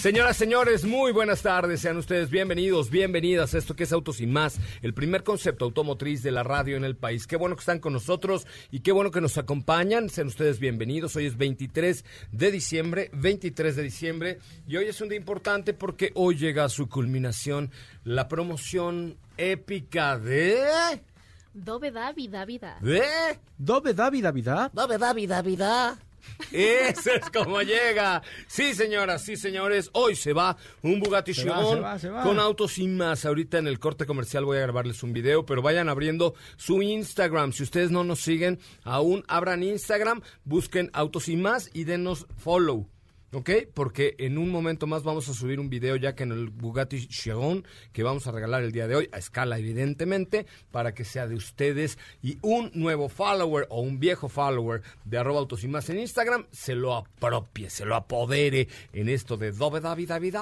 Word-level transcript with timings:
Señoras, 0.00 0.38
señores, 0.38 0.86
muy 0.86 1.12
buenas 1.12 1.42
tardes. 1.42 1.82
Sean 1.82 1.98
ustedes 1.98 2.30
bienvenidos, 2.30 2.88
bienvenidas 2.88 3.52
a 3.52 3.58
esto 3.58 3.76
que 3.76 3.84
es 3.84 3.92
Autos 3.92 4.22
y 4.22 4.26
Más, 4.26 4.58
el 4.80 4.94
primer 4.94 5.22
concepto 5.22 5.66
automotriz 5.66 6.22
de 6.22 6.30
la 6.30 6.42
radio 6.42 6.78
en 6.78 6.84
el 6.84 6.96
país. 6.96 7.26
Qué 7.26 7.36
bueno 7.36 7.54
que 7.54 7.60
están 7.60 7.80
con 7.80 7.92
nosotros 7.92 8.46
y 8.70 8.80
qué 8.80 8.92
bueno 8.92 9.10
que 9.10 9.20
nos 9.20 9.36
acompañan. 9.36 10.08
Sean 10.08 10.28
ustedes 10.28 10.58
bienvenidos. 10.58 11.16
Hoy 11.16 11.26
es 11.26 11.36
23 11.36 12.02
de 12.32 12.50
diciembre, 12.50 13.10
23 13.12 13.76
de 13.76 13.82
diciembre. 13.82 14.38
Y 14.66 14.78
hoy 14.78 14.86
es 14.86 14.98
un 15.02 15.10
día 15.10 15.18
importante 15.18 15.74
porque 15.74 16.12
hoy 16.14 16.34
llega 16.38 16.64
a 16.64 16.70
su 16.70 16.88
culminación 16.88 17.70
la 18.02 18.26
promoción 18.26 19.18
épica 19.36 20.18
de... 20.18 20.62
Dove 21.52 21.90
da 21.90 22.12
vida 22.14 22.46
vida. 22.46 22.78
¿De? 22.80 23.02
Dove 23.58 23.92
da 23.92 24.08
vida 24.08 24.32
vida. 24.32 24.70
Dove 24.72 24.96
da 24.96 25.12
vida 25.12 25.98
Eso 26.52 27.10
es 27.12 27.30
como 27.30 27.62
llega. 27.62 28.22
Sí, 28.46 28.74
señoras, 28.74 29.22
sí, 29.22 29.36
señores. 29.36 29.90
Hoy 29.92 30.16
se 30.16 30.32
va 30.32 30.56
un 30.82 31.00
Bugatti 31.00 31.34
Se 31.34 31.44
va, 31.48 31.56
Chiron 31.56 31.74
se 31.76 31.80
va, 31.80 31.98
se 31.98 32.10
va. 32.10 32.22
con 32.22 32.38
autos 32.38 32.72
sin 32.72 32.96
más. 32.96 33.24
Ahorita 33.24 33.58
en 33.58 33.66
el 33.66 33.78
corte 33.78 34.06
comercial 34.06 34.44
voy 34.44 34.58
a 34.58 34.62
grabarles 34.62 35.02
un 35.02 35.12
video, 35.12 35.46
pero 35.46 35.62
vayan 35.62 35.88
abriendo 35.88 36.34
su 36.56 36.82
Instagram. 36.82 37.52
Si 37.52 37.62
ustedes 37.62 37.90
no 37.90 38.04
nos 38.04 38.20
siguen, 38.20 38.58
aún 38.84 39.24
abran 39.28 39.62
Instagram, 39.62 40.22
busquen 40.44 40.90
autos 40.92 41.24
sin 41.24 41.42
más 41.42 41.70
y 41.72 41.84
denos 41.84 42.26
follow. 42.38 42.88
¿Ok? 43.32 43.50
Porque 43.74 44.16
en 44.18 44.38
un 44.38 44.50
momento 44.50 44.88
más 44.88 45.04
vamos 45.04 45.28
a 45.28 45.34
subir 45.34 45.60
un 45.60 45.70
video 45.70 45.94
ya 45.94 46.16
que 46.16 46.24
en 46.24 46.32
el 46.32 46.48
Bugatti 46.48 47.06
Chiron 47.06 47.64
que 47.92 48.02
vamos 48.02 48.26
a 48.26 48.32
regalar 48.32 48.64
el 48.64 48.72
día 48.72 48.88
de 48.88 48.96
hoy, 48.96 49.08
a 49.12 49.18
escala 49.18 49.58
evidentemente, 49.58 50.46
para 50.72 50.94
que 50.94 51.04
sea 51.04 51.28
de 51.28 51.36
ustedes 51.36 51.96
y 52.22 52.38
un 52.42 52.72
nuevo 52.74 53.08
follower 53.08 53.66
o 53.70 53.82
un 53.82 54.00
viejo 54.00 54.28
follower 54.28 54.82
de 55.04 55.18
arroba 55.18 55.38
autos 55.38 55.62
y 55.62 55.68
más 55.68 55.88
en 55.90 56.00
Instagram 56.00 56.46
se 56.50 56.74
lo 56.74 56.96
apropie, 56.96 57.70
se 57.70 57.84
lo 57.84 57.94
apodere 57.94 58.66
en 58.92 59.08
esto 59.08 59.36
de 59.36 59.52
Dove 59.52 59.80
David 59.80 60.08
David. 60.08 60.36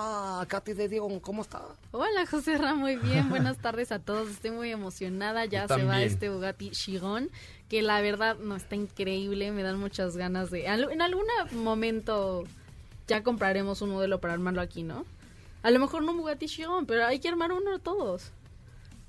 Katy 0.48 0.72
de 0.72 0.88
Dion, 0.88 1.20
¿cómo 1.20 1.42
está? 1.42 1.62
Hola 1.90 2.26
José 2.26 2.56
Ra, 2.56 2.74
muy 2.74 2.96
bien. 2.96 3.28
Buenas 3.28 3.58
tardes 3.58 3.92
a 3.92 3.98
todos. 3.98 4.30
Estoy 4.30 4.50
muy 4.50 4.70
emocionada. 4.70 5.44
Ya 5.44 5.66
Yo 5.66 5.76
se 5.76 5.84
va 5.84 6.02
este 6.02 6.30
Bugatti 6.30 6.70
Chiron, 6.70 7.30
que 7.68 7.82
la 7.82 8.00
verdad 8.00 8.38
no 8.38 8.56
está 8.56 8.76
increíble. 8.76 9.52
Me 9.52 9.62
dan 9.62 9.78
muchas 9.78 10.16
ganas 10.16 10.50
de. 10.50 10.66
En 10.66 11.02
algún 11.02 11.26
momento 11.52 12.44
ya 13.08 13.22
compraremos 13.24 13.82
un 13.82 13.90
modelo 13.90 14.20
para 14.20 14.34
armarlo 14.34 14.60
aquí, 14.60 14.82
¿no? 14.84 15.04
A 15.62 15.70
lo 15.72 15.78
mejor 15.80 16.02
no 16.04 16.12
un 16.12 16.18
Bugatti 16.18 16.46
Chiron, 16.46 16.86
pero 16.86 17.04
hay 17.06 17.18
que 17.18 17.28
armar 17.28 17.50
uno 17.52 17.78
todos. 17.80 18.30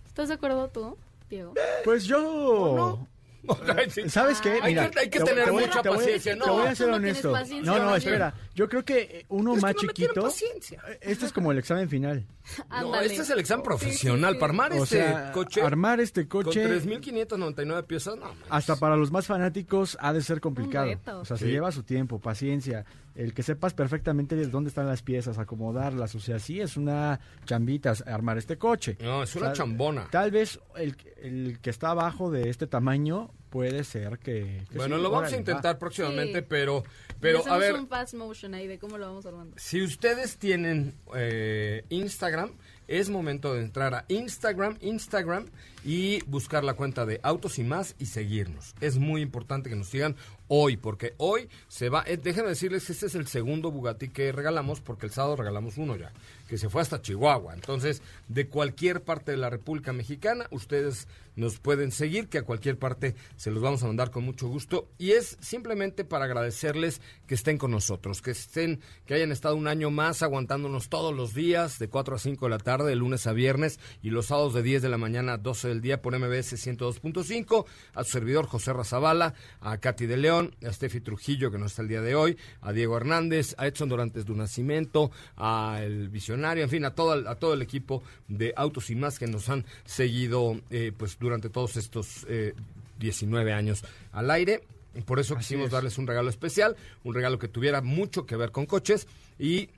¿Estás 0.07 0.29
de 0.29 0.33
acuerdo 0.35 0.67
tú, 0.69 0.97
Diego? 1.29 1.53
Pues 1.83 2.05
yo. 2.05 3.05
¿Sabes 4.09 4.41
qué? 4.41 4.59
Hay 4.61 4.73
que- 4.73 4.99
hay 4.99 5.09
que 5.09 5.19
tener 5.21 5.45
te 5.45 5.51
voy- 5.51 5.65
mucha 5.65 5.81
te 5.81 5.89
voy- 5.89 5.97
paciencia, 5.99 6.33
Te 6.33 6.39
no. 6.39 6.53
voy 6.53 6.67
a 6.67 6.75
ser 6.75 6.87
Tú 6.87 6.91
no 6.91 6.97
honesto. 6.97 7.31
No, 7.63 7.95
espera. 7.95 8.33
Yo 8.59 8.67
creo 8.67 8.83
que 8.83 8.99
eh, 8.99 9.25
uno 9.29 9.53
Es 9.53 9.59
que 9.59 9.61
más 9.61 9.75
no 9.75 9.81
me 9.87 9.93
tiene 9.93 10.09
chiquito. 10.09 10.21
paciencia. 10.23 10.83
eh, 10.89 10.97
Este 10.99 11.25
es 11.27 11.31
como 11.31 11.53
el 11.53 11.57
examen 11.59 11.87
final. 11.87 12.27
No, 12.81 12.99
este 12.99 13.21
es 13.21 13.29
el 13.29 13.39
examen 13.39 13.63
profesional. 13.63 14.37
Para 14.37 14.51
armar 14.51 14.73
O 14.73 14.83
este 14.83 14.97
sea, 14.97 15.31
coche. 15.31 15.61
armar 15.61 16.01
este 16.01 16.27
Con 16.27 16.43
coche 16.43 16.67
3.599 16.83 17.85
piezas, 17.85 18.17
no. 18.17 18.25
hasta 18.49 18.75
para 18.75 18.97
los 18.97 19.11
más 19.11 19.27
fanáticos 19.27 19.97
ha 20.01 20.11
de 20.11 20.21
ser 20.21 20.41
complicado. 20.41 20.91
O 21.21 21.25
sea, 21.25 21.37
se 21.37 21.47
lleva 21.47 21.71
su 21.71 21.83
tiempo, 21.83 22.19
paciencia. 22.19 22.85
El 23.15 23.33
que 23.33 23.43
sepas 23.43 23.73
perfectamente 23.73 24.35
de 24.35 24.47
dónde 24.47 24.67
están 24.69 24.87
las 24.87 25.03
piezas, 25.03 25.37
acomodarlas. 25.37 26.15
O 26.15 26.19
sea, 26.19 26.39
sí 26.39 26.59
es 26.59 26.75
una 26.75 27.19
chambita 27.45 27.93
armar 28.05 28.37
este 28.37 28.57
coche. 28.57 28.97
No, 28.99 29.23
es 29.23 29.35
una 29.35 29.45
O 29.47 29.49
sea, 29.49 29.53
chambona. 29.63 30.07
Tal 30.11 30.31
vez 30.31 30.59
el, 30.75 30.97
el 31.21 31.59
que 31.61 31.69
está 31.69 31.91
abajo 31.91 32.29
de 32.31 32.49
este 32.49 32.67
tamaño 32.67 33.31
puede 33.49 33.83
ser 33.83 34.19
que... 34.19 34.63
que 34.69 34.77
Bueno, 34.77 34.97
sí, 34.97 35.01
lo 35.03 35.11
vamos 35.11 35.33
a 35.33 35.37
intentar 35.37 35.75
va. 35.75 35.79
próximamente, 35.79 36.39
Sí. 36.39 36.45
pero, 36.47 36.83
pero 37.19 37.45
a 37.47 37.57
ver, 37.57 37.75
un 37.75 37.87
fast 37.87 38.13
motion 38.13 38.53
ahí 38.53 38.67
de 38.67 38.77
cómo 38.79 38.97
lo 38.97 39.05
vamos 39.07 39.25
armando. 39.25 39.55
si 39.57 39.81
ustedes 39.81 40.37
tienen 40.37 40.93
eh, 41.15 41.83
Instagram, 41.89 42.51
es 42.87 43.09
momento 43.09 43.53
de 43.53 43.61
entrar 43.61 43.93
a 43.93 44.05
Instagram, 44.07 44.77
Instagram 44.81 45.47
y 45.83 46.21
buscar 46.25 46.63
la 46.63 46.73
cuenta 46.73 47.05
de 47.05 47.19
Autos 47.23 47.59
y 47.59 47.63
más 47.63 47.95
y 47.99 48.05
seguirnos. 48.07 48.75
Es 48.81 48.97
muy 48.97 49.21
importante 49.21 49.69
que 49.69 49.75
nos 49.75 49.87
sigan 49.87 50.15
hoy, 50.49 50.77
porque 50.77 51.13
hoy 51.17 51.47
se 51.67 51.89
va. 51.89 52.03
eh, 52.05 52.17
déjenme 52.17 52.49
decirles 52.49 52.85
que 52.85 52.93
este 52.93 53.05
es 53.05 53.15
el 53.15 53.27
segundo 53.27 53.71
Bugatti 53.71 54.09
que 54.09 54.31
regalamos, 54.31 54.81
porque 54.81 55.05
el 55.05 55.11
sábado 55.11 55.37
regalamos 55.37 55.77
uno 55.77 55.95
ya, 55.95 56.11
que 56.47 56.57
se 56.57 56.69
fue 56.69 56.81
hasta 56.81 57.01
Chihuahua. 57.01 57.53
Entonces, 57.53 58.01
de 58.27 58.47
cualquier 58.47 59.03
parte 59.03 59.31
de 59.31 59.37
la 59.37 59.49
República 59.49 59.93
Mexicana, 59.93 60.47
ustedes 60.51 61.07
nos 61.35 61.59
pueden 61.59 61.91
seguir, 61.91 62.27
que 62.27 62.39
a 62.39 62.43
cualquier 62.43 62.77
parte 62.77 63.15
se 63.37 63.51
los 63.51 63.61
vamos 63.61 63.81
a 63.83 63.87
mandar 63.87 64.11
con 64.11 64.25
mucho 64.25 64.47
gusto. 64.47 64.89
Y 64.97 65.11
es 65.11 65.37
simplemente 65.39 66.03
para 66.03 66.25
agradecerles 66.25 67.01
que 67.27 67.35
estén 67.35 67.57
con 67.57 67.71
nosotros, 67.71 68.21
que 68.21 68.31
estén, 68.31 68.81
que 69.05 69.13
hayan 69.13 69.31
estado 69.31 69.55
un 69.55 69.67
año 69.67 69.89
más 69.89 70.21
aguantándonos 70.21 70.89
todos 70.89 71.15
los 71.15 71.33
días, 71.33 71.79
de 71.79 71.87
4 71.87 72.15
a 72.15 72.19
5 72.19 72.45
de 72.45 72.49
la 72.49 72.57
tarde, 72.57 72.89
de 72.89 72.95
lunes 72.95 73.25
a 73.27 73.33
viernes, 73.33 73.79
y 74.01 74.09
los 74.09 74.27
sábados 74.27 74.53
de 74.53 74.63
10 74.63 74.81
de 74.81 74.89
la 74.89 74.97
mañana 74.97 75.33
a 75.33 75.37
12 75.37 75.68
del 75.69 75.81
día 75.81 76.01
por 76.01 76.17
MBS 76.17 76.53
102.5, 76.57 77.65
a 77.93 78.03
su 78.03 78.11
servidor 78.11 78.45
José 78.47 78.73
Razabala, 78.73 79.33
a 79.61 79.77
Katy 79.77 80.05
de 80.05 80.17
León, 80.17 80.55
a 80.67 80.73
Steffi 80.73 80.99
Trujillo, 81.01 81.51
que 81.51 81.57
no 81.57 81.65
está 81.67 81.81
el 81.81 81.87
día 81.87 82.01
de 82.01 82.15
hoy, 82.15 82.37
a 82.61 82.73
Diego 82.73 82.97
Hernández, 82.97 83.55
a 83.57 83.67
Edson 83.67 83.89
Dorantes 83.89 84.25
de 84.25 84.33
Nacimiento, 84.33 85.11
a 85.37 85.79
El 85.81 86.09
Visionario, 86.09 86.63
en 86.63 86.69
fin, 86.69 86.85
a 86.85 86.95
todo, 86.95 87.13
el- 87.13 87.27
a 87.27 87.35
todo 87.35 87.53
el 87.53 87.61
equipo 87.61 88.03
de 88.27 88.53
Autos 88.55 88.89
y 88.89 88.95
Más 88.95 89.17
que 89.19 89.27
nos 89.27 89.49
han 89.49 89.65
seguido 89.85 90.59
eh, 90.69 90.91
pues 90.95 91.17
durante 91.19 91.49
todos 91.49 91.77
estos 91.77 92.25
eh, 92.29 92.53
19 92.99 93.53
años 93.53 93.83
al 94.11 94.29
aire. 94.31 94.63
Por 95.05 95.19
eso 95.19 95.35
Así 95.35 95.43
quisimos 95.45 95.67
es. 95.67 95.71
darles 95.71 95.97
un 95.97 96.07
regalo 96.07 96.29
especial, 96.29 96.75
un 97.03 97.13
regalo 97.13 97.37
que 97.39 97.47
tuviera 97.47 97.81
mucho 97.81 98.25
que 98.25 98.35
ver 98.35 98.51
con 98.51 98.65
coches 98.65 99.07
y 99.37 99.69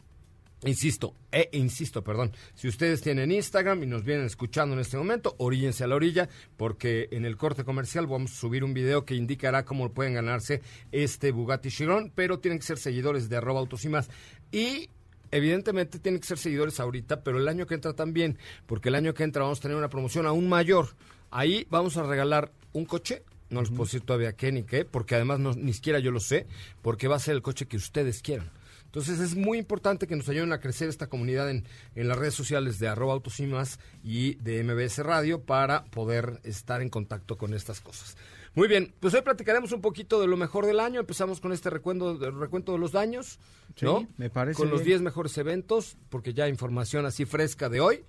Insisto, 0.64 1.16
e 1.32 1.50
insisto, 1.54 2.04
perdón, 2.04 2.34
si 2.54 2.68
ustedes 2.68 3.02
tienen 3.02 3.32
Instagram 3.32 3.82
y 3.82 3.88
nos 3.88 4.04
vienen 4.04 4.28
escuchando 4.28 4.76
en 4.76 4.82
este 4.82 4.96
momento, 4.96 5.34
oríllense 5.40 5.84
a 5.84 5.88
la 5.88 5.96
orilla, 5.96 6.30
porque 6.56 7.08
en 7.12 7.26
el 7.26 7.36
corte 7.36 7.64
comercial 7.64 8.06
vamos 8.06 8.32
a 8.32 8.36
subir 8.36 8.64
un 8.64 8.76
video 8.76 9.04
que 9.04 9.16
indicará 9.16 9.66
cómo 9.66 9.92
pueden 9.92 10.14
ganarse 10.14 10.62
este 10.92 11.32
Bugatti 11.32 11.72
Chiron, 11.72 12.12
pero 12.14 12.38
tienen 12.38 12.60
que 12.60 12.66
ser 12.66 12.78
seguidores 12.78 13.28
de 13.28 13.38
arroba 13.38 13.60
autos 13.60 13.86
y 13.86 13.90
más. 13.90 14.12
Y 14.52 14.90
evidentemente 15.32 15.98
tienen 15.98 16.22
que 16.22 16.28
ser 16.28 16.38
seguidores 16.38 16.80
ahorita, 16.80 17.24
pero 17.24 17.40
el 17.40 17.48
año 17.48 17.66
que 17.66 17.74
entra 17.74 17.94
también, 17.94 18.38
porque 18.68 18.90
el 18.90 18.96
año 18.96 19.16
que 19.16 19.24
entra 19.24 19.42
vamos 19.42 19.58
a 19.60 19.62
tener 19.64 19.78
una 19.78 19.90
promoción 19.90 20.28
aún 20.28 20.48
mayor. 20.48 20.90
Ahí 21.32 21.66
vamos 21.72 21.98
a 21.98 22.04
regalar 22.04 22.52
un 22.74 22.86
coche 22.86 23.24
No 23.50 23.62
les 23.62 23.70
puedo 23.70 23.86
decir 23.86 24.02
todavía 24.02 24.34
qué 24.34 24.52
ni 24.52 24.62
qué, 24.62 24.86
porque 24.86 25.16
además 25.16 25.40
no, 25.40 25.54
ni 25.54 25.74
siquiera 25.74 25.98
yo 25.98 26.12
lo 26.12 26.20
sé, 26.20 26.46
porque 26.84 27.08
va 27.08 27.16
a 27.16 27.20
ser 27.20 27.34
el 27.34 27.42
coche 27.42 27.66
que 27.66 27.78
ustedes 27.78 28.22
quieran. 28.22 28.52
Entonces 28.92 29.22
es 29.22 29.36
muy 29.36 29.58
importante 29.58 30.06
que 30.06 30.18
nos 30.18 30.28
ayuden 30.28 30.52
a 30.52 30.60
crecer 30.60 30.90
esta 30.90 31.08
comunidad 31.08 31.50
en, 31.50 31.64
en 31.96 32.08
las 32.10 32.18
redes 32.18 32.34
sociales 32.34 32.78
de 32.78 32.90
arroba 32.90 33.14
autos 33.14 33.40
y 33.40 33.48
más 33.48 33.80
y 34.04 34.34
de 34.36 34.62
MBS 34.66 34.98
Radio 35.00 35.42
para 35.44 35.86
poder 35.86 36.42
estar 36.44 36.82
en 36.82 36.90
contacto 36.90 37.38
con 37.38 37.54
estas 37.54 37.80
cosas. 37.80 38.18
Muy 38.54 38.68
bien, 38.68 38.94
pues 39.00 39.14
hoy 39.14 39.22
platicaremos 39.22 39.72
un 39.72 39.80
poquito 39.80 40.20
de 40.20 40.28
lo 40.28 40.36
mejor 40.36 40.66
del 40.66 40.82
año. 40.82 41.00
Empezamos 41.00 41.40
con 41.40 41.54
este 41.54 41.70
recuento, 41.70 42.18
recuento 42.32 42.74
de 42.74 42.80
los 42.80 42.92
daños, 42.92 43.40
Sí, 43.78 43.86
¿no? 43.86 44.06
me 44.18 44.30
parece 44.30 44.58
Con 44.58 44.70
los 44.70 44.80
bien. 44.82 45.00
10 45.00 45.02
mejores 45.04 45.38
eventos, 45.38 45.96
porque 46.10 46.34
ya 46.34 46.50
información 46.50 47.06
así 47.06 47.24
fresca 47.24 47.70
de 47.70 47.80
hoy, 47.80 48.04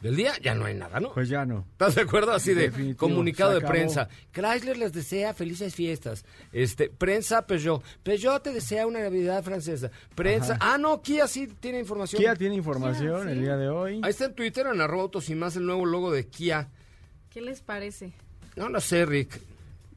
del 0.00 0.14
día, 0.14 0.34
ya 0.42 0.54
no 0.54 0.66
hay 0.66 0.74
nada, 0.74 1.00
¿no? 1.00 1.12
Pues 1.12 1.28
ya 1.28 1.44
no. 1.46 1.66
¿Estás 1.72 1.94
de 1.94 2.02
acuerdo? 2.02 2.32
Así 2.32 2.52
de 2.54 2.62
Definitivo, 2.62 2.98
comunicado 2.98 3.54
de 3.54 3.60
prensa. 3.62 4.08
Chrysler 4.32 4.76
les 4.76 4.92
desea 4.92 5.32
felices 5.34 5.74
fiestas. 5.74 6.24
Este, 6.52 6.90
prensa 6.90 7.46
Peugeot. 7.46 7.82
Peugeot 8.02 8.42
te 8.42 8.52
desea 8.52 8.86
una 8.86 9.00
Navidad 9.00 9.42
francesa. 9.42 9.90
Prensa. 10.14 10.58
Ah, 10.60 10.76
no, 10.78 11.00
Kia 11.02 11.26
sí 11.26 11.48
tiene 11.60 11.80
información. 11.80 12.20
Kia 12.20 12.36
tiene 12.36 12.54
información 12.54 13.22
Kia, 13.22 13.32
el 13.32 13.38
sí. 13.38 13.44
día 13.44 13.56
de 13.56 13.68
hoy. 13.68 14.00
Ahí 14.02 14.10
está 14.10 14.26
en 14.26 14.34
Twitter, 14.34 14.66
en 14.66 14.80
arroba 14.80 15.04
autos 15.04 15.28
y 15.30 15.34
más, 15.34 15.56
el 15.56 15.64
nuevo 15.66 15.86
logo 15.86 16.12
de 16.12 16.26
Kia. 16.26 16.68
¿Qué 17.30 17.40
les 17.40 17.62
parece? 17.62 18.12
No 18.54 18.68
lo 18.68 18.80
sé, 18.80 19.04
Rick. 19.06 19.40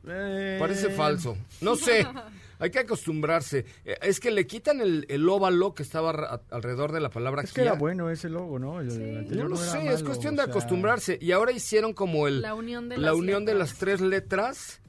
Eh, 0.08 0.58
Parece 0.60 0.90
falso. 0.90 1.38
No 1.62 1.76
sé. 1.76 2.06
Hay 2.60 2.72
que 2.72 2.80
acostumbrarse. 2.80 3.66
Eh, 3.86 3.98
Es 4.02 4.20
que 4.20 4.32
le 4.32 4.46
quitan 4.46 4.82
el, 4.82 5.06
el 5.10 5.28
óvalo 5.30 5.74
que 5.74 5.82
estaba 5.84 6.42
alrededor 6.52 6.92
de 6.92 7.00
la 7.00 7.10
palabra 7.10 7.42
Es 7.42 7.54
que 7.54 7.62
era 7.62 7.74
bueno 7.74 8.10
ese 8.10 8.30
logo, 8.30 8.60
¿no? 8.60 8.80
El, 8.82 8.92
Sí. 8.92 9.36
No 9.36 9.48
lo 9.48 9.56
sé, 9.56 9.88
es 9.94 10.04
cuestión 10.04 10.34
o 10.34 10.38
de 10.38 10.44
sea, 10.44 10.52
acostumbrarse. 10.52 11.18
Y 11.22 11.32
ahora 11.32 11.52
hicieron 11.54 11.94
como 11.94 12.28
el... 12.28 12.42
La 12.42 12.54
unión 12.54 12.90
de 12.90 12.98
la 12.98 13.08
las 13.12 13.16
unión 13.16 13.46
de 13.46 13.54
letras. 13.54 13.70
las 13.72 13.80
tres 13.80 14.02
letras. 14.02 14.82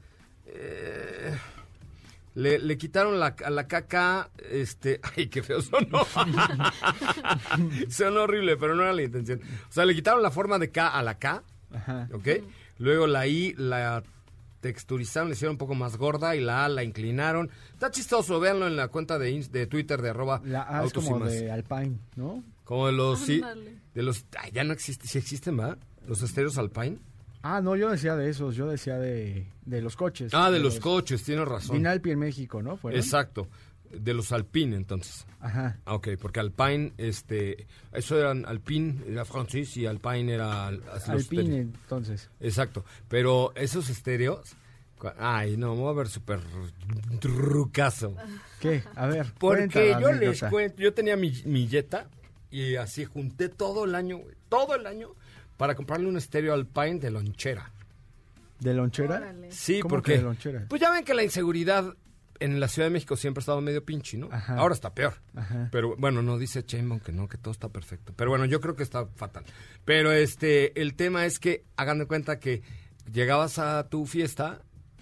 eh, 0.47 1.35
le, 2.33 2.59
le 2.59 2.77
quitaron 2.77 3.19
la, 3.19 3.35
a 3.43 3.49
la 3.49 3.67
caca, 3.67 4.29
este, 4.49 4.99
ay, 5.17 5.27
qué 5.27 5.43
feo 5.43 5.61
sonó. 5.61 6.05
sonó 7.89 8.21
horrible, 8.23 8.57
pero 8.57 8.75
no 8.75 8.83
era 8.83 8.93
la 8.93 9.01
intención. 9.03 9.41
O 9.69 9.71
sea, 9.71 9.85
le 9.85 9.93
quitaron 9.95 10.21
la 10.21 10.31
forma 10.31 10.59
de 10.59 10.71
K 10.71 10.87
a 10.87 11.03
la 11.03 11.17
K, 11.19 11.43
Ajá. 11.73 12.07
¿ok? 12.13 12.27
Luego 12.79 13.07
la 13.07 13.27
I 13.27 13.53
la 13.57 14.03
texturizaron, 14.61 15.27
le 15.29 15.35
hicieron 15.35 15.55
un 15.55 15.57
poco 15.57 15.75
más 15.75 15.97
gorda 15.97 16.35
y 16.35 16.39
la 16.41 16.63
A 16.65 16.69
la 16.69 16.83
inclinaron. 16.83 17.49
Está 17.73 17.91
chistoso, 17.91 18.39
véanlo 18.39 18.67
en 18.67 18.77
la 18.77 18.87
cuenta 18.87 19.19
de, 19.19 19.43
de 19.51 19.67
Twitter 19.67 20.01
de 20.01 20.09
arroba 20.11 20.41
La 20.45 20.61
A 20.61 20.85
es 20.85 20.93
como 20.93 21.19
más. 21.19 21.31
de 21.31 21.51
Alpine, 21.51 21.97
¿no? 22.15 22.43
Como 22.63 22.87
de 22.87 22.93
los, 22.93 23.19
sí, 23.19 23.41
de 23.93 24.01
los, 24.03 24.25
ay, 24.39 24.51
ya 24.53 24.63
no 24.63 24.71
existe, 24.71 25.07
sí 25.07 25.17
existen, 25.17 25.57
¿verdad? 25.57 25.77
Los 26.07 26.21
estéreos 26.21 26.57
Alpine. 26.57 26.99
Ah, 27.43 27.59
no, 27.59 27.75
yo 27.75 27.89
decía 27.89 28.15
de 28.15 28.29
esos, 28.29 28.55
yo 28.55 28.67
decía 28.67 28.97
de, 28.99 29.47
de 29.65 29.81
los 29.81 29.95
coches. 29.95 30.31
Ah, 30.33 30.51
de 30.51 30.59
los 30.59 30.79
coches, 30.79 31.23
tienes 31.23 31.47
razón. 31.47 31.75
Vinalpi 31.75 32.11
en 32.11 32.19
México, 32.19 32.61
¿no? 32.61 32.77
¿Fueron? 32.77 32.99
Exacto, 32.99 33.47
de 33.91 34.13
los 34.13 34.31
Alpine 34.31 34.75
entonces. 34.75 35.25
Ajá. 35.39 35.79
Ah, 35.85 35.95
ok, 35.95 36.09
porque 36.19 36.39
Alpine, 36.39 36.93
este, 36.97 37.67
eso 37.93 38.19
eran 38.19 38.45
Alpine, 38.45 38.95
era 39.07 39.25
francés 39.25 39.75
y 39.77 39.85
Alpine 39.85 40.33
era 40.33 40.67
Alpine, 40.67 41.59
entonces. 41.61 42.29
Exacto, 42.39 42.85
pero 43.07 43.51
esos 43.55 43.89
estéreos, 43.89 44.55
ay, 45.17 45.57
no, 45.57 45.75
me 45.75 45.81
voy 45.81 45.89
a 45.91 45.97
ver 45.97 46.07
súper 46.07 46.39
trucazo. 47.19 48.15
¿Qué? 48.59 48.83
A 48.95 49.07
ver, 49.07 49.33
Porque 49.39 49.95
yo 49.99 50.11
les 50.11 50.41
cuento, 50.43 50.81
yo 50.81 50.93
tenía 50.93 51.15
mi, 51.15 51.31
mi 51.45 51.67
Jetta 51.67 52.07
y 52.49 52.75
así 52.75 53.05
junté 53.05 53.49
todo 53.49 53.85
el 53.85 53.95
año, 53.95 54.19
todo 54.49 54.75
el 54.75 54.85
año, 54.85 55.09
para 55.57 55.75
comprarle 55.75 56.07
un 56.07 56.17
estéreo 56.17 56.53
Alpine 56.53 56.99
de 56.99 57.11
lonchera. 57.11 57.71
¿De 58.59 58.73
lonchera? 58.73 59.17
Órale. 59.17 59.51
Sí, 59.51 59.79
¿Cómo 59.79 59.89
porque 59.95 60.11
que 60.13 60.17
de 60.19 60.23
lonchera? 60.23 60.65
pues 60.69 60.79
ya 60.79 60.91
ven 60.91 61.03
que 61.03 61.13
la 61.15 61.23
inseguridad 61.23 61.95
en 62.41 62.59
la 62.59 62.67
Ciudad 62.67 62.87
de 62.87 62.93
México 62.93 63.15
siempre 63.15 63.39
ha 63.39 63.43
estado 63.43 63.61
medio 63.61 63.83
pinche, 63.85 64.17
¿no? 64.17 64.27
Ajá. 64.31 64.55
Ahora 64.57 64.73
está 64.73 64.93
peor. 64.93 65.13
Ajá. 65.35 65.69
Pero 65.71 65.95
bueno, 65.97 66.21
no 66.21 66.37
dice 66.37 66.63
Chainbaum 66.65 66.99
que 66.99 67.11
no, 67.11 67.27
que 67.27 67.37
todo 67.37 67.51
está 67.51 67.69
perfecto. 67.69 68.13
Pero 68.15 68.29
bueno, 68.31 68.45
yo 68.45 68.59
creo 68.59 68.75
que 68.75 68.83
está 68.83 69.05
fatal. 69.15 69.43
Pero 69.85 70.11
este, 70.11 70.79
el 70.81 70.95
tema 70.95 71.25
es 71.25 71.39
que 71.39 71.63
hagan 71.77 71.99
de 71.99 72.05
cuenta 72.05 72.39
que 72.39 72.61
llegabas 73.11 73.57
a 73.59 73.87
tu 73.89 74.05
fiesta 74.05 74.61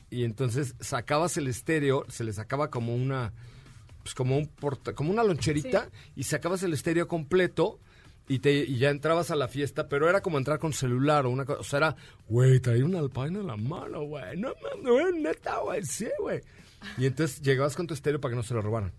y 0.10 0.24
entonces 0.24 0.76
sacabas 0.80 1.38
el 1.38 1.48
estéreo, 1.48 2.06
se 2.10 2.24
le 2.24 2.34
sacaba 2.34 2.70
como 2.70 2.96
una 2.96 3.34
pues 4.02 4.16
como 4.16 4.38
un 4.38 4.48
porta- 4.48 4.94
como 4.94 5.12
una 5.12 5.24
loncherita 5.24 5.90
y 6.16 6.24
sacabas 6.24 6.64
el 6.64 6.74
estéreo 6.74 7.08
completo 7.08 7.80
y 8.28 8.40
te 8.40 8.54
y 8.54 8.78
ya 8.78 8.90
entrabas 8.92 9.30
a 9.30 9.36
la 9.36 9.48
fiesta, 9.48 9.90
pero 9.90 10.10
era 10.10 10.22
como 10.22 10.38
entrar 10.38 10.58
con 10.58 10.72
celular 10.72 11.26
o 11.26 11.30
una 11.30 11.46
cosa, 11.46 11.60
o 11.60 11.64
sea, 11.64 11.78
era, 11.78 11.96
güey, 12.28 12.60
traía 12.60 12.86
un 12.86 12.96
Alpine 12.96 13.40
en 13.40 13.48
la 13.48 13.58
mano, 13.58 14.04
güey, 14.04 14.38
no 14.38 14.54
mames, 14.62 14.88
güey, 14.90 15.22
neta, 15.22 15.58
güey, 15.60 15.84
sí, 15.84 16.08
güey. 16.20 16.40
Y 16.98 17.06
entonces 17.06 17.42
llegabas 17.42 17.76
con 17.76 17.88
tu 17.88 17.94
estéreo 17.94 18.20
para 18.22 18.32
que 18.32 18.36
no 18.38 18.44
se 18.44 18.54
lo 18.54 18.62
robaran. 18.62 18.92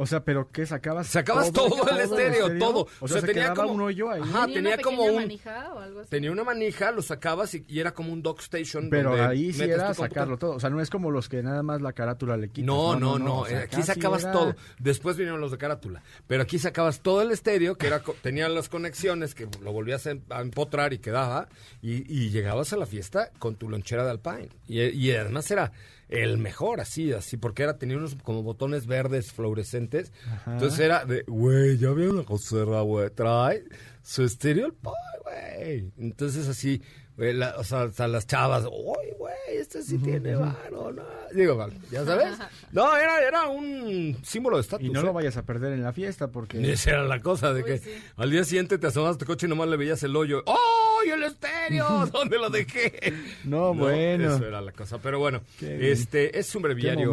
O 0.00 0.06
sea, 0.06 0.22
¿pero 0.24 0.48
qué 0.52 0.64
sacabas? 0.64 1.08
Sacabas 1.08 1.50
todo, 1.52 1.90
el 1.90 1.98
estéreo, 1.98 2.56
todo. 2.56 2.86
O 3.00 3.08
sea, 3.08 3.20
se 3.20 3.26
tenía 3.26 3.52
como 3.52 3.72
un 3.72 3.80
hoyo 3.80 4.08
ahí. 4.12 4.22
Ajá, 4.22 4.46
¿Tenía, 4.46 4.54
tenía 4.54 4.74
una 4.74 4.82
como 4.84 5.02
un 5.02 5.14
manija 5.16 5.72
o 5.74 5.80
algo 5.80 6.00
así? 6.02 6.10
tenía 6.10 6.30
una 6.30 6.44
manija, 6.44 6.92
lo 6.92 7.02
sacabas 7.02 7.52
y, 7.56 7.64
y 7.66 7.80
era 7.80 7.92
como 7.92 8.12
un 8.12 8.22
dock 8.22 8.38
station. 8.42 8.90
Pero 8.90 9.10
donde 9.10 9.24
ahí 9.26 9.52
sí 9.52 9.64
era 9.64 9.92
sacarlo 9.94 10.38
todo. 10.38 10.52
O 10.52 10.60
sea, 10.60 10.70
no 10.70 10.80
es 10.80 10.88
como 10.88 11.10
los 11.10 11.28
que 11.28 11.42
nada 11.42 11.64
más 11.64 11.80
la 11.80 11.94
carátula 11.94 12.36
le 12.36 12.48
quitas. 12.48 12.64
No, 12.66 12.94
no, 12.94 13.18
no, 13.18 13.40
o 13.40 13.46
sea, 13.46 13.62
aquí 13.62 13.82
sacabas 13.82 14.22
era- 14.22 14.30
todo. 14.30 14.54
Después 14.78 15.16
vinieron 15.16 15.40
los 15.40 15.50
de 15.50 15.58
carátula. 15.58 16.00
Pero 16.28 16.44
aquí 16.44 16.60
sacabas 16.60 17.00
todo 17.00 17.20
el 17.22 17.32
estéreo, 17.32 17.74
que 17.74 17.88
era 17.88 18.00
tenía 18.22 18.48
las 18.48 18.68
conexiones, 18.68 19.34
que 19.34 19.48
lo 19.62 19.72
volvías 19.72 20.06
a 20.06 20.12
em- 20.12 20.22
a 20.30 20.42
empotrar 20.42 20.92
y 20.92 20.98
quedaba. 20.98 21.48
Y, 21.82 22.04
y 22.06 22.30
llegabas 22.30 22.72
a 22.72 22.76
la 22.76 22.86
fiesta 22.86 23.32
con 23.40 23.56
tu 23.56 23.68
lonchera 23.68 24.04
de 24.04 24.12
Alpine. 24.12 24.50
Y, 24.68 24.80
y 24.80 25.10
además 25.10 25.50
era 25.50 25.72
el 26.08 26.38
mejor, 26.38 26.80
así, 26.80 27.12
así, 27.12 27.36
porque 27.36 27.62
era 27.62 27.78
tenía 27.78 27.96
unos 27.96 28.16
como 28.22 28.42
botones 28.42 28.86
verdes 28.86 29.32
fluorescentes. 29.32 30.12
Ajá. 30.26 30.54
Entonces 30.54 30.80
era 30.80 31.04
de, 31.04 31.24
güey, 31.26 31.78
ya 31.78 31.90
veo 31.90 32.10
una 32.12 32.24
coserra, 32.24 32.80
güey, 32.80 33.10
trae 33.10 33.64
su 34.02 34.24
estéreo 34.24 34.66
Alpine, 34.66 34.92
güey. 35.22 35.92
Entonces 35.98 36.48
así, 36.48 36.82
la- 37.18 37.56
o 37.58 37.64
sea, 37.64 37.84
o 37.84 37.92
sea, 37.92 38.06
las 38.08 38.26
chavas, 38.26 38.64
uy, 38.64 39.08
güey, 39.18 39.34
este 39.48 39.82
sí 39.82 39.98
tiene 39.98 40.34
varo, 40.36 40.92
¿no? 40.92 41.02
Digo, 41.34 41.56
vale, 41.56 41.74
ya 41.90 42.04
sabes. 42.04 42.38
No, 42.72 42.96
era, 42.96 43.22
era 43.26 43.46
un 43.48 44.16
símbolo 44.22 44.56
de 44.56 44.62
estatus. 44.62 44.86
Y 44.86 44.90
no 44.90 45.00
¿eh? 45.00 45.04
lo 45.04 45.12
vayas 45.12 45.36
a 45.36 45.42
perder 45.42 45.72
en 45.72 45.82
la 45.82 45.92
fiesta 45.92 46.28
porque... 46.28 46.60
Y 46.60 46.70
Esa 46.70 46.90
era 46.90 47.02
la 47.04 47.20
cosa, 47.20 47.52
de 47.52 47.62
Uy, 47.62 47.66
que 47.66 47.78
sí. 47.78 47.90
al 48.16 48.30
día 48.30 48.44
siguiente 48.44 48.78
te 48.78 48.86
asomabas 48.86 49.16
a 49.16 49.18
tu 49.18 49.26
coche 49.26 49.46
y 49.46 49.48
nomás 49.48 49.68
le 49.68 49.76
veías 49.76 50.02
el 50.02 50.14
hoyo. 50.16 50.42
¡Oh, 50.46 51.00
y 51.06 51.10
el 51.10 51.22
estéreo! 51.24 52.06
¿Dónde 52.12 52.38
lo 52.38 52.50
dejé? 52.50 53.12
No, 53.44 53.74
bueno. 53.74 54.36
Eso 54.36 54.46
era 54.46 54.60
la 54.60 54.72
cosa. 54.72 54.98
Pero 54.98 55.18
bueno, 55.18 55.40
Qué 55.58 55.76
bien. 55.76 55.92
este 55.92 56.38
es 56.38 56.54
un 56.54 56.62
breviario. 56.62 57.12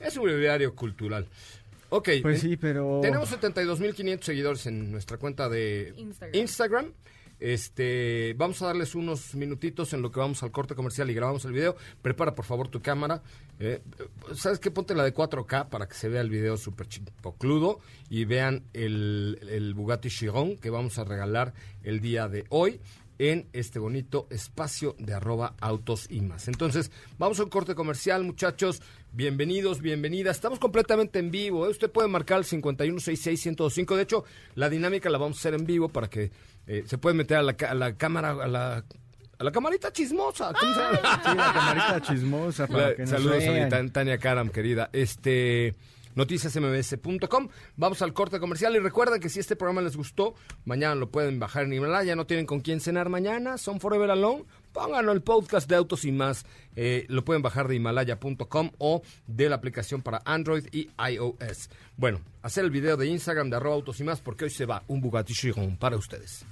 Es 0.00 0.16
un 0.16 0.24
breviario 0.24 0.74
cultural. 0.74 1.26
Ok. 1.90 2.08
Pues 2.22 2.42
en- 2.42 2.50
sí, 2.50 2.56
pero... 2.56 3.00
Tenemos 3.02 3.30
72.500 3.30 4.22
seguidores 4.22 4.66
en 4.66 4.90
nuestra 4.90 5.16
cuenta 5.18 5.48
de 5.48 5.92
Instagram. 5.96 6.34
Instagram. 6.40 6.92
Este, 7.40 8.34
vamos 8.36 8.62
a 8.62 8.66
darles 8.66 8.94
unos 8.94 9.34
minutitos 9.34 9.92
en 9.92 10.02
lo 10.02 10.10
que 10.10 10.20
vamos 10.20 10.42
al 10.42 10.50
corte 10.50 10.74
comercial 10.74 11.10
y 11.10 11.14
grabamos 11.14 11.44
el 11.44 11.52
video. 11.52 11.76
Prepara 12.02 12.34
por 12.34 12.44
favor 12.44 12.68
tu 12.68 12.80
cámara. 12.80 13.22
Eh, 13.58 13.82
¿Sabes 14.34 14.58
qué? 14.58 14.70
Ponte 14.70 14.94
la 14.94 15.04
de 15.04 15.14
4K 15.14 15.68
para 15.68 15.86
que 15.88 15.94
se 15.94 16.08
vea 16.08 16.20
el 16.20 16.30
video 16.30 16.56
súper 16.56 16.88
chipocludo 16.88 17.80
y 18.08 18.24
vean 18.24 18.64
el, 18.72 19.38
el 19.50 19.74
Bugatti 19.74 20.08
Chiron 20.08 20.56
que 20.56 20.70
vamos 20.70 20.98
a 20.98 21.04
regalar 21.04 21.54
el 21.82 22.00
día 22.00 22.28
de 22.28 22.44
hoy 22.48 22.80
en 23.18 23.48
este 23.52 23.78
bonito 23.78 24.26
espacio 24.30 24.96
de 24.98 25.14
arroba 25.14 25.54
autos 25.60 26.06
y 26.10 26.20
más. 26.20 26.48
Entonces, 26.48 26.90
vamos 27.18 27.38
a 27.40 27.44
un 27.44 27.50
corte 27.50 27.74
comercial, 27.74 28.24
muchachos. 28.24 28.82
Bienvenidos, 29.12 29.80
bienvenidas. 29.80 30.36
Estamos 30.36 30.58
completamente 30.58 31.18
en 31.20 31.30
vivo. 31.30 31.66
¿eh? 31.66 31.70
Usted 31.70 31.90
puede 31.90 32.08
marcar 32.08 32.38
el 32.38 32.44
5166-1025. 32.44 33.96
De 33.96 34.02
hecho, 34.02 34.24
la 34.54 34.68
dinámica 34.68 35.08
la 35.10 35.18
vamos 35.18 35.36
a 35.36 35.40
hacer 35.40 35.54
en 35.54 35.64
vivo 35.66 35.88
para 35.88 36.08
que 36.08 36.30
eh, 36.66 36.84
se 36.86 36.98
puede 36.98 37.14
meter 37.14 37.36
a 37.38 37.42
la, 37.42 37.56
a 37.68 37.74
la 37.74 37.96
cámara, 37.96 38.30
a 38.30 38.48
la, 38.48 38.84
a 39.38 39.44
la 39.44 39.52
camarita 39.52 39.92
chismosa. 39.92 40.52
¿Cómo 40.58 40.74
se 40.74 40.80
llama? 40.80 40.98
Sí, 41.24 41.36
la 41.36 41.52
camarita 41.52 42.00
chismosa 42.02 42.66
para 42.66 42.88
La- 42.90 42.94
que 42.96 43.02
nos 43.02 43.10
saludos 43.10 43.44
a 43.44 43.52
mi 43.84 43.90
Tania 43.90 44.18
Karam, 44.18 44.48
querida. 44.50 44.90
Este 44.92 45.74
noticiasmbs.com. 46.14 47.48
Vamos 47.76 48.02
al 48.02 48.12
corte 48.12 48.40
comercial 48.40 48.74
y 48.76 48.78
recuerden 48.78 49.20
que 49.20 49.28
si 49.28 49.40
este 49.40 49.56
programa 49.56 49.82
les 49.82 49.96
gustó, 49.96 50.34
mañana 50.64 50.94
lo 50.94 51.10
pueden 51.10 51.38
bajar 51.38 51.64
en 51.64 51.72
Himalaya. 51.72 52.16
No 52.16 52.26
tienen 52.26 52.46
con 52.46 52.60
quién 52.60 52.80
cenar 52.80 53.08
mañana, 53.08 53.58
son 53.58 53.80
Forever 53.80 54.10
Alone. 54.10 54.44
Pónganlo 54.72 55.12
el 55.12 55.22
podcast 55.22 55.68
de 55.68 55.76
Autos 55.76 56.04
y 56.04 56.12
más. 56.12 56.44
Eh, 56.76 57.06
lo 57.08 57.24
pueden 57.24 57.42
bajar 57.42 57.68
de 57.68 57.76
himalaya.com 57.76 58.70
o 58.78 59.02
de 59.26 59.48
la 59.48 59.56
aplicación 59.56 60.02
para 60.02 60.20
Android 60.24 60.66
y 60.72 60.90
iOS. 60.98 61.70
Bueno, 61.96 62.20
hacer 62.42 62.64
el 62.64 62.70
video 62.70 62.96
de 62.96 63.06
Instagram 63.06 63.50
de 63.50 63.56
arroba 63.56 63.76
autos 63.76 64.00
y 64.00 64.04
más 64.04 64.20
porque 64.20 64.44
hoy 64.44 64.50
se 64.50 64.66
va 64.66 64.82
un 64.88 65.00
Bugatti 65.00 65.32
Chiron 65.32 65.76
para 65.76 65.96
ustedes. 65.96 66.44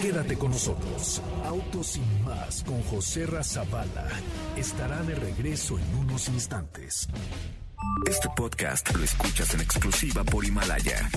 Quédate 0.00 0.38
con 0.38 0.52
nosotros. 0.52 1.20
Autos 1.44 1.86
sin 1.88 2.24
más 2.24 2.62
con 2.62 2.80
José 2.84 3.26
Razabala 3.26 4.08
estará 4.56 5.02
de 5.02 5.16
regreso 5.16 5.76
en 5.76 5.94
unos 5.96 6.28
instantes. 6.28 7.08
Este 8.06 8.28
podcast 8.36 8.94
lo 8.94 9.02
escuchas 9.02 9.54
en 9.54 9.60
exclusiva 9.60 10.22
por 10.22 10.44
Himalaya. 10.44 11.10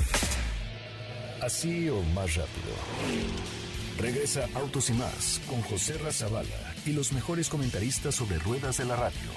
Así 1.44 1.90
o 1.90 2.02
más 2.16 2.36
rápido. 2.36 2.74
Regresa 4.00 4.48
Autos 4.56 4.90
y 4.90 4.94
más 4.94 5.40
con 5.48 5.62
José 5.62 6.00
Razabala 6.00 6.74
y 6.84 6.94
los 6.94 7.14
mejores 7.14 7.50
comentaristas 7.50 8.16
sobre 8.16 8.40
ruedas 8.40 8.78
de 8.78 8.86
la 8.86 8.96
radio. 8.96 9.30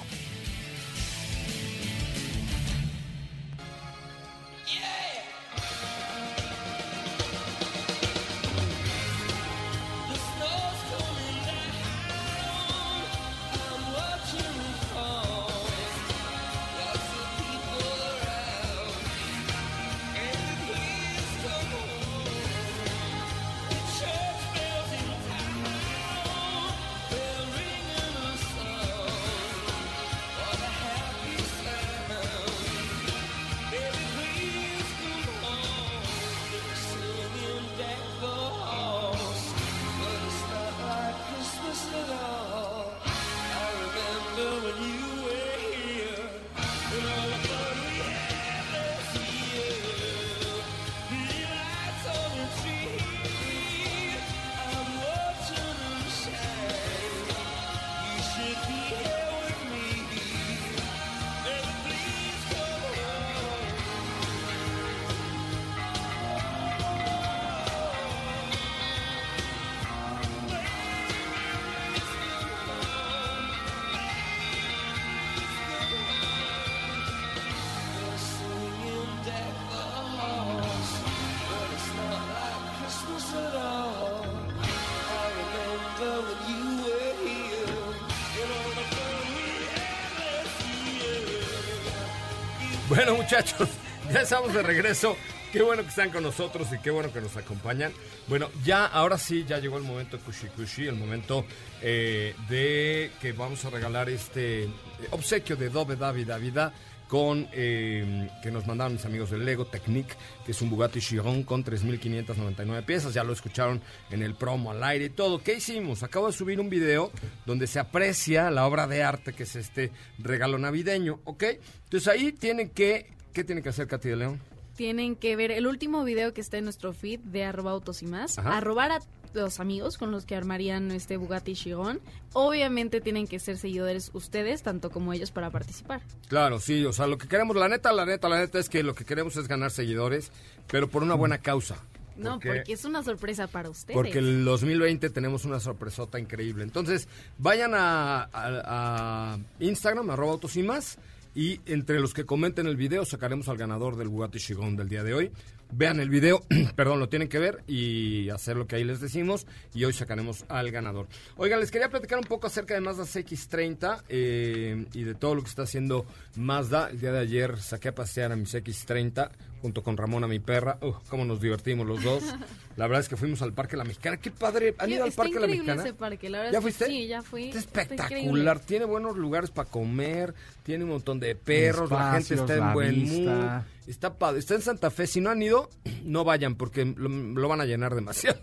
Bueno, 93.05 93.21
muchachos, 93.21 93.69
ya 94.11 94.21
estamos 94.21 94.51
de 94.51 94.63
regreso. 94.63 95.15
Qué 95.55 95.61
bueno 95.61 95.83
que 95.83 95.87
están 95.87 96.09
con 96.09 96.21
nosotros 96.21 96.67
y 96.73 96.79
qué 96.79 96.91
bueno 96.91 97.13
que 97.13 97.21
nos 97.21 97.37
acompañan. 97.37 97.93
Bueno, 98.27 98.49
ya, 98.65 98.87
ahora 98.87 99.17
sí, 99.17 99.45
ya 99.47 99.57
llegó 99.57 99.77
el 99.77 99.85
momento 99.85 100.19
Kushi 100.19 100.47
Kushi, 100.47 100.87
el 100.87 100.97
momento 100.97 101.45
eh, 101.81 102.35
de 102.49 103.09
que 103.21 103.31
vamos 103.31 103.63
a 103.63 103.69
regalar 103.69 104.09
este 104.09 104.67
obsequio 105.11 105.55
de 105.55 105.69
Dove 105.69 105.95
David 105.95 106.27
Davida 106.27 106.73
con 107.07 107.47
eh, 107.53 108.29
que 108.43 108.51
nos 108.51 108.67
mandaron 108.67 108.95
mis 108.95 109.05
amigos 109.05 109.31
del 109.31 109.45
Lego 109.45 109.65
Technique, 109.65 110.15
que 110.45 110.51
es 110.51 110.61
un 110.61 110.69
Bugatti 110.69 110.99
Chiron 110.99 111.43
con 111.43 111.63
3.599 111.63 112.83
piezas. 112.83 113.13
Ya 113.13 113.23
lo 113.23 113.31
escucharon 113.31 113.81
en 114.11 114.23
el 114.23 114.35
promo 114.35 114.71
al 114.71 114.83
aire 114.83 115.05
y 115.05 115.09
todo. 115.11 115.41
¿Qué 115.41 115.53
hicimos? 115.53 116.03
Acabo 116.03 116.27
de 116.27 116.33
subir 116.33 116.59
un 116.59 116.69
video 116.69 117.13
donde 117.45 117.67
se 117.67 117.79
aprecia 117.79 118.51
la 118.51 118.67
obra 118.67 118.87
de 118.87 119.03
arte 119.03 119.31
que 119.31 119.43
es 119.43 119.55
este 119.55 119.93
regalo 120.19 120.57
navideño, 120.57 121.21
¿ok? 121.23 121.43
Entonces 121.85 122.09
ahí 122.09 122.33
tienen 122.33 122.71
que, 122.71 123.07
¿qué 123.31 123.45
tienen 123.45 123.63
que 123.63 123.69
hacer 123.69 123.87
Katy 123.87 124.09
de 124.09 124.15
León? 124.17 124.54
Tienen 124.75 125.15
que 125.15 125.35
ver 125.35 125.51
el 125.51 125.67
último 125.67 126.03
video 126.03 126.33
que 126.33 126.41
está 126.41 126.57
en 126.57 126.65
nuestro 126.65 126.93
feed 126.93 127.19
de 127.21 127.43
arroba 127.43 127.71
autos 127.71 128.01
y 128.01 128.07
más. 128.07 128.37
Arrobar 128.37 128.91
a 128.91 128.99
los 129.33 129.59
amigos 129.59 129.97
con 129.97 130.11
los 130.11 130.25
que 130.25 130.35
armarían 130.35 130.91
este 130.91 131.17
Bugatti 131.17 131.53
Chiron. 131.53 131.99
Obviamente 132.33 133.01
tienen 133.01 133.27
que 133.27 133.39
ser 133.39 133.57
seguidores 133.57 134.11
ustedes, 134.13 134.63
tanto 134.63 134.89
como 134.89 135.13
ellos, 135.13 135.31
para 135.31 135.49
participar. 135.49 136.01
Claro, 136.27 136.59
sí, 136.59 136.83
o 136.85 136.93
sea, 136.93 137.07
lo 137.07 137.17
que 137.17 137.27
queremos, 137.27 137.55
la 137.55 137.69
neta, 137.69 137.91
la 137.91 138.05
neta, 138.05 138.29
la 138.29 138.39
neta 138.39 138.59
es 138.59 138.69
que 138.69 138.83
lo 138.83 138.95
que 138.95 139.05
queremos 139.05 139.35
es 139.37 139.47
ganar 139.47 139.71
seguidores, 139.71 140.31
pero 140.67 140.89
por 140.89 141.03
una 141.03 141.15
buena 141.15 141.37
causa. 141.37 141.77
No, 142.17 142.39
porque, 142.39 142.71
es 142.71 142.85
una 142.85 143.03
sorpresa 143.03 143.47
para 143.47 143.69
ustedes. 143.69 143.93
Porque 143.93 144.19
el 144.19 144.45
2020 144.45 145.09
tenemos 145.09 145.43
una 145.43 145.59
sorpresota 145.59 146.17
increíble. 146.17 146.63
Entonces, 146.63 147.09
vayan 147.37 147.73
a, 147.75 148.29
a 148.33 149.37
Instagram, 149.59 150.09
arroba 150.09 150.33
autos 150.33 150.55
y 150.55 150.63
más, 150.63 150.97
y 151.35 151.59
entre 151.65 151.99
los 151.99 152.13
que 152.13 152.25
comenten 152.25 152.65
el 152.65 152.77
video 152.77 153.05
sacaremos 153.05 153.49
al 153.49 153.57
ganador 153.57 153.97
del 153.97 154.07
Bugatti 154.07 154.39
Chiron 154.39 154.75
del 154.77 154.87
día 154.87 155.03
de 155.03 155.13
hoy. 155.13 155.31
Vean 155.71 155.99
el 155.99 156.09
video, 156.09 156.41
perdón, 156.75 156.99
lo 156.99 157.09
tienen 157.09 157.27
que 157.27 157.39
ver 157.39 157.63
y 157.67 158.29
hacer 158.29 158.55
lo 158.55 158.65
que 158.65 158.77
ahí 158.77 158.83
les 158.83 159.01
decimos 159.01 159.45
y 159.73 159.83
hoy 159.83 159.93
sacaremos 159.93 160.45
al 160.47 160.71
ganador. 160.71 161.07
Oigan, 161.35 161.59
les 161.59 161.71
quería 161.71 161.89
platicar 161.89 162.17
un 162.19 162.25
poco 162.25 162.47
acerca 162.47 162.73
de 162.73 162.81
Mazda 162.81 163.03
CX-30 163.03 164.03
eh, 164.07 164.85
y 164.93 165.03
de 165.03 165.15
todo 165.15 165.35
lo 165.35 165.43
que 165.43 165.49
está 165.49 165.63
haciendo 165.63 166.05
Mazda. 166.37 166.89
El 166.89 167.01
día 167.01 167.11
de 167.11 167.19
ayer 167.19 167.57
saqué 167.57 167.89
a 167.89 167.95
pasear 167.95 168.31
a 168.31 168.35
mi 168.35 168.45
CX-30 168.45 169.29
junto 169.61 169.83
con 169.83 169.97
Ramona, 169.97 170.27
mi 170.27 170.39
perra. 170.39 170.77
Uh, 170.81 170.93
cómo 171.09 171.25
nos 171.25 171.41
divertimos 171.41 171.87
los 171.87 172.03
dos. 172.03 172.23
La 172.77 172.87
verdad 172.87 173.01
es 173.01 173.09
que 173.09 173.15
fuimos 173.15 173.41
al 173.41 173.53
Parque 173.53 173.77
La 173.77 173.83
Mexicana. 173.83 174.17
Qué 174.17 174.31
padre. 174.31 174.75
¿Han 174.79 174.91
ido 174.91 175.03
al 175.05 175.11
Parque 175.11 175.39
La 175.39 175.47
Mexicana? 175.47 175.81
Ese 175.81 175.93
parque. 175.93 176.29
La 176.29 176.39
verdad 176.39 176.53
¿Ya 176.53 176.61
fuiste? 176.61 176.85
Sí, 176.87 177.07
ya 177.07 177.21
fui. 177.21 177.45
Está 177.45 177.59
espectacular. 177.59 178.59
tiene 178.59 178.85
buenos 178.85 179.15
lugares 179.15 179.51
para 179.51 179.69
comer. 179.69 180.33
Tiene 180.63 180.83
un 180.83 180.91
montón 180.91 181.19
de 181.19 181.35
perros. 181.35 181.89
la 181.89 182.13
gente 182.13 182.35
está 182.35 182.55
en 182.55 182.73
buen 182.73 183.25
mood. 183.25 183.61
Está 183.87 184.17
padre. 184.17 184.39
Está 184.39 184.55
en 184.55 184.61
Santa 184.61 184.91
Fe. 184.91 185.07
Si 185.07 185.21
no 185.21 185.29
han 185.29 185.41
ido, 185.41 185.69
no 186.03 186.23
vayan 186.23 186.55
porque 186.55 186.85
lo, 186.85 187.47
van 187.47 187.61
a 187.61 187.65
llenar 187.65 187.95
demasiado. 187.95 188.41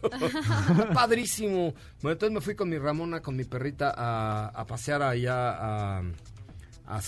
padrísimo. 0.94 1.74
Bueno, 2.00 2.12
entonces 2.12 2.32
me 2.32 2.40
fui 2.40 2.54
con 2.54 2.68
mi 2.68 2.78
Ramona, 2.78 3.20
con 3.20 3.36
mi 3.36 3.44
perrita 3.44 3.92
a, 3.96 4.48
a 4.48 4.66
pasear 4.66 5.02
allá 5.02 5.50
a... 5.50 6.02
A, 6.84 7.00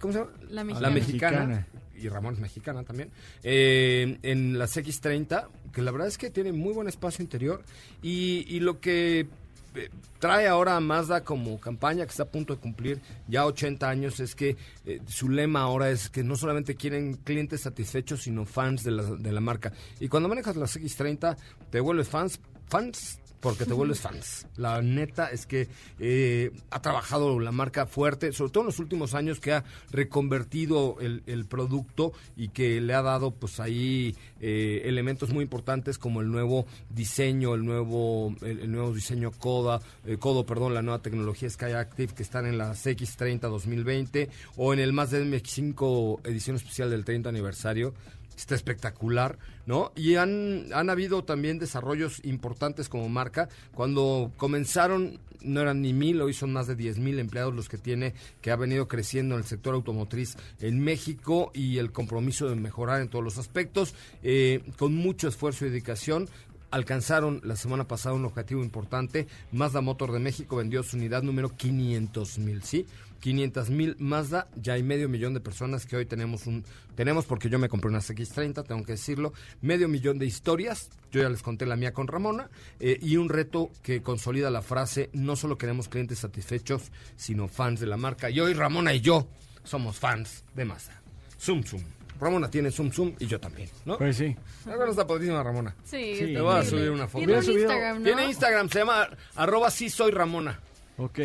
¿Cómo 0.00 0.12
se 0.12 0.20
llama? 0.20 0.30
La 0.48 0.64
Mexicana. 0.64 0.88
La 0.88 0.94
Mexicana 0.94 1.66
y 1.98 2.08
Ramón 2.08 2.34
es 2.34 2.40
mexicana 2.40 2.82
también, 2.82 3.10
eh, 3.42 4.18
en 4.22 4.58
las 4.58 4.76
X30, 4.76 5.48
que 5.72 5.82
la 5.82 5.90
verdad 5.90 6.08
es 6.08 6.18
que 6.18 6.30
tiene 6.30 6.52
muy 6.52 6.72
buen 6.72 6.88
espacio 6.88 7.22
interior 7.22 7.62
y, 8.02 8.60
lo 8.60 8.80
que 8.80 9.26
eh, 9.74 9.90
trae 10.18 10.48
ahora 10.48 10.76
a 10.76 10.80
Mazda 10.80 11.22
como 11.22 11.60
campaña 11.60 12.04
que 12.04 12.10
está 12.10 12.24
a 12.24 12.28
punto 12.28 12.54
de 12.54 12.60
cumplir 12.60 13.00
ya 13.28 13.44
80 13.46 13.88
años 13.88 14.18
es 14.20 14.34
que 14.34 14.56
eh, 14.86 15.00
su 15.06 15.28
lema 15.28 15.60
ahora 15.60 15.90
es 15.90 16.08
que 16.08 16.24
no 16.24 16.36
solamente 16.36 16.74
quieren 16.74 17.14
clientes 17.14 17.60
satisfechos 17.60 18.22
sino 18.22 18.44
fans 18.46 18.82
de 18.82 18.90
la, 18.92 19.02
de 19.02 19.32
la 19.32 19.40
marca. 19.40 19.72
Y 20.00 20.08
cuando 20.08 20.28
manejas 20.28 20.56
las 20.56 20.76
X30 20.76 21.36
te 21.70 21.80
vuelves 21.80 22.08
fans 22.08 22.40
fans 22.68 23.20
porque 23.40 23.64
te 23.64 23.72
vuelves 23.72 24.00
fans. 24.00 24.46
La 24.56 24.82
neta 24.82 25.28
es 25.28 25.46
que 25.46 25.68
eh, 25.98 26.52
ha 26.70 26.80
trabajado 26.80 27.38
la 27.40 27.52
marca 27.52 27.86
fuerte, 27.86 28.32
sobre 28.32 28.52
todo 28.52 28.62
en 28.62 28.66
los 28.66 28.78
últimos 28.78 29.14
años, 29.14 29.40
que 29.40 29.52
ha 29.52 29.64
reconvertido 29.90 30.96
el, 31.00 31.22
producto 31.46 32.12
y 32.36 32.48
que 32.48 32.80
le 32.80 32.94
ha 32.94 33.02
dado 33.02 33.30
pues 33.30 33.60
ahí 33.60 34.16
eh, 34.40 34.82
elementos 34.84 35.30
muy 35.30 35.44
importantes 35.44 35.98
como 35.98 36.20
el 36.20 36.30
nuevo 36.30 36.66
diseño, 36.90 37.54
el 37.54 37.64
nuevo, 37.64 38.34
el, 38.42 38.70
nuevo 38.70 38.92
diseño 38.92 39.30
Coda, 39.30 39.80
eh, 40.04 40.16
Codo, 40.16 40.44
perdón, 40.44 40.74
la 40.74 40.82
nueva 40.82 41.02
tecnología 41.02 41.48
Sky 41.48 41.72
Active 41.72 42.14
que 42.14 42.22
están 42.22 42.46
en 42.46 42.58
la 42.58 42.72
X30 42.72 43.40
2020 43.40 44.28
o 44.56 44.72
en 44.72 44.80
el 44.80 44.92
más 44.92 45.10
de 45.10 45.24
MX5 45.24 46.20
edición 46.24 46.56
especial 46.56 46.90
del 46.90 47.04
30 47.04 47.28
aniversario 47.28 47.94
está 48.36 48.54
espectacular, 48.54 49.38
¿no? 49.66 49.92
Y 49.96 50.16
han, 50.16 50.66
han 50.72 50.90
habido 50.90 51.24
también 51.24 51.58
desarrollos 51.58 52.24
importantes 52.24 52.88
como 52.88 53.08
marca. 53.08 53.48
Cuando 53.74 54.32
comenzaron, 54.36 55.20
no 55.40 55.60
eran 55.60 55.82
ni 55.82 55.92
mil, 55.92 56.20
hoy 56.20 56.32
son 56.32 56.52
más 56.52 56.66
de 56.66 56.76
diez 56.76 56.98
mil 56.98 57.18
empleados 57.18 57.54
los 57.54 57.68
que 57.68 57.78
tiene, 57.78 58.14
que 58.40 58.50
ha 58.50 58.56
venido 58.56 58.88
creciendo 58.88 59.34
en 59.34 59.40
el 59.40 59.46
sector 59.46 59.74
automotriz 59.74 60.36
en 60.60 60.80
México 60.80 61.50
y 61.54 61.78
el 61.78 61.92
compromiso 61.92 62.48
de 62.48 62.56
mejorar 62.56 63.00
en 63.00 63.08
todos 63.08 63.24
los 63.24 63.38
aspectos, 63.38 63.94
eh, 64.22 64.62
con 64.78 64.94
mucho 64.94 65.28
esfuerzo 65.28 65.66
y 65.66 65.70
dedicación 65.70 66.28
alcanzaron 66.70 67.40
la 67.44 67.56
semana 67.56 67.86
pasada 67.86 68.14
un 68.14 68.24
objetivo 68.24 68.62
importante. 68.62 69.26
Mazda 69.52 69.80
Motor 69.80 70.12
de 70.12 70.18
México 70.18 70.56
vendió 70.56 70.82
su 70.82 70.96
unidad 70.96 71.22
número 71.22 71.56
500 71.56 72.38
mil, 72.38 72.62
¿sí? 72.62 72.86
500 73.20 73.70
mil 73.70 73.96
Mazda, 73.98 74.48
ya 74.56 74.74
hay 74.74 74.82
medio 74.82 75.08
millón 75.08 75.34
de 75.34 75.40
personas 75.40 75.86
que 75.86 75.96
hoy 75.96 76.06
tenemos 76.06 76.46
un, 76.46 76.64
tenemos 76.94 77.26
porque 77.26 77.48
yo 77.48 77.58
me 77.58 77.68
compré 77.68 77.90
una 77.90 78.00
X30, 78.00 78.64
tengo 78.66 78.84
que 78.84 78.92
decirlo, 78.92 79.32
medio 79.60 79.88
millón 79.88 80.18
de 80.18 80.26
historias, 80.26 80.90
yo 81.10 81.22
ya 81.22 81.28
les 81.28 81.42
conté 81.42 81.66
la 81.66 81.76
mía 81.76 81.92
con 81.92 82.06
Ramona, 82.06 82.50
eh, 82.80 82.98
y 83.00 83.16
un 83.16 83.28
reto 83.28 83.70
que 83.82 84.02
consolida 84.02 84.50
la 84.50 84.62
frase, 84.62 85.10
no 85.12 85.36
solo 85.36 85.58
queremos 85.58 85.88
clientes 85.88 86.18
satisfechos, 86.18 86.90
sino 87.16 87.48
fans 87.48 87.80
de 87.80 87.86
la 87.86 87.96
marca. 87.96 88.30
Y 88.30 88.40
hoy 88.40 88.54
Ramona 88.54 88.94
y 88.94 89.00
yo 89.00 89.26
somos 89.64 89.98
fans 89.98 90.44
de 90.54 90.64
Mazda. 90.64 91.00
Zoom, 91.40 91.62
zoom. 91.62 91.82
Ramona 92.18 92.50
tiene 92.50 92.70
Zoom 92.70 92.90
Zoom 92.90 93.14
y 93.18 93.26
yo 93.26 93.38
también, 93.38 93.68
¿no? 93.84 93.98
Pues 93.98 94.16
sí. 94.16 94.34
Ahora 94.66 94.90
está 94.90 95.06
padrísima 95.06 95.42
Ramona. 95.42 95.74
Sí, 95.84 96.16
Sí. 96.16 96.26
Le 96.28 96.40
voy 96.40 96.54
a 96.54 96.64
subir 96.64 96.90
una 96.90 97.06
foto. 97.06 97.24
Tiene 97.24 97.38
un 97.38 97.50
Instagram, 97.50 97.98
¿no? 97.98 98.04
Tiene 98.04 98.26
Instagram, 98.26 98.68
se 98.70 98.78
llama 98.78 99.08
arroba 99.34 99.70
sí 99.70 99.90
soy 99.90 100.10
Ramona. 100.12 100.58
Ok, 100.98 101.20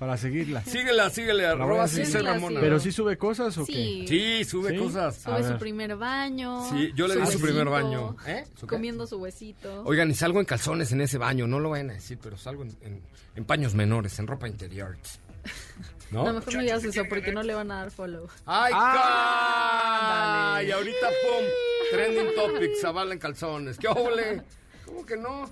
para 0.00 0.16
seguirla. 0.16 0.64
Síguela, 0.64 1.10
síguele, 1.10 1.44
arroba 1.46 1.86
Ramona. 1.86 2.58
¿Pero 2.58 2.80
sí 2.80 2.90
sube 2.90 3.18
cosas 3.18 3.56
o 3.58 3.66
qué? 3.66 3.72
Sí. 3.72 4.04
Sí, 4.08 4.44
sube 4.44 4.70
¿Sí? 4.70 4.78
cosas. 4.78 5.14
Sube 5.16 5.44
su 5.46 5.58
primer 5.58 5.94
baño. 5.94 6.66
Sí, 6.70 6.90
yo 6.96 7.06
le 7.06 7.16
di 7.20 7.26
su 7.26 7.38
primer 7.38 7.68
baño. 7.68 8.16
¿Eh? 8.26 8.44
Comiendo 8.66 9.06
su 9.06 9.18
huesito. 9.18 9.82
Oigan, 9.84 10.10
y 10.10 10.14
salgo 10.14 10.40
en 10.40 10.46
calzones 10.46 10.90
en 10.92 11.02
ese 11.02 11.18
baño, 11.18 11.46
no 11.46 11.60
lo 11.60 11.68
vayan 11.68 11.90
a 11.90 11.92
decir, 11.92 12.18
pero 12.20 12.38
salgo 12.38 12.62
en, 12.62 12.70
en- 12.80 13.02
en 13.36 13.44
paños 13.44 13.74
menores, 13.74 14.18
en 14.18 14.26
ropa 14.26 14.48
interior. 14.48 14.96
¿No? 16.10 16.24
No, 16.24 16.32
mejor 16.32 16.54
no 16.54 16.60
digas 16.62 16.82
eso 16.82 17.04
porque 17.08 17.30
no 17.30 17.42
le 17.42 17.54
van 17.54 17.70
a 17.70 17.76
dar 17.80 17.90
follow. 17.90 18.26
¡Ay, 18.46 18.72
Ah, 18.74 20.60
Y 20.66 20.70
ahorita, 20.70 21.06
pum, 21.08 21.44
trending 21.92 22.34
topic, 22.34 22.70
Zavala 22.80 23.12
en 23.12 23.18
calzones. 23.20 23.76
¿Qué 23.78 23.86
ole? 23.88 24.42
¿Cómo 24.86 25.04
que 25.06 25.16
no? 25.18 25.48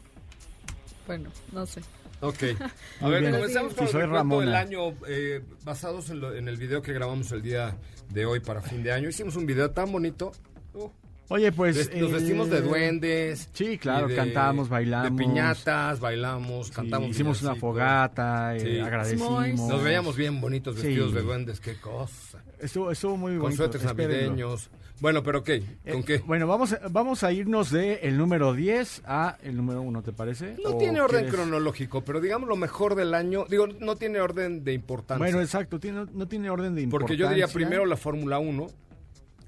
Bueno, 1.07 1.31
no 1.53 1.65
sé. 1.67 1.83
Ok. 2.21 2.43
A 3.01 3.09
ver, 3.09 3.31
comenzamos 3.31 3.75
con 3.75 3.87
el 3.87 3.93
recuento 3.93 4.41
del 4.41 4.55
año 4.55 4.81
eh, 5.07 5.43
basados 5.65 6.11
en, 6.11 6.21
lo- 6.21 6.35
en 6.35 6.49
el 6.49 6.57
video 6.57 6.83
que 6.83 6.93
grabamos 6.93 7.31
el 7.33 7.43
día 7.43 7.77
de 8.11 8.27
hoy 8.27 8.41
para 8.41 8.61
fin 8.61 8.83
de 8.83 8.93
año. 8.93 9.09
Hicimos 9.09 9.37
un 9.37 9.47
video 9.47 9.71
tan 9.71 9.93
bonito. 9.93 10.33
Uh, 10.75 10.89
Oye, 11.31 11.53
pues... 11.53 11.77
Nos 11.95 12.11
eh, 12.11 12.15
vestimos 12.15 12.49
de 12.49 12.63
duendes. 12.63 13.51
Sí, 13.53 13.77
claro, 13.77 14.11
y 14.11 14.17
cantamos, 14.17 14.69
bailamos. 14.71 15.11
De 15.17 15.25
piñatas, 15.25 16.01
bailamos, 16.01 16.69
sí, 16.69 16.73
cantamos. 16.73 17.11
hicimos 17.11 17.43
una 17.43 17.55
fogata, 17.55 18.57
eh, 18.57 18.61
Sí. 18.61 18.81
agradecimos. 18.81 19.47
Nos 19.69 19.83
veíamos 19.85 20.17
bien 20.17 20.41
bonitos 20.41 20.77
Sí. 20.77 20.87
vestidos 20.87 21.13
de 21.13 21.21
duendes, 21.23 21.61
qué 21.61 21.77
cosa. 21.77 22.43
Estuvo, 22.59 22.91
estuvo 22.91 23.17
muy 23.19 23.33
Con 23.33 23.43
bonito. 23.43 23.63
suéteres 23.65 23.87
espérenlo. 23.87 24.17
navideños. 24.31 24.71
Bueno, 25.01 25.23
pero 25.23 25.45
¿qué? 25.45 25.61
¿Con 25.61 26.01
Eh, 26.01 26.05
qué? 26.05 26.19
Bueno, 26.19 26.47
vamos, 26.47 26.73
a- 26.73 26.81
vamos 26.91 27.23
a 27.23 27.33
irnos 27.33 27.71
de 27.71 27.95
el 28.03 28.17
número 28.19 28.53
10 28.53 29.03
a 29.07 29.39
el 29.43 29.57
número 29.57 29.81
1, 29.83 30.03
¿te 30.03 30.13
parece? 30.13 30.57
No 30.65 30.71
¿O 30.71 30.79
tiene 30.79 31.01
orden 31.01 31.21
quieres- 31.27 31.35
cronológico, 31.35 32.03
pero 32.03 32.21
digamos 32.21 32.49
lo 32.49 32.57
mejor 32.57 32.95
del 32.97 33.15
año. 33.15 33.45
Digo, 33.49 33.67
no 33.69 33.97
tiene 33.97 34.21
orden 34.21 34.65
de 34.65 34.73
importancia. 34.73 35.19
Bueno, 35.19 35.41
exacto, 35.41 35.79
tiene, 35.79 36.07
no 36.13 36.27
tiene 36.27 36.51
orden 36.51 36.75
de 36.75 36.83
importancia. 36.83 37.07
porque 37.07 37.17
yo 37.17 37.29
diría 37.29 37.47
primero 37.49 37.87
la 37.87 37.97
Fórmula 37.97 38.39
1, 38.39 38.67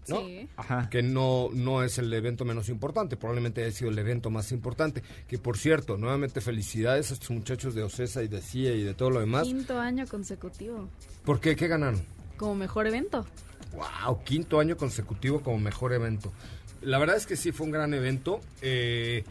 ¿no? 0.09 0.21
Sí. 0.23 0.49
Ajá. 0.57 0.89
que 0.91 1.03
no, 1.03 1.51
no 1.53 1.85
es 1.85 1.99
el 1.99 2.13
evento 2.13 2.45
menos 2.45 2.69
importante, 2.69 3.17
probablemente 3.17 3.63
haya 3.63 3.71
sido 3.71 3.91
el 3.91 3.99
evento 3.99 4.29
más 4.31 4.51
importante. 4.51 5.03
Que 5.29 5.39
por 5.39 5.57
cierto, 5.57 5.99
nuevamente 5.99 6.41
felicidades 6.41 7.11
a 7.11 7.15
estos 7.15 7.31
muchachos 7.31 7.75
de 7.75 7.83
Ocesa 7.85 8.23
y 8.23 8.29
de 8.29 8.41
CIA 8.41 8.73
y 8.75 8.83
de 8.83 8.95
todo 8.95 9.11
lo 9.11 9.21
demás. 9.21 9.45
Quinto 9.45 9.79
año 9.79 10.07
consecutivo. 10.09 10.89
¿Por 11.25 11.39
qué? 11.39 11.55
¿Qué 11.55 11.69
ganaron? 11.69 12.01
Como 12.41 12.55
mejor 12.55 12.87
evento. 12.87 13.27
¡Wow! 13.75 14.25
Quinto 14.25 14.61
año 14.61 14.79
consecutivo 14.79 15.43
como 15.43 15.59
mejor 15.59 15.93
evento. 15.93 16.33
La 16.81 16.99
verdad 16.99 17.17
es 17.19 17.27
que 17.27 17.37
sí 17.37 17.53
fue 17.53 17.67
un 17.67 17.73
gran 17.73 17.93
evento. 17.93 18.41
Eh, 18.63 19.25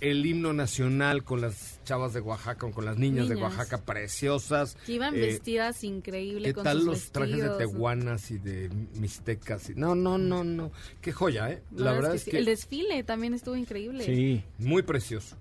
el 0.00 0.24
himno 0.24 0.52
nacional 0.52 1.24
con 1.24 1.40
las 1.40 1.80
chavas 1.82 2.12
de 2.14 2.20
Oaxaca, 2.20 2.70
con 2.70 2.84
las 2.84 2.96
niñas, 2.96 3.28
de. 3.28 3.34
Oaxaca 3.34 3.78
preciosas. 3.78 4.76
Que 4.86 4.92
iban 4.92 5.16
Eh, 5.16 5.18
vestidas 5.18 5.82
increíble 5.82 6.44
¿Qué 6.50 6.54
con 6.54 6.62
tal 6.62 6.76
sus 6.78 6.86
los 6.86 7.10
trajes 7.10 7.42
de 7.42 7.50
tehuanas 7.58 8.30
y 8.30 8.38
de 8.38 8.70
mixtecas? 8.94 9.70
y- 9.70 9.74
No, 9.74 9.96
no, 9.96 10.16
no, 10.16 10.44
no. 10.44 10.70
Qué 11.00 11.10
joya, 11.10 11.50
¿eh? 11.50 11.64
La, 11.74 11.90
verdad 11.90 12.14
es 12.14 12.22
sí. 12.22 12.30
que, 12.30 12.38
El 12.38 12.44
desfile 12.44 13.02
también 13.02 13.34
estuvo 13.34 13.56
increíble. 13.56 14.04
Sí. 14.04 14.44
muy 14.58 14.82
precioso. 14.82 15.36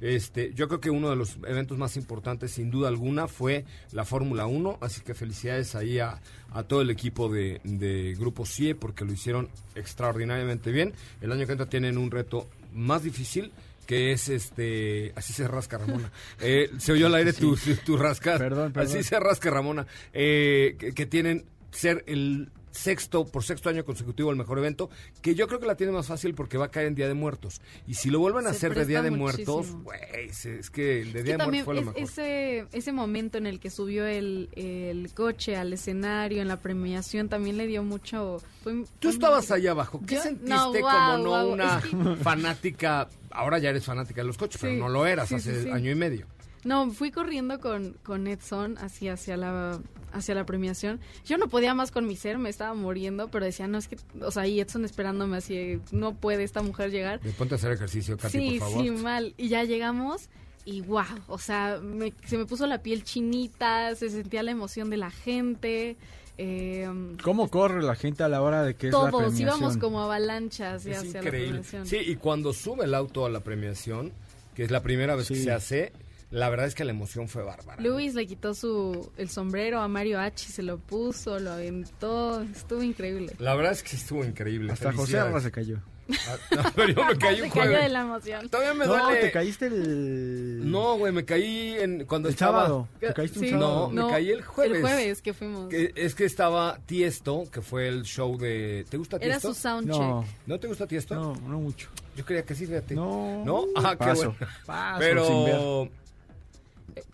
Este, 0.00 0.52
yo 0.54 0.68
creo 0.68 0.80
que 0.80 0.90
uno 0.90 1.10
de 1.10 1.16
los 1.16 1.38
eventos 1.46 1.78
más 1.78 1.96
importantes, 1.96 2.52
sin 2.52 2.70
duda 2.70 2.88
alguna, 2.88 3.28
fue 3.28 3.64
la 3.92 4.04
Fórmula 4.04 4.46
1. 4.46 4.78
Así 4.80 5.00
que 5.00 5.14
felicidades 5.14 5.74
ahí 5.74 5.98
a, 5.98 6.20
a 6.52 6.62
todo 6.64 6.82
el 6.82 6.90
equipo 6.90 7.28
de, 7.28 7.60
de 7.64 8.14
Grupo 8.18 8.44
CIE 8.44 8.74
porque 8.74 9.04
lo 9.04 9.12
hicieron 9.12 9.48
extraordinariamente 9.74 10.70
bien. 10.70 10.92
El 11.20 11.32
año 11.32 11.46
que 11.46 11.52
entra 11.52 11.66
tienen 11.68 11.96
un 11.98 12.10
reto 12.10 12.48
más 12.72 13.02
difícil 13.02 13.52
que 13.86 14.10
es 14.10 14.28
este 14.28 15.12
así 15.14 15.32
se 15.32 15.46
rasca 15.46 15.78
Ramona 15.78 16.10
Eh, 16.40 16.70
se 16.78 16.90
oyó 16.90 17.06
al 17.06 17.14
aire 17.14 17.32
tu, 17.32 17.56
tu 17.84 17.96
rascar 17.96 18.36
Perdón, 18.36 18.72
perdón. 18.72 18.90
así 18.92 19.04
se 19.04 19.18
rasca 19.20 19.48
Ramona 19.48 19.86
Eh, 20.12 20.74
que, 20.76 20.92
que 20.92 21.06
tienen 21.06 21.44
ser 21.70 22.02
el 22.08 22.50
sexto 22.76 23.24
por 23.26 23.42
sexto 23.42 23.68
año 23.68 23.84
consecutivo 23.84 24.30
el 24.30 24.36
mejor 24.36 24.58
evento 24.58 24.90
que 25.22 25.34
yo 25.34 25.46
creo 25.48 25.58
que 25.60 25.66
la 25.66 25.76
tiene 25.76 25.92
más 25.92 26.06
fácil 26.06 26.34
porque 26.34 26.58
va 26.58 26.66
a 26.66 26.70
caer 26.70 26.86
en 26.88 26.94
Día 26.94 27.08
de 27.08 27.14
Muertos 27.14 27.60
y 27.86 27.94
si 27.94 28.10
lo 28.10 28.18
vuelven 28.20 28.46
a 28.46 28.50
Se 28.50 28.56
hacer 28.56 28.74
de 28.74 28.84
Día 28.86 29.02
de 29.02 29.10
Muertos 29.10 29.72
güey 29.82 29.98
es 30.30 30.70
que 30.70 31.00
el 31.02 31.12
de 31.12 31.22
Día 31.22 31.36
de 31.38 31.44
Muertos 31.44 31.64
fue 31.64 31.74
lo 31.74 31.80
es- 31.80 31.86
mejor 31.86 32.02
ese, 32.02 32.66
ese 32.72 32.92
momento 32.92 33.38
en 33.38 33.46
el 33.46 33.58
que 33.60 33.70
subió 33.70 34.06
el, 34.06 34.48
el 34.54 35.10
coche 35.14 35.56
al 35.56 35.72
escenario 35.72 36.42
en 36.42 36.48
la 36.48 36.60
premiación 36.60 37.28
también 37.28 37.56
le 37.56 37.66
dio 37.66 37.82
mucho... 37.82 38.42
fue- 38.62 38.84
Tú 38.98 39.08
estabas 39.08 39.50
ahí 39.50 39.66
abajo. 39.66 40.00
¿Qué 40.06 40.16
Yo- 40.16 40.22
sentiste 40.22 40.50
no, 40.54 40.72
como 40.72 41.18
no 41.18 41.46
una 41.48 41.78
es 41.78 41.84
que- 41.86 42.16
fanática? 42.22 43.08
Ahora 43.30 43.58
ya 43.58 43.70
eres 43.70 43.84
fanática 43.84 44.20
de 44.22 44.26
los 44.26 44.38
coches, 44.38 44.60
pero 44.60 44.74
no 44.74 44.88
lo 44.88 45.06
eras 45.06 45.28
sí, 45.28 45.34
hace 45.36 45.64
sí. 45.64 45.70
año 45.70 45.90
y 45.90 45.94
medio. 45.94 46.26
No, 46.66 46.90
fui 46.90 47.10
corriendo 47.10 47.60
con, 47.60 47.96
con 48.02 48.26
Edson 48.26 48.76
hacia, 48.78 49.12
hacia, 49.14 49.36
la, 49.36 49.80
hacia 50.12 50.34
la 50.34 50.44
premiación. 50.44 51.00
Yo 51.24 51.38
no 51.38 51.48
podía 51.48 51.74
más 51.74 51.90
con 51.92 52.06
mi 52.06 52.16
ser, 52.16 52.38
me 52.38 52.48
estaba 52.50 52.74
muriendo, 52.74 53.28
pero 53.28 53.44
decía, 53.44 53.68
no, 53.68 53.78
es 53.78 53.86
que, 53.88 53.96
o 54.20 54.30
sea, 54.30 54.46
y 54.46 54.58
Edson 54.60 54.84
esperándome 54.84 55.36
así, 55.36 55.80
no 55.92 56.14
puede 56.14 56.42
esta 56.42 56.62
mujer 56.62 56.90
llegar. 56.90 57.20
De 57.20 57.30
ponte 57.30 57.54
a 57.54 57.56
hacer 57.56 57.70
ejercicio, 57.72 58.16
Katy, 58.18 58.38
sí, 58.38 58.58
por 58.58 58.68
favor. 58.70 58.84
sí, 58.84 58.90
mal. 58.90 59.34
Y 59.36 59.48
ya 59.48 59.62
llegamos 59.64 60.28
y 60.64 60.80
wow, 60.80 61.04
o 61.28 61.38
sea, 61.38 61.78
me- 61.80 62.12
se 62.26 62.36
me 62.36 62.44
puso 62.46 62.66
la 62.66 62.82
piel 62.82 63.04
chinita, 63.04 63.94
se 63.94 64.10
sentía 64.10 64.42
la 64.42 64.50
emoción 64.50 64.90
de 64.90 64.96
la 64.96 65.10
gente. 65.12 65.96
Eh, 66.38 66.86
¿Cómo 67.22 67.48
corre 67.48 67.82
la 67.82 67.94
gente 67.94 68.22
a 68.24 68.28
la 68.28 68.42
hora 68.42 68.62
de 68.62 68.74
que 68.74 68.88
es 68.88 68.92
la 68.92 68.98
todos 69.10 69.12
premiación? 69.22 69.48
íbamos 69.48 69.76
como 69.78 70.02
avalanchas 70.02 70.84
Es 70.84 70.98
hacia 70.98 71.12
la 71.22 71.28
increíble. 71.28 71.48
premiación. 71.62 71.86
Sí, 71.86 71.96
y 72.04 72.16
cuando 72.16 72.52
sube 72.52 72.84
el 72.84 72.94
auto 72.94 73.24
a 73.24 73.30
la 73.30 73.40
premiación, 73.40 74.12
que 74.54 74.64
es 74.64 74.70
la 74.70 74.82
primera 74.82 75.14
vez 75.16 75.28
que 75.28 75.36
se 75.36 75.50
hace, 75.52 75.92
la 76.30 76.48
verdad 76.50 76.66
es 76.66 76.74
que 76.74 76.84
la 76.84 76.90
emoción 76.92 77.28
fue 77.28 77.42
bárbara. 77.42 77.80
Luis 77.82 78.14
le 78.14 78.26
quitó 78.26 78.52
su 78.54 79.10
el 79.16 79.28
sombrero 79.28 79.80
a 79.80 79.88
Mario 79.88 80.18
H, 80.20 80.48
se 80.50 80.62
lo 80.62 80.78
puso, 80.78 81.38
lo 81.38 81.52
aventó, 81.52 82.42
estuvo 82.42 82.82
increíble. 82.82 83.32
La 83.38 83.54
verdad 83.54 83.72
es 83.72 83.82
que 83.82 83.96
estuvo 83.96 84.24
increíble. 84.24 84.72
Hasta 84.72 84.92
José. 84.92 85.18
Arra 85.18 85.40
se 85.40 85.50
cayó. 85.50 85.78
Ah, 86.08 86.36
no, 86.54 86.62
pero 86.76 86.88
yo 86.92 87.04
me 87.04 87.18
caí 87.18 87.40
un 87.40 87.48
cayó 87.50 87.62
jueves. 87.62 87.82
de 87.82 87.88
la 87.88 88.00
emoción. 88.02 88.48
Todavía 88.48 88.74
me 88.74 88.86
no, 88.86 88.96
duele. 88.96 89.20
te 89.22 89.32
caíste 89.32 89.66
el... 89.66 90.70
No, 90.70 90.96
güey, 90.98 91.12
me 91.12 91.24
caí 91.24 91.74
en, 91.80 92.04
cuando 92.06 92.28
El 92.28 92.34
estaba... 92.34 92.62
sábado. 92.66 92.88
Te 93.00 93.12
caíste 93.12 93.38
un 93.40 93.44
Sí, 93.44 93.50
sábado. 93.50 93.90
No, 93.92 94.06
me 94.06 94.12
caí 94.12 94.30
el 94.30 94.42
jueves. 94.42 94.76
El 94.76 94.82
jueves 94.82 95.22
que 95.22 95.32
fuimos. 95.34 95.68
Que- 95.68 95.92
es 95.96 96.14
que 96.14 96.24
estaba 96.24 96.78
Tiesto, 96.86 97.44
que 97.50 97.60
fue 97.60 97.88
el 97.88 98.04
show 98.04 98.38
de... 98.38 98.84
¿Te 98.88 98.96
gusta 98.98 99.16
Era 99.16 99.34
Tiesto? 99.40 99.52
su 99.54 99.60
soundcheck. 99.60 99.98
No, 100.00 100.24
¿No 100.46 100.60
te 100.60 100.68
gusta 100.68 100.86
Tiesto? 100.86 101.14
no, 101.16 101.34
no 101.48 101.58
mucho. 101.58 101.88
Yo 102.16 102.24
creía 102.24 102.44
que 102.44 102.54
sí, 102.54 102.66
fíjate. 102.66 102.94
No. 102.94 103.44
¿No? 103.44 103.64
Ah, 103.74 103.90
qué 103.90 103.96
Paso, 103.96 104.34
bueno. 104.38 104.52
paso, 104.64 105.26
sin 105.26 105.44
ver. 105.44 105.90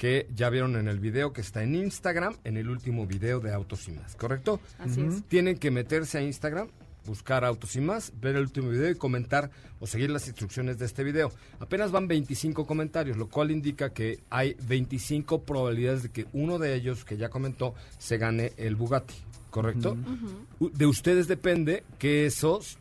que 0.06 0.28
ya 0.36 0.52
vieron 0.52 0.76
en 0.76 0.88
el 0.88 1.00
video 1.00 1.34
que 1.34 1.42
está 1.42 1.64
en 1.64 1.74
Instagram, 1.74 2.36
en 2.44 2.58
el 2.58 2.70
último 2.70 3.08
video 3.08 3.40
de 3.40 3.52
Autos 3.52 3.88
y 3.88 3.92
Más, 3.92 4.16
¿correcto? 4.16 4.60
Así 4.78 5.02
es. 5.02 5.24
Tienen 5.24 5.58
que 5.58 5.72
meterse 5.72 6.20
a 6.20 6.22
Instagram, 6.22 6.68
buscar 7.08 7.44
Autos 7.44 7.76
y 7.76 7.82
Más, 7.82 8.14
ver 8.22 8.36
el 8.36 8.44
último 8.44 8.70
video 8.70 8.92
y 8.92 8.94
comentar 8.94 9.50
o 9.80 9.88
seguir 9.88 10.12
las 10.12 10.28
instrucciones 10.28 10.78
de 10.78 10.86
este 10.86 11.04
video. 11.04 11.32
Apenas 11.60 11.92
van 11.92 12.08
25 12.08 12.68
comentarios, 12.68 13.18
lo 13.18 13.30
cual 13.30 13.50
indica 13.50 13.94
que 13.94 14.20
hay 14.30 14.56
25 14.68 15.42
probabilidades 15.42 16.04
de 16.04 16.10
que 16.10 16.28
uno 16.34 16.60
de 16.60 16.76
ellos, 16.76 17.04
que 17.04 17.18
ya 17.18 17.30
comentó, 17.30 17.74
se 17.98 18.20
gane 18.20 18.54
el 18.58 18.76
Bugatti, 18.76 19.16
¿correcto? 19.50 19.98
De 20.60 20.86
ustedes 20.86 21.28
depende 21.28 21.84
que 21.98 22.28
esos 22.28 22.78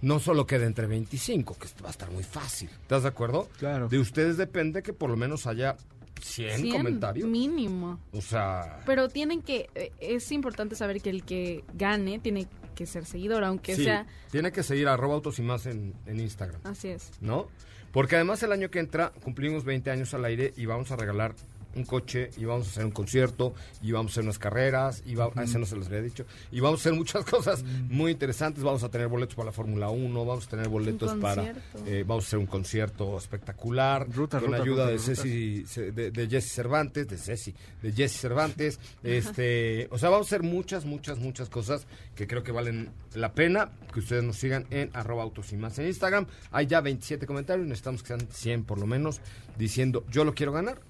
no 0.00 0.18
solo 0.18 0.44
quede 0.44 0.66
entre 0.66 0.88
25, 0.88 1.56
que 1.56 1.66
esto 1.66 1.84
va 1.84 1.90
a 1.90 1.92
estar 1.92 2.10
muy 2.10 2.24
fácil. 2.24 2.68
¿Estás 2.82 3.04
de 3.04 3.10
acuerdo? 3.10 3.48
Claro. 3.60 3.88
De 3.88 4.00
ustedes 4.00 4.36
depende 4.36 4.82
que 4.82 4.92
por 4.92 5.08
lo 5.08 5.16
menos 5.16 5.46
haya 5.46 5.76
100, 6.20 6.60
100 6.60 6.72
comentarios. 6.76 7.28
Mínimo. 7.28 8.00
O 8.12 8.20
sea, 8.20 8.80
Pero 8.86 9.08
tienen 9.08 9.42
que, 9.42 9.68
eh, 9.74 9.92
es 10.00 10.30
importante 10.32 10.74
saber 10.74 11.00
que 11.00 11.10
el 11.10 11.24
que 11.24 11.64
gane 11.74 12.18
tiene 12.18 12.46
que 12.74 12.86
ser 12.86 13.04
seguidor, 13.04 13.44
aunque 13.44 13.74
sí, 13.74 13.84
sea, 13.84 14.06
tiene 14.30 14.52
que 14.52 14.62
seguir 14.62 14.88
arroba 14.88 15.14
autos 15.14 15.38
y 15.38 15.42
más 15.42 15.66
en, 15.66 15.94
en 16.06 16.20
Instagram, 16.20 16.60
así 16.64 16.88
es. 16.88 17.10
¿no? 17.20 17.48
Porque 17.92 18.16
además 18.16 18.42
el 18.42 18.52
año 18.52 18.70
que 18.70 18.78
entra 18.78 19.12
cumplimos 19.22 19.64
20 19.64 19.90
años 19.90 20.14
al 20.14 20.24
aire 20.24 20.52
y 20.56 20.66
vamos 20.66 20.90
a 20.92 20.96
regalar 20.96 21.34
un 21.74 21.84
coche 21.84 22.30
y 22.36 22.44
vamos 22.44 22.66
a 22.66 22.70
hacer 22.70 22.84
un 22.84 22.90
concierto 22.90 23.54
y 23.82 23.92
vamos 23.92 24.10
a 24.10 24.14
hacer 24.14 24.24
unas 24.24 24.38
carreras 24.38 25.02
y 25.06 25.14
va, 25.14 25.30
a 25.34 25.42
ese 25.44 25.58
no 25.58 25.66
se 25.66 25.76
les 25.76 25.86
había 25.86 26.02
dicho 26.02 26.24
y 26.50 26.60
vamos 26.60 26.80
a 26.80 26.82
hacer 26.82 26.92
muchas 26.94 27.24
cosas 27.30 27.62
muy 27.88 28.12
interesantes. 28.12 28.62
Vamos 28.64 28.82
a 28.82 28.88
tener 28.90 29.08
boletos 29.08 29.34
para 29.36 29.46
la 29.46 29.52
Fórmula 29.52 29.90
1 29.90 30.24
vamos 30.24 30.46
a 30.46 30.50
tener 30.50 30.68
boletos 30.68 31.14
para 31.14 31.54
eh, 31.86 32.04
vamos 32.06 32.24
a 32.24 32.26
hacer 32.28 32.38
un 32.38 32.46
concierto 32.46 33.16
espectacular 33.18 34.06
Ruta, 34.10 34.40
con 34.40 34.48
ruta, 34.50 34.62
ayuda 34.62 34.84
ruta, 34.84 34.92
de. 34.92 34.98
Ceci 34.98 35.64
Ce- 35.66 35.92
de, 35.92 36.10
de 36.10 36.28
Jesse 36.28 36.50
Cervantes 36.52 37.06
de 37.08 37.16
Ceci 37.16 37.54
de 37.82 37.92
Jesse 37.92 38.16
Cervantes. 38.20 38.78
Este 39.02 39.88
o 39.90 39.98
sea 39.98 40.08
vamos 40.10 40.26
a 40.26 40.28
hacer 40.28 40.42
muchas 40.42 40.84
muchas 40.84 41.18
muchas 41.18 41.48
cosas 41.48 41.86
que 42.14 42.26
creo 42.26 42.42
que 42.42 42.52
valen 42.52 42.90
la 43.14 43.32
pena 43.32 43.70
que 43.92 44.00
ustedes 44.00 44.22
nos 44.24 44.36
sigan 44.36 44.66
en 44.70 44.90
arroba 44.94 45.22
autos 45.22 45.52
y 45.52 45.56
más 45.56 45.78
en 45.78 45.86
Instagram. 45.86 46.26
Hay 46.50 46.66
ya 46.66 46.80
27 46.80 47.26
comentarios 47.26 47.66
necesitamos 47.66 48.02
que 48.02 48.08
sean 48.08 48.28
100 48.30 48.64
por 48.64 48.78
lo 48.78 48.86
menos 48.86 49.20
diciendo 49.56 50.04
yo 50.10 50.24
lo 50.24 50.34
quiero 50.34 50.52
ganar 50.52 50.80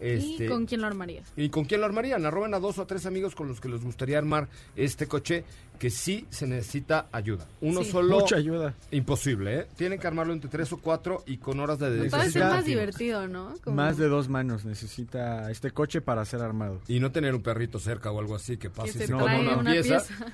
este, 0.00 0.44
¿Y 0.44 0.48
con 0.48 0.66
quién 0.66 0.80
lo 0.80 0.86
armarías? 0.86 1.32
¿Y 1.36 1.48
con 1.48 1.64
quién 1.64 1.80
lo 1.80 1.86
armarían? 1.86 2.24
Arroben 2.24 2.54
a 2.54 2.58
dos 2.60 2.78
o 2.78 2.82
a 2.82 2.86
tres 2.86 3.06
amigos 3.06 3.34
con 3.34 3.48
los 3.48 3.60
que 3.60 3.68
les 3.68 3.82
gustaría 3.82 4.18
armar 4.18 4.48
este 4.76 5.06
coche 5.06 5.44
que 5.78 5.90
sí 5.90 6.26
se 6.30 6.46
necesita 6.46 7.06
ayuda. 7.12 7.46
Uno 7.60 7.84
Sí. 7.84 7.90
solo... 7.92 8.18
Mucha 8.18 8.36
ayuda. 8.36 8.74
Imposible, 8.90 9.60
¿eh? 9.60 9.66
Tienen 9.76 10.00
que 10.00 10.06
armarlo 10.08 10.32
entre 10.32 10.50
tres 10.50 10.72
o 10.72 10.78
cuatro 10.78 11.22
y 11.26 11.38
con 11.38 11.60
horas 11.60 11.78
de 11.78 11.86
Puede 11.86 11.98
dedicación. 12.00 12.32
ser 12.32 12.42
más 12.44 12.64
divertido, 12.64 13.28
¿no? 13.28 13.54
Como- 13.62 13.76
Más 13.76 13.96
de 13.96 14.08
dos 14.08 14.28
manos 14.28 14.64
necesita 14.64 15.50
este 15.50 15.70
coche 15.70 16.00
para 16.00 16.24
ser 16.24 16.40
armado. 16.42 16.80
Y 16.88 16.98
no 17.00 17.12
tener 17.12 17.34
un 17.34 17.42
perrito 17.42 17.78
cerca 17.78 18.10
o 18.10 18.18
algo 18.18 18.34
así 18.34 18.56
que 18.56 18.70
pase 18.70 18.98
que 18.98 19.06
se 19.06 19.12
no, 19.12 19.24
una, 19.24 19.56
una 19.58 19.70
pieza. 19.70 19.98
pieza. 19.98 20.26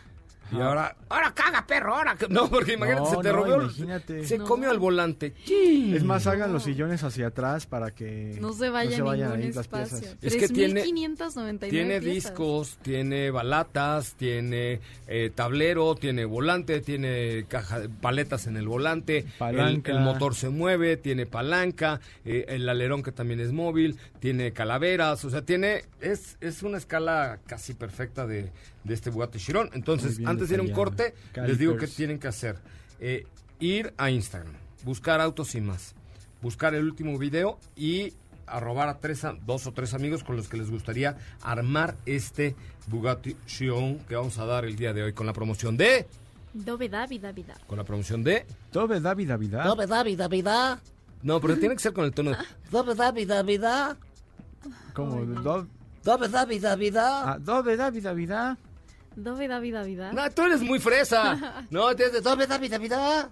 Y 0.52 0.57
ahora, 0.61 0.96
ahora 1.09 1.33
caga 1.35 1.66
perro, 1.66 1.96
ahora. 1.96 2.16
que-". 2.16 2.28
No, 2.28 2.48
porque 2.50 2.74
imagínate, 2.74 3.00
No, 3.02 3.11
se 3.11 3.16
te 3.28 3.33
no, 3.33 3.62
imagínate. 3.62 4.24
Se 4.24 4.38
No. 4.38 4.44
comió 4.44 4.70
el 4.70 4.78
volante. 4.78 5.35
Es 5.48 6.04
más, 6.04 6.26
hagan 6.26 6.52
los 6.52 6.64
sillones 6.64 7.02
hacia 7.02 7.28
atrás 7.28 7.66
para 7.66 7.90
que 7.92 8.37
No 8.40 8.52
se 8.52 8.68
vaya 8.70 8.96
se 8.96 9.02
vayan 9.02 9.33
ahí 9.33 9.46
las 9.52 9.57
espacio. 9.59 9.98
piezas. 9.98 10.16
Es 10.22 10.37
que 10.37 10.48
tiene- 10.48 10.83
3.599 10.83 11.70
Tiene 11.70 12.00
piezas. 12.00 12.30
discos, 12.30 12.78
tiene 12.83 13.30
balatas, 13.30 14.14
tiene 14.14 14.80
eh, 15.07 15.30
tablero, 15.35 15.94
tiene 15.94 16.24
volante, 16.24 16.80
tiene 16.80 17.44
caja, 17.48 17.83
paletas 18.00 18.46
en 18.46 18.57
el 18.57 18.66
volante, 18.68 19.18
el, 19.18 19.24
Palanca. 19.38 19.92
el 19.92 20.00
motor 20.00 20.35
se 20.35 20.48
mueve, 20.48 20.96
tiene 20.96 21.26
palanca, 21.26 22.00
eh, 22.24 22.44
el 22.48 22.68
alerón 22.68 23.02
que 23.02 23.12
también 23.12 23.40
es 23.40 23.52
móvil, 23.52 23.98
tiene 24.20 24.52
calaveras, 24.52 25.24
o 25.24 25.30
sea, 25.30 25.42
tiene 25.42 25.85
es 26.00 26.37
es 26.40 26.62
una 26.62 26.78
escala 26.78 27.38
casi 27.46 27.74
perfecta 27.74 28.26
de, 28.26 28.50
de 28.85 28.94
este 28.94 29.11
Bugatti 29.11 29.38
Chiron. 29.38 29.70
Entonces, 29.73 30.18
bien 30.18 30.29
antes 30.29 30.49
de 30.49 30.55
ir 30.55 30.61
a 30.61 30.62
un 30.62 30.70
corte, 30.70 31.14
les 31.35 31.59
digo 31.59 31.73
que 31.73 31.79
Calipers. 31.81 31.97
tienen 31.97 32.18
que 32.18 32.29
hacer. 32.29 32.59
Eh, 33.01 33.27
ir 33.61 33.92
a 33.97 34.11
Instagram, 34.11 34.53
buscar 34.85 35.20
autos 35.20 35.55
y 35.55 35.61
más, 35.61 35.94
buscar 36.42 36.75
el 36.75 36.85
último 36.85 37.18
video 37.18 37.59
y 37.77 38.12
arrobar 38.47 38.88
a 38.88 38.99
tres, 38.99 39.25
a- 39.25 39.33
dos 39.47 39.66
o 39.66 39.73
tres 39.73 39.94
amigos 39.94 40.23
con 40.23 40.37
los 40.37 40.49
que 40.49 40.59
les 40.59 40.70
gustaría 40.70 41.16
armar 41.42 41.97
este 42.05 42.55
Bugatti 42.88 43.37
Chiron 43.47 43.99
que 44.01 44.14
vamos 44.16 44.37
a 44.38 44.44
dar 44.44 44.64
el 44.66 44.77
día 44.77 44.92
de 44.92 45.03
hoy 45.03 45.12
con 45.14 45.27
la 45.27 45.33
promoción 45.33 45.77
de, 45.79 46.07
Dove 46.53 46.88
Davi, 46.88 47.18
Davi, 47.18 47.42
Davi. 47.42 47.61
con 47.66 47.79
la 47.79 47.85
promoción 47.85 48.23
de, 48.23 48.47
Todo 48.70 48.87
David 49.01 49.29
David. 49.29 49.51
Dove 49.55 49.87
Davi 49.87 50.14
Davi 50.14 50.42
da. 50.42 50.81
no, 51.23 51.40
pero 51.40 51.57
tiene 51.59 51.75
que 51.75 51.81
ser 51.83 51.92
con 51.94 52.05
el 52.05 52.12
tono 52.12 52.31
de, 52.33 52.37
Dove 52.70 52.94
Davi 52.94 53.25
Davi 53.25 53.59
da. 53.59 53.97
Como 54.92 55.25
do, 55.25 55.66
Dove 56.05 56.29
Davi 56.29 56.59
Davi 56.59 56.90
da. 56.90 57.33
ah, 57.33 57.38
Dove 57.38 57.77
David 57.77 58.03
David. 58.05 58.31
Dove 59.16 59.46
Davi, 59.48 59.70
Davi, 59.70 59.94
Davi. 59.96 60.16
no, 60.16 60.31
tú 60.31 60.42
eres 60.42 60.61
muy 60.62 60.79
fresa, 60.81 61.64
no, 61.70 61.94
tienes 61.94 62.14
de 62.14 62.20
Dove 62.20 62.46
Davi 62.46 62.68
Davi 62.68 62.88
da. 62.88 63.31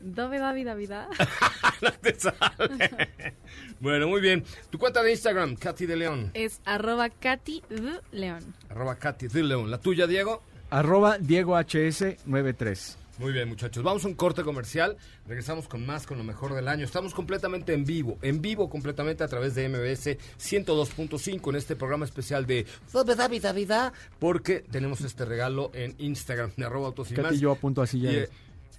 Dove 0.00 0.38
Davi, 0.38 0.62
Davi, 0.64 0.86
Davi. 0.86 1.16
no 1.82 1.90
te 1.92 2.18
sale. 2.18 3.34
bueno, 3.80 4.08
muy 4.08 4.20
bien, 4.20 4.44
tu 4.70 4.78
cuenta 4.78 5.02
de 5.02 5.12
Instagram, 5.12 5.56
Katy 5.56 5.86
de 5.86 5.96
León, 5.96 6.30
Es 6.34 6.60
arroba 6.64 7.08
Katy 7.10 7.62
D. 7.68 8.00
León. 8.12 8.54
arroba 8.68 8.96
Katy 8.96 9.28
de 9.28 9.42
León, 9.42 9.70
la 9.70 9.78
tuya, 9.78 10.06
Diego. 10.06 10.42
Arroba 10.70 11.16
Diego 11.18 11.56
HS 11.56 12.16
93. 12.26 12.98
Muy 13.18 13.32
bien, 13.32 13.48
muchachos. 13.48 13.82
Vamos 13.82 14.04
a 14.04 14.08
un 14.08 14.14
corte 14.14 14.42
comercial. 14.42 14.96
Regresamos 15.26 15.68
con 15.68 15.86
más, 15.86 16.06
con 16.06 16.18
lo 16.18 16.24
mejor 16.24 16.54
del 16.54 16.68
año. 16.68 16.84
Estamos 16.84 17.14
completamente 17.14 17.72
en 17.72 17.86
vivo, 17.86 18.18
en 18.20 18.42
vivo 18.42 18.68
completamente 18.68 19.24
a 19.24 19.28
través 19.28 19.54
de 19.54 19.68
MBS 19.70 20.18
102.5 20.38 21.48
en 21.48 21.56
este 21.56 21.76
programa 21.76 22.04
especial 22.04 22.46
de 22.46 22.66
Dove 22.92 23.14
Davi 23.14 23.40
Davi 23.40 23.64
da. 23.64 23.92
porque 24.18 24.60
tenemos 24.70 25.00
este 25.00 25.24
regalo 25.24 25.70
en 25.72 25.94
Instagram 25.98 26.52
de 26.58 26.66
arroba 26.66 26.88
autos 26.88 27.10
y 27.10 27.14
Katy 27.14 27.26
más. 27.28 27.36
y 27.36 27.40
yo 27.40 27.52
apunto 27.52 27.80
así 27.80 28.00
ya. 28.00 28.12
Y, 28.12 28.16
eh, 28.16 28.28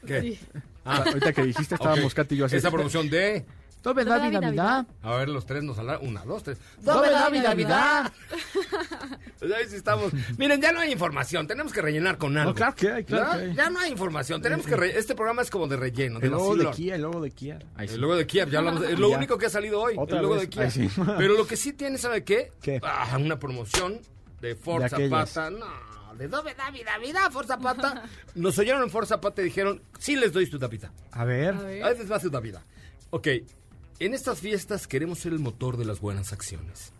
¿Qué? 0.05 0.21
Sí. 0.21 0.39
Ah, 0.85 1.03
Ahorita 1.07 1.33
que 1.33 1.43
dijiste 1.43 1.73
estábamos 1.75 2.05
ok. 2.11 2.13
Katy 2.17 2.35
y 2.35 2.37
yo 2.37 2.45
así. 2.45 2.57
Esa 2.57 2.69
promoción 2.69 3.09
de... 3.09 3.43
Dove 3.87 4.03
David 4.03 4.39
David 4.39 4.57
David. 4.57 4.87
A 5.01 5.15
ver, 5.15 5.29
los 5.29 5.45
tres 5.45 5.63
nos 5.63 5.77
hablaron. 5.79 6.05
Una, 6.07 6.25
dos, 6.25 6.43
tres. 6.43 6.57
Dove 6.81 7.09
Davi 7.09 7.39
Davi 7.39 7.63
da. 7.63 8.11
Pues 9.39 9.51
ahí 9.51 9.65
sí 9.69 9.75
estamos. 9.75 10.11
Miren, 10.37 10.59
ya 10.59 10.71
no 10.71 10.79
hay 10.79 10.91
información. 10.91 11.45
Tenemos 11.47 11.71
que 11.71 11.81
rellenar 11.81 12.17
con 12.17 12.35
algo. 12.37 12.51
No, 12.51 12.55
claro 12.55 12.75
que 12.75 12.91
hay, 12.91 13.03
claro 13.03 13.33
hay. 13.33 13.53
Ya 13.53 13.69
no 13.69 13.79
hay 13.79 13.91
información. 13.91 14.41
Tenemos 14.41 14.65
que... 14.65 14.75
re- 14.75 14.97
Este 14.97 15.13
programa 15.13 15.43
es 15.43 15.49
como 15.51 15.67
de 15.67 15.77
relleno. 15.77 16.19
De 16.19 16.25
El 16.25 16.33
logo 16.33 16.55
de. 16.55 16.71
Kia, 16.71 16.95
el 16.95 17.01
logo 17.03 17.21
de 17.21 17.29
Kia. 17.31 17.59
Ahí 17.75 17.87
sí. 17.87 17.93
El 17.95 18.01
logo 18.01 18.15
de 18.15 18.25
Kiev, 18.25 18.49
ya 18.49 18.59
hablamos. 18.59 18.83
es 18.83 18.97
lo 18.99 19.09
Ya. 19.11 19.17
único 19.17 19.37
que 19.37 19.45
ha 19.45 19.49
salido 19.49 19.79
hoy. 19.79 19.93
Otra 19.97 20.17
el 20.17 20.23
logo 20.23 20.35
vez. 20.35 20.49
de 20.49 20.71
sí. 20.71 20.89
Pero 21.17 21.35
lo 21.35 21.45
que 21.45 21.55
sí 21.55 21.73
tiene, 21.73 21.97
¿sabe 21.99 22.23
qué? 22.23 22.51
¿Qué? 22.61 22.79
Ah, 22.83 23.15
una 23.19 23.37
promoción 23.37 23.99
de 24.41 24.55
Forza 24.55 24.95
aquellas. 24.95 25.31
Pata. 25.33 25.49
No, 25.51 25.65
de 26.17 26.27
Dove 26.27 26.55
David, 26.55 26.81
David, 26.83 27.15
Forza 27.31 27.59
Pata. 27.59 28.03
Nos 28.33 28.57
oyeron 28.57 28.81
en 28.81 28.89
Forza 28.89 29.21
Pata 29.21 29.41
y 29.43 29.45
dijeron, 29.45 29.81
sí 29.99 30.15
les 30.15 30.33
doy 30.33 30.47
su 30.47 30.57
tapita. 30.57 30.91
A 31.11 31.25
ver. 31.25 31.53
A 31.53 31.61
ver. 31.61 31.83
A 31.83 31.89
veces 31.89 32.11
va 32.11 32.19
su 32.19 32.31
tapita. 32.31 32.63
Ok, 33.11 33.27
en 33.99 34.13
estas 34.13 34.39
fiestas 34.39 34.87
queremos 34.87 35.19
ser 35.19 35.33
el 35.33 35.39
motor 35.39 35.77
de 35.77 35.85
las 35.85 35.99
buenas 35.99 36.33
acciones. 36.33 36.91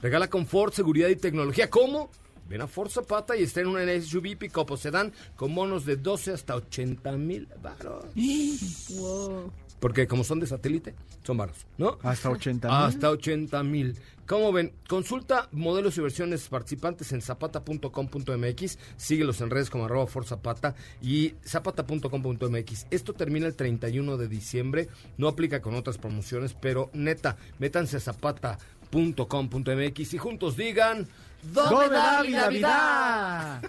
Regala 0.00 0.28
confort, 0.28 0.74
seguridad 0.74 1.08
y 1.08 1.16
tecnología. 1.16 1.70
¿Cómo? 1.70 2.10
Ven 2.48 2.62
a 2.62 2.66
Forza 2.66 3.02
Pata 3.02 3.36
y 3.36 3.42
está 3.42 3.60
en 3.60 3.66
una 3.66 4.00
SUV, 4.00 4.38
pick-up 4.38 4.70
o 4.70 4.76
sedán 4.76 5.12
con 5.36 5.54
bonos 5.54 5.84
de 5.84 5.96
12 5.96 6.32
hasta 6.32 6.56
80 6.56 7.12
mil 7.12 7.48
baros. 7.62 8.06
Wow. 8.98 9.52
Porque 9.80 10.06
como 10.06 10.24
son 10.24 10.40
de 10.40 10.46
satélite, 10.46 10.94
son 11.24 11.36
baros, 11.36 11.66
¿no? 11.76 11.98
Hasta 12.02 12.30
80 12.30 12.68
mil. 12.68 12.76
Hasta 12.76 13.10
80 13.10 13.62
mil. 13.62 13.98
¿Cómo 14.26 14.50
ven? 14.52 14.72
Consulta 14.88 15.48
modelos 15.52 15.96
y 15.96 16.00
versiones 16.02 16.48
participantes 16.48 17.12
en 17.12 17.22
zapata.com.mx. 17.22 18.78
Síguelos 18.96 19.40
en 19.40 19.50
redes 19.50 19.70
como 19.70 19.86
arroba 19.86 20.06
forzapata 20.06 20.74
y 21.00 21.34
zapata.com.mx. 21.46 22.86
Esto 22.90 23.14
termina 23.14 23.46
el 23.46 23.56
31 23.56 24.18
de 24.18 24.28
diciembre. 24.28 24.88
No 25.16 25.28
aplica 25.28 25.62
con 25.62 25.74
otras 25.74 25.96
promociones, 25.96 26.54
pero 26.54 26.90
neta, 26.92 27.38
métanse 27.58 27.96
a 27.96 28.00
zapata.com.mx 28.00 30.14
y 30.14 30.18
juntos 30.18 30.56
digan... 30.56 31.08
Dove 31.42 31.88
David 31.88 32.60
David. 32.60 33.68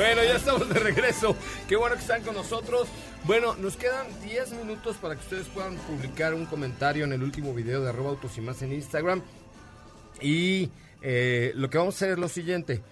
Bueno, 0.00 0.24
ya 0.24 0.36
estamos 0.36 0.66
de 0.66 0.80
regreso. 0.80 1.36
Qué 1.68 1.76
bueno 1.76 1.94
que 1.94 2.00
están 2.00 2.22
con 2.22 2.34
nosotros. 2.34 2.88
Bueno, 3.24 3.54
nos 3.56 3.76
quedan 3.76 4.06
10 4.22 4.54
minutos 4.54 4.96
para 4.96 5.14
que 5.14 5.20
ustedes 5.20 5.46
puedan 5.48 5.76
publicar 5.76 6.32
un 6.32 6.46
comentario 6.46 7.04
en 7.04 7.12
el 7.12 7.22
último 7.22 7.52
video 7.52 7.82
de 7.82 7.90
arroba 7.90 8.08
autos 8.08 8.38
y 8.38 8.40
más 8.40 8.62
en 8.62 8.72
Instagram. 8.72 9.20
Y 10.22 10.70
eh, 11.02 11.52
lo 11.54 11.68
que 11.68 11.76
vamos 11.76 11.96
a 11.96 11.98
hacer 11.98 12.12
es 12.12 12.18
lo 12.18 12.30
siguiente. 12.30 12.82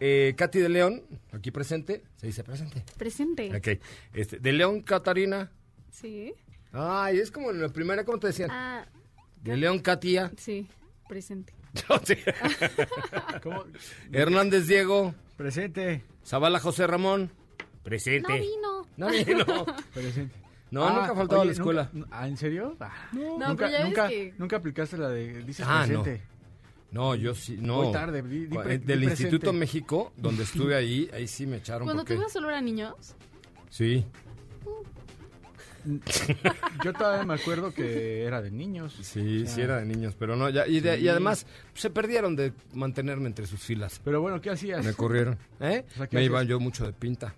Eh, 0.00 0.34
Katy 0.36 0.58
de 0.58 0.68
León, 0.68 1.02
aquí 1.32 1.50
presente. 1.50 2.02
Se 2.16 2.26
dice 2.26 2.44
presente. 2.44 2.84
Presente. 2.98 3.56
Ok. 3.56 3.80
Este, 4.12 4.38
de 4.38 4.52
León, 4.52 4.82
Catarina. 4.82 5.50
Sí. 5.90 6.34
Ay, 6.72 7.20
es 7.20 7.30
como 7.30 7.52
en 7.52 7.62
la 7.62 7.70
primera, 7.70 8.04
¿cómo 8.04 8.18
te 8.18 8.26
decían? 8.26 8.50
Ah, 8.52 8.86
De 9.42 9.56
León, 9.56 9.78
Katia. 9.78 10.30
sí, 10.36 10.68
presente. 11.08 11.54
Hernández 14.12 14.66
Diego. 14.66 15.14
Presente. 15.38 16.04
Zavala 16.24 16.60
José 16.60 16.86
Ramón. 16.86 17.30
Presente. 17.82 18.28
No 18.28 18.38
vino. 18.38 18.86
No 18.96 19.08
vino. 19.10 19.66
Presente. 19.94 20.34
No, 20.70 20.88
nunca 20.88 21.14
faltaba 21.14 21.42
a 21.42 21.44
la 21.46 21.52
escuela. 21.52 21.90
nunca- 21.92 22.08
¿Ah, 22.12 22.28
en 22.28 22.36
serio? 22.36 22.76
Ah, 22.78 22.92
No, 23.12 23.38
nunca, 23.48 23.56
pero 23.56 23.70
ya 23.70 23.78
ves 23.78 23.86
nunca, 23.86 24.08
que- 24.08 24.34
nunca 24.38 24.56
aplicaste 24.56 24.98
la 24.98 25.08
de 25.08 25.42
dices 25.42 25.66
Ah, 25.68 25.86
no. 25.88 26.02
presente. 26.02 26.22
No, 26.92 27.14
yo 27.14 27.34
sí, 27.34 27.56
no. 27.60 27.76
Voy 27.82 27.92
tarde, 27.92 28.22
di- 28.22 28.46
di 28.46 28.56
Cu- 28.56 28.62
pre- 28.62 28.74
eh, 28.74 28.78
di 28.78 28.84
Del. 28.84 29.04
Instituto 29.04 29.52
México, 29.52 30.12
donde 30.16 30.42
estuve 30.44 30.74
ahí, 30.76 31.08
ahí 31.12 31.26
sí 31.26 31.46
me 31.46 31.56
echaron 31.58 31.84
Cuando 31.86 32.02
porque... 32.02 32.14
tú 32.14 32.20
ibas 32.20 32.32
solo 32.32 32.48
eran 32.50 32.64
niños. 32.64 32.94
Sí, 33.68 34.04
Yo 36.84 36.92
todavía 36.92 37.24
me 37.24 37.34
acuerdo 37.34 37.72
que 37.72 38.24
era 38.24 38.40
de 38.42 38.50
niños. 38.50 38.96
sí, 39.02 39.42
O 39.42 39.46
sea, 39.46 39.54
sí 39.54 39.60
era 39.62 39.76
de 39.78 39.86
niños, 39.86 40.14
pero 40.18 40.36
no, 40.36 40.48
ya, 40.48 40.66
y, 40.66 40.80
de- 40.80 40.98
y 41.00 41.08
además 41.08 41.46
se 41.74 41.90
perdieron 41.90 42.36
de 42.36 42.52
mantenerme 42.74 43.26
entre 43.26 43.46
sus 43.46 43.60
filas. 43.60 44.00
Pero 44.04 44.20
bueno, 44.20 44.40
¿qué 44.40 44.50
hacías? 44.50 44.84
Me 44.84 44.94
corrieron, 44.94 45.38
¿eh? 45.60 45.84
O 45.94 45.96
sea, 45.98 46.06
¿qué 46.06 46.16
me 46.16 46.24
iba 46.24 46.42
yo 46.42 46.60
mucho 46.60 46.86
de 46.86 46.92
pinta. 46.92 47.34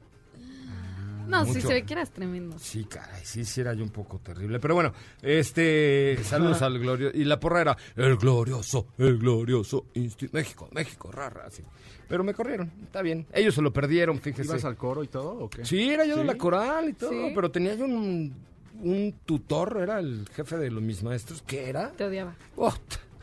No, 1.38 1.44
sí 1.44 1.54
mucho. 1.54 1.68
se 1.68 1.74
ve 1.74 1.82
que 1.84 1.92
eras 1.94 2.10
tremendo. 2.10 2.56
Sí, 2.58 2.84
caray, 2.84 3.20
sí, 3.24 3.44
sí 3.44 3.60
era 3.60 3.74
yo 3.74 3.82
un 3.84 3.90
poco 3.90 4.18
terrible. 4.18 4.60
Pero 4.60 4.74
bueno, 4.74 4.92
este, 5.22 6.18
saludos 6.24 6.62
al 6.62 6.78
glorioso. 6.78 7.16
Y 7.16 7.24
la 7.24 7.40
porra 7.40 7.60
era, 7.62 7.76
el 7.96 8.16
glorioso, 8.16 8.86
el 8.98 9.18
glorioso 9.18 9.86
Insti- 9.94 10.30
México, 10.32 10.68
México, 10.72 11.10
rara, 11.10 11.44
así. 11.46 11.62
Pero 12.08 12.22
me 12.24 12.34
corrieron, 12.34 12.70
está 12.84 13.00
bien. 13.02 13.26
Ellos 13.32 13.54
se 13.54 13.62
lo 13.62 13.72
perdieron, 13.72 14.20
fíjese. 14.20 14.50
¿Ibas 14.50 14.64
al 14.64 14.76
coro 14.76 15.02
y 15.02 15.08
todo 15.08 15.30
o 15.44 15.48
qué? 15.50 15.64
Sí, 15.64 15.90
era 15.90 16.04
yo 16.04 16.16
de 16.16 16.22
¿Sí? 16.22 16.26
la 16.26 16.36
coral 16.36 16.88
y 16.90 16.92
todo, 16.92 17.10
Sí. 17.10 17.32
pero 17.34 17.50
tenía 17.50 17.74
yo 17.74 17.86
un, 17.86 18.34
un 18.82 19.14
tutor, 19.24 19.78
era 19.82 19.98
el 19.98 20.28
jefe 20.34 20.56
de 20.58 20.70
los 20.70 20.82
mis 20.82 21.02
maestros, 21.02 21.42
¿qué 21.46 21.68
era? 21.70 21.90
Te 21.92 22.04
odiaba. 22.04 22.34
Oh, 22.56 22.74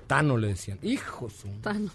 Tano 0.08 0.38
le 0.38 0.48
decían, 0.48 0.80
hijo 0.82 1.30
su... 1.30 1.48
Thanos. 1.62 1.94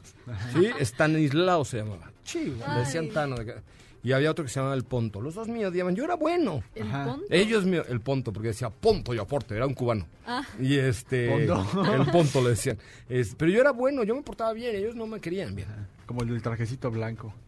Sí, 0.52 0.70
Stanislao 0.80 1.64
se 1.64 1.78
llamaba. 1.78 2.12
Chihuahua, 2.22 2.74
le 2.74 2.80
decían. 2.80 3.08
Tano. 3.10 3.36
de 3.36 3.44
que- 3.46 3.54
Y 4.04 4.12
había 4.12 4.30
otro 4.30 4.44
que 4.44 4.50
se 4.50 4.60
llamaba 4.60 4.74
El 4.76 4.84
Ponto. 4.84 5.20
Los 5.20 5.34
dos 5.34 5.48
me 5.48 5.66
odiaban, 5.66 5.96
yo 5.96 6.04
era 6.04 6.14
bueno. 6.14 6.62
El 6.74 6.86
Ajá. 6.88 7.06
ponto. 7.06 7.26
Ellos, 7.30 7.64
me- 7.64 7.78
el 7.78 8.00
Ponto, 8.00 8.32
porque 8.32 8.48
decía 8.48 8.68
Ponto 8.70 9.14
y 9.14 9.18
aporte, 9.18 9.56
era 9.56 9.66
un 9.66 9.74
cubano. 9.74 10.06
Ah. 10.26 10.42
Y 10.60 10.76
este... 10.78 11.28
Ponto. 11.48 11.84
El 11.94 12.06
Ponto 12.12 12.42
le 12.42 12.50
decían. 12.50 12.78
Es- 13.08 13.34
pero 13.34 13.50
yo 13.50 13.60
era 13.60 13.72
bueno, 13.72 14.04
yo 14.04 14.14
me 14.14 14.22
portaba 14.22 14.52
bien, 14.52 14.76
ellos 14.76 14.94
no 14.94 15.06
me 15.06 15.20
querían 15.20 15.54
bien. 15.56 15.68
Como 16.06 16.22
el 16.22 16.28
del 16.28 16.42
trajecito 16.42 16.90
blanco. 16.90 17.34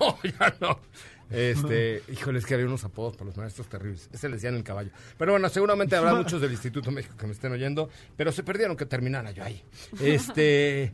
No, 0.00 0.18
ya 0.24 0.52
no. 0.60 0.80
Este, 1.30 2.02
híjole, 2.12 2.40
es 2.40 2.46
que 2.46 2.54
había 2.54 2.66
unos 2.66 2.82
apodos 2.84 3.14
para 3.14 3.26
los 3.26 3.36
maestros 3.36 3.68
terribles. 3.68 4.08
Ese 4.12 4.28
le 4.28 4.34
decían 4.34 4.56
el 4.56 4.64
caballo. 4.64 4.90
Pero 5.16 5.30
bueno, 5.32 5.48
seguramente 5.48 5.94
habrá 5.94 6.12
muchos 6.14 6.40
del 6.40 6.50
Instituto 6.50 6.90
México 6.90 7.14
que 7.16 7.26
me 7.26 7.32
estén 7.32 7.52
oyendo, 7.52 7.88
pero 8.16 8.32
se 8.32 8.42
perdieron 8.42 8.76
que 8.76 8.84
terminara 8.86 9.30
yo 9.30 9.44
ahí. 9.44 9.62
Este, 10.00 10.92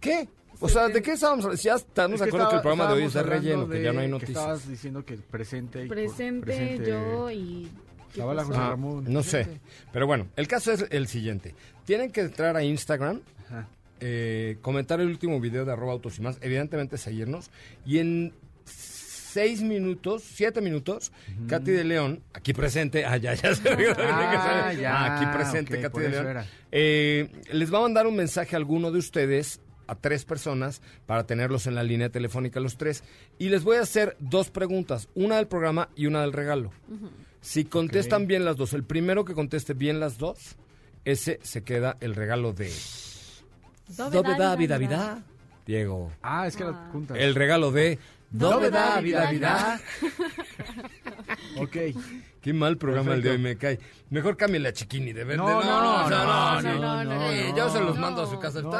¿qué? 0.00 0.26
O 0.64 0.68
sea, 0.68 0.88
¿de 0.88 1.02
qué 1.02 1.12
estábamos 1.12 1.44
hablando? 1.44 1.62
Ya 1.62 1.74
estamos 1.74 2.20
de 2.20 2.26
Es 2.26 2.30
que 2.30 2.36
acuerdo 2.36 2.48
que 2.48 2.54
el 2.54 2.58
estaba- 2.58 2.62
programa 2.62 2.86
de 2.86 2.92
hoy 3.00 3.06
es 3.06 3.12
de 3.12 3.20
estábamos 3.20 3.44
relleno, 3.44 3.68
que 3.68 3.82
ya 3.82 3.92
no 3.92 4.00
hay 4.00 4.08
noticias. 4.08 4.38
estabas 4.38 4.68
diciendo 4.68 5.04
que 5.04 5.14
el 5.14 5.20
presente. 5.20 5.84
y 5.84 5.88
por- 5.88 5.96
Presente, 5.96 6.84
yo 6.88 7.30
y... 7.30 7.68
¿qué 8.14 8.20
Zavala 8.20 8.42
pasó? 8.42 8.52
José 8.54 8.60
Ah, 8.64 8.70
Ramón. 8.70 9.04
no 9.08 9.22
sé. 9.22 9.30
presente. 9.44 9.60
Pero 9.92 10.06
bueno, 10.06 10.28
el 10.36 10.46
caso 10.48 10.72
es 10.72 10.86
el 10.90 11.06
siguiente. 11.08 11.54
Tienen 11.84 12.12
que 12.12 12.20
entrar 12.22 12.56
a 12.56 12.62
Instagram, 12.62 13.20
eh, 14.00 14.58
comentar 14.62 15.00
el 15.00 15.08
último 15.08 15.40
video 15.40 15.64
de 15.64 15.72
arroba 15.72 15.92
autos 15.92 16.18
y 16.18 16.22
más, 16.22 16.38
evidentemente 16.40 16.96
seguirnos. 16.98 17.50
Y 17.84 17.98
en 17.98 18.32
seis 18.64 19.62
minutos, 19.62 20.22
siete 20.24 20.60
minutos, 20.60 21.10
Katy 21.48 21.70
de 21.70 21.84
León, 21.84 22.20
aquí 22.34 22.52
presente, 22.52 23.04
ah, 23.06 23.16
ya, 23.16 23.34
ya 23.34 23.54
se 23.54 23.74
vio. 23.76 23.92
Ah, 23.98 24.72
ya, 24.72 24.94
Ah, 24.94 25.16
aquí 25.16 25.26
presente, 25.36 25.80
Katy 25.80 26.00
de 26.00 26.08
León. 26.10 26.36
Eh, 26.70 27.30
les 27.52 27.72
va 27.72 27.78
a 27.78 27.82
mandar 27.82 28.06
un 28.06 28.14
mensaje 28.16 28.54
a 28.54 28.58
alguno 28.58 28.90
de 28.92 28.98
ustedes, 28.98 29.60
a 29.86 29.94
tres 29.94 30.24
personas, 30.24 30.82
para 31.06 31.26
tenerlos 31.26 31.66
en 31.66 31.74
la 31.74 31.82
línea 31.82 32.10
telefónica 32.10 32.60
los 32.60 32.76
tres. 32.76 33.04
Y 33.38 33.48
les 33.48 33.64
voy 33.64 33.76
a 33.76 33.82
hacer 33.82 34.16
dos 34.20 34.50
preguntas, 34.50 35.08
una 35.14 35.36
del 35.36 35.48
programa 35.48 35.88
y 35.96 36.06
una 36.06 36.20
del 36.22 36.32
regalo. 36.32 36.70
Si 37.40 37.64
contestan 37.64 38.26
bien 38.26 38.44
las 38.44 38.56
dos, 38.56 38.72
el 38.72 38.84
primero 38.84 39.24
que 39.24 39.34
conteste 39.34 39.74
bien 39.74 40.00
las 40.00 40.18
dos, 40.18 40.56
ese 41.04 41.40
se 41.42 41.62
queda 41.64 41.96
el 42.00 42.14
regalo 42.14 42.52
de... 42.52 42.72
Dobe 43.88 44.36
da, 44.38 44.56
vida, 44.56 44.78
vida. 44.78 45.22
Diego. 45.66 46.10
Ah, 46.22 46.46
es 46.46 46.56
que 46.56 46.62
era 46.62 46.88
juntas. 46.92 47.16
El 47.18 47.34
regalo 47.34 47.72
de... 47.72 47.98
Dobe 48.30 48.70
da, 48.70 49.00
vida, 49.00 49.30
vida, 49.30 49.80
Ok. 51.58 51.76
Qué 52.42 52.52
mal 52.52 52.76
programa 52.76 53.14
el 53.14 53.22
de 53.22 53.30
hoy 53.30 53.38
me 53.38 53.56
cae. 53.56 53.78
Mejor 54.10 54.36
cámbiale 54.36 54.70
a 54.70 54.72
Chiquini, 54.72 55.12
de 55.12 55.22
verdad. 55.22 55.44
No, 55.44 55.62
no, 55.62 56.08
no, 56.10 56.60
no, 56.60 56.60
no, 56.60 57.04
no, 57.04 57.30
Sí, 57.30 57.44
no, 57.50 57.56
yo 57.56 57.70
se 57.70 57.80
los 57.80 57.96
mando 57.96 58.22
a 58.22 58.26
su 58.26 58.36
casa. 58.40 58.58
El 58.58 58.64
de- 58.64 58.70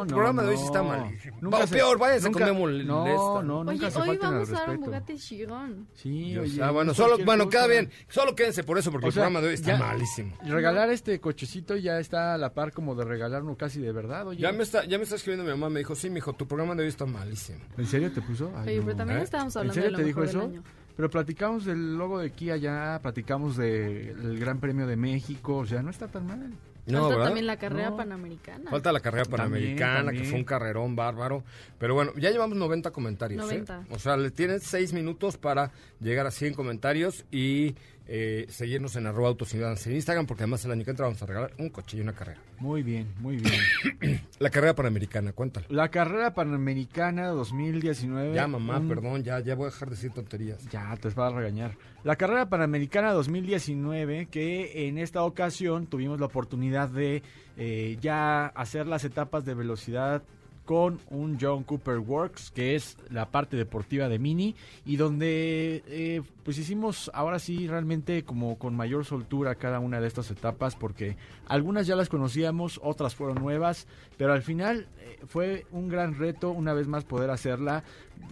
no, 0.00 0.06
programa 0.08 0.42
de 0.42 0.48
hoy 0.48 0.56
sí 0.56 0.64
está 0.64 0.82
malísimo. 0.82 1.38
Nunca 1.40 1.64
peor, 1.68 1.98
váyase 1.98 2.26
nunca- 2.28 2.44
con 2.46 2.52
Memo 2.52 2.68
No, 2.68 3.42
no, 3.42 3.64
nunca 3.64 3.86
Oye, 3.86 3.96
hoy 4.10 4.18
vamos 4.18 4.50
a 4.50 4.52
dar 4.52 4.70
un. 4.70 4.80
Bugatti 4.80 5.16
Chiron. 5.18 5.86
Sí, 5.94 6.36
oye, 6.36 6.60
ah, 6.62 6.72
bueno, 6.72 6.94
solo, 6.94 7.16
bueno, 7.24 7.48
queda 7.48 7.68
bien. 7.68 7.90
Solo 8.08 8.34
quédense 8.34 8.64
por 8.64 8.76
eso, 8.76 8.90
porque 8.90 9.06
el 9.06 9.12
programa 9.12 9.40
de 9.40 9.48
hoy 9.48 9.54
está 9.54 9.76
malísimo. 9.76 10.36
Regalar 10.44 10.90
este 10.90 11.20
cochecito 11.20 11.76
ya 11.76 12.00
está 12.00 12.34
a 12.34 12.38
la 12.38 12.52
par 12.52 12.72
como 12.72 12.96
de 12.96 13.04
regalar 13.04 13.44
uno 13.44 13.56
casi 13.56 13.80
de 13.80 13.92
verdad, 13.92 14.26
oye. 14.26 14.42
Ya 14.42 14.50
me 14.50 14.64
está, 14.64 14.84
ya 14.84 14.98
me 14.98 15.04
está 15.04 15.14
escribiendo 15.14 15.44
mi 15.44 15.50
mamá, 15.56 15.70
me 15.70 15.78
dijo, 15.78 15.94
sí, 15.94 16.10
mijo, 16.10 16.32
tu 16.32 16.48
programa 16.48 16.74
de 16.74 16.82
hoy 16.82 16.88
está 16.88 17.06
malísimo. 17.06 17.60
¿En 17.78 17.86
serio 17.86 18.10
te 18.10 18.20
puso? 18.20 18.50
Oye, 18.64 18.82
pero 18.82 18.96
también 18.96 19.20
estábamos 19.20 19.54
¿En 19.54 19.60
hablando 19.60 19.74
serio 19.74 19.86
de 19.86 19.92
lo 19.92 19.98
te 19.98 20.04
dijo 20.04 20.20
mejor 20.22 20.34
del 20.34 20.42
eso? 20.42 20.50
año. 20.50 20.81
Pero 20.96 21.08
platicamos 21.10 21.64
del 21.64 21.96
logo 21.96 22.18
de 22.18 22.30
Kia 22.30 22.56
ya, 22.56 22.98
platicamos 23.02 23.56
del 23.56 24.38
Gran 24.38 24.60
Premio 24.60 24.86
de 24.86 24.96
México, 24.96 25.56
o 25.58 25.66
sea, 25.66 25.82
no 25.82 25.90
está 25.90 26.08
tan 26.08 26.26
mal. 26.26 26.52
No, 26.84 26.98
Falta 27.02 27.08
¿verdad? 27.10 27.24
también 27.26 27.46
la 27.46 27.56
carrera 27.58 27.90
No. 27.90 27.96
panamericana. 27.96 28.68
Falta 28.70 28.90
la 28.92 28.98
carrera 29.00 29.24
También, 29.24 29.76
panamericana, 29.76 30.12
que 30.12 30.24
fue 30.24 30.36
un 30.38 30.44
carrerón 30.44 30.96
bárbaro. 30.96 31.44
Pero 31.78 31.94
bueno, 31.94 32.12
ya 32.16 32.30
llevamos 32.30 32.58
90 32.58 32.90
comentarios. 32.90 33.40
¿eh? 33.52 33.62
90. 33.64 33.86
O 33.90 33.98
sea, 34.00 34.16
le 34.16 34.32
tienes 34.32 34.64
6 34.64 34.92
minutos 34.92 35.38
para 35.38 35.70
llegar 36.00 36.26
a 36.26 36.32
100 36.32 36.54
comentarios 36.54 37.24
y 37.30 37.76
eh, 38.14 38.44
seguirnos 38.50 38.94
en 38.96 39.06
arroba 39.06 39.28
autos 39.28 39.48
y 39.48 39.52
Ciudadanos 39.52 39.86
en 39.86 39.94
Instagram, 39.94 40.26
porque 40.26 40.42
además 40.42 40.62
el 40.66 40.72
año 40.72 40.84
que 40.84 40.90
entra 40.90 41.06
vamos 41.06 41.22
a 41.22 41.26
regalar 41.26 41.52
un 41.58 41.70
coche 41.70 41.96
y 41.96 42.00
una 42.02 42.12
carrera. 42.12 42.38
Muy 42.58 42.82
bien, 42.82 43.06
muy 43.20 43.38
bien. 43.38 44.20
La 44.38 44.50
carrera 44.50 44.74
panamericana, 44.74 45.32
cuéntalo. 45.32 45.66
la 45.70 45.88
carrera 45.88 46.34
panamericana 46.34 47.28
2019. 47.28 48.34
Ya, 48.34 48.46
mamá, 48.46 48.78
un- 48.78 48.88
perdón, 48.88 49.22
ya, 49.22 49.40
ya 49.40 49.54
voy 49.54 49.68
a 49.68 49.70
dejar 49.70 49.88
de 49.88 49.94
decir 49.94 50.10
tonterías. 50.12 50.68
Ya, 50.70 50.94
te 51.00 51.08
vas 51.08 51.32
a 51.32 51.36
regañar. 51.36 51.76
La 52.04 52.16
carrera 52.16 52.48
panamericana 52.50 53.12
2019, 53.12 54.26
que 54.26 54.88
en 54.88 54.98
esta 54.98 55.22
ocasión 55.22 55.86
tuvimos 55.86 56.20
la 56.20 56.26
oportunidad 56.26 56.88
de 56.90 57.22
eh, 57.56 57.96
ya 58.00 58.46
hacer 58.46 58.86
las 58.86 59.04
etapas 59.04 59.44
de 59.44 59.54
velocidad 59.54 60.22
con 60.64 61.00
un 61.10 61.38
John 61.40 61.64
Cooper 61.64 61.98
Works, 61.98 62.50
que 62.50 62.74
es 62.74 62.96
la 63.10 63.30
parte 63.30 63.56
deportiva 63.56 64.08
de 64.08 64.18
Mini, 64.18 64.54
y 64.84 64.96
donde 64.96 65.82
eh, 65.86 66.22
pues 66.44 66.58
hicimos 66.58 67.10
ahora 67.14 67.38
sí 67.38 67.66
realmente 67.68 68.24
como 68.24 68.58
con 68.58 68.76
mayor 68.76 69.04
soltura 69.04 69.54
cada 69.54 69.80
una 69.80 70.00
de 70.00 70.06
estas 70.06 70.30
etapas, 70.30 70.76
porque 70.76 71.16
algunas 71.46 71.86
ya 71.86 71.96
las 71.96 72.08
conocíamos, 72.08 72.80
otras 72.82 73.14
fueron 73.14 73.42
nuevas, 73.42 73.86
pero 74.16 74.32
al 74.32 74.42
final 74.42 74.86
eh, 74.98 75.18
fue 75.26 75.66
un 75.72 75.88
gran 75.88 76.16
reto 76.18 76.50
una 76.50 76.72
vez 76.72 76.86
más 76.86 77.04
poder 77.04 77.30
hacerla, 77.30 77.84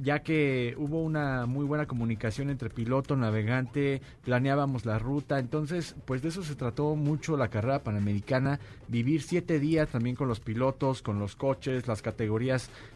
ya 0.02 0.20
que 0.20 0.74
hubo 0.78 1.02
una 1.02 1.46
muy 1.46 1.64
buena 1.64 1.86
comunicación 1.86 2.48
entre 2.50 2.70
piloto, 2.70 3.16
navegante, 3.16 4.00
planeábamos 4.24 4.86
la 4.86 4.98
ruta, 4.98 5.38
entonces 5.38 5.96
pues 6.04 6.22
de 6.22 6.28
eso 6.28 6.42
se 6.42 6.54
trató 6.54 6.94
mucho 6.96 7.36
la 7.36 7.48
carrera 7.48 7.82
panamericana, 7.82 8.60
vivir 8.88 9.22
siete 9.22 9.58
días 9.58 9.88
también 9.88 10.16
con 10.16 10.28
los 10.28 10.40
pilotos, 10.40 11.02
con 11.02 11.18
los 11.18 11.36
coches, 11.36 11.86
las 11.86 12.02
categorías 12.02 12.29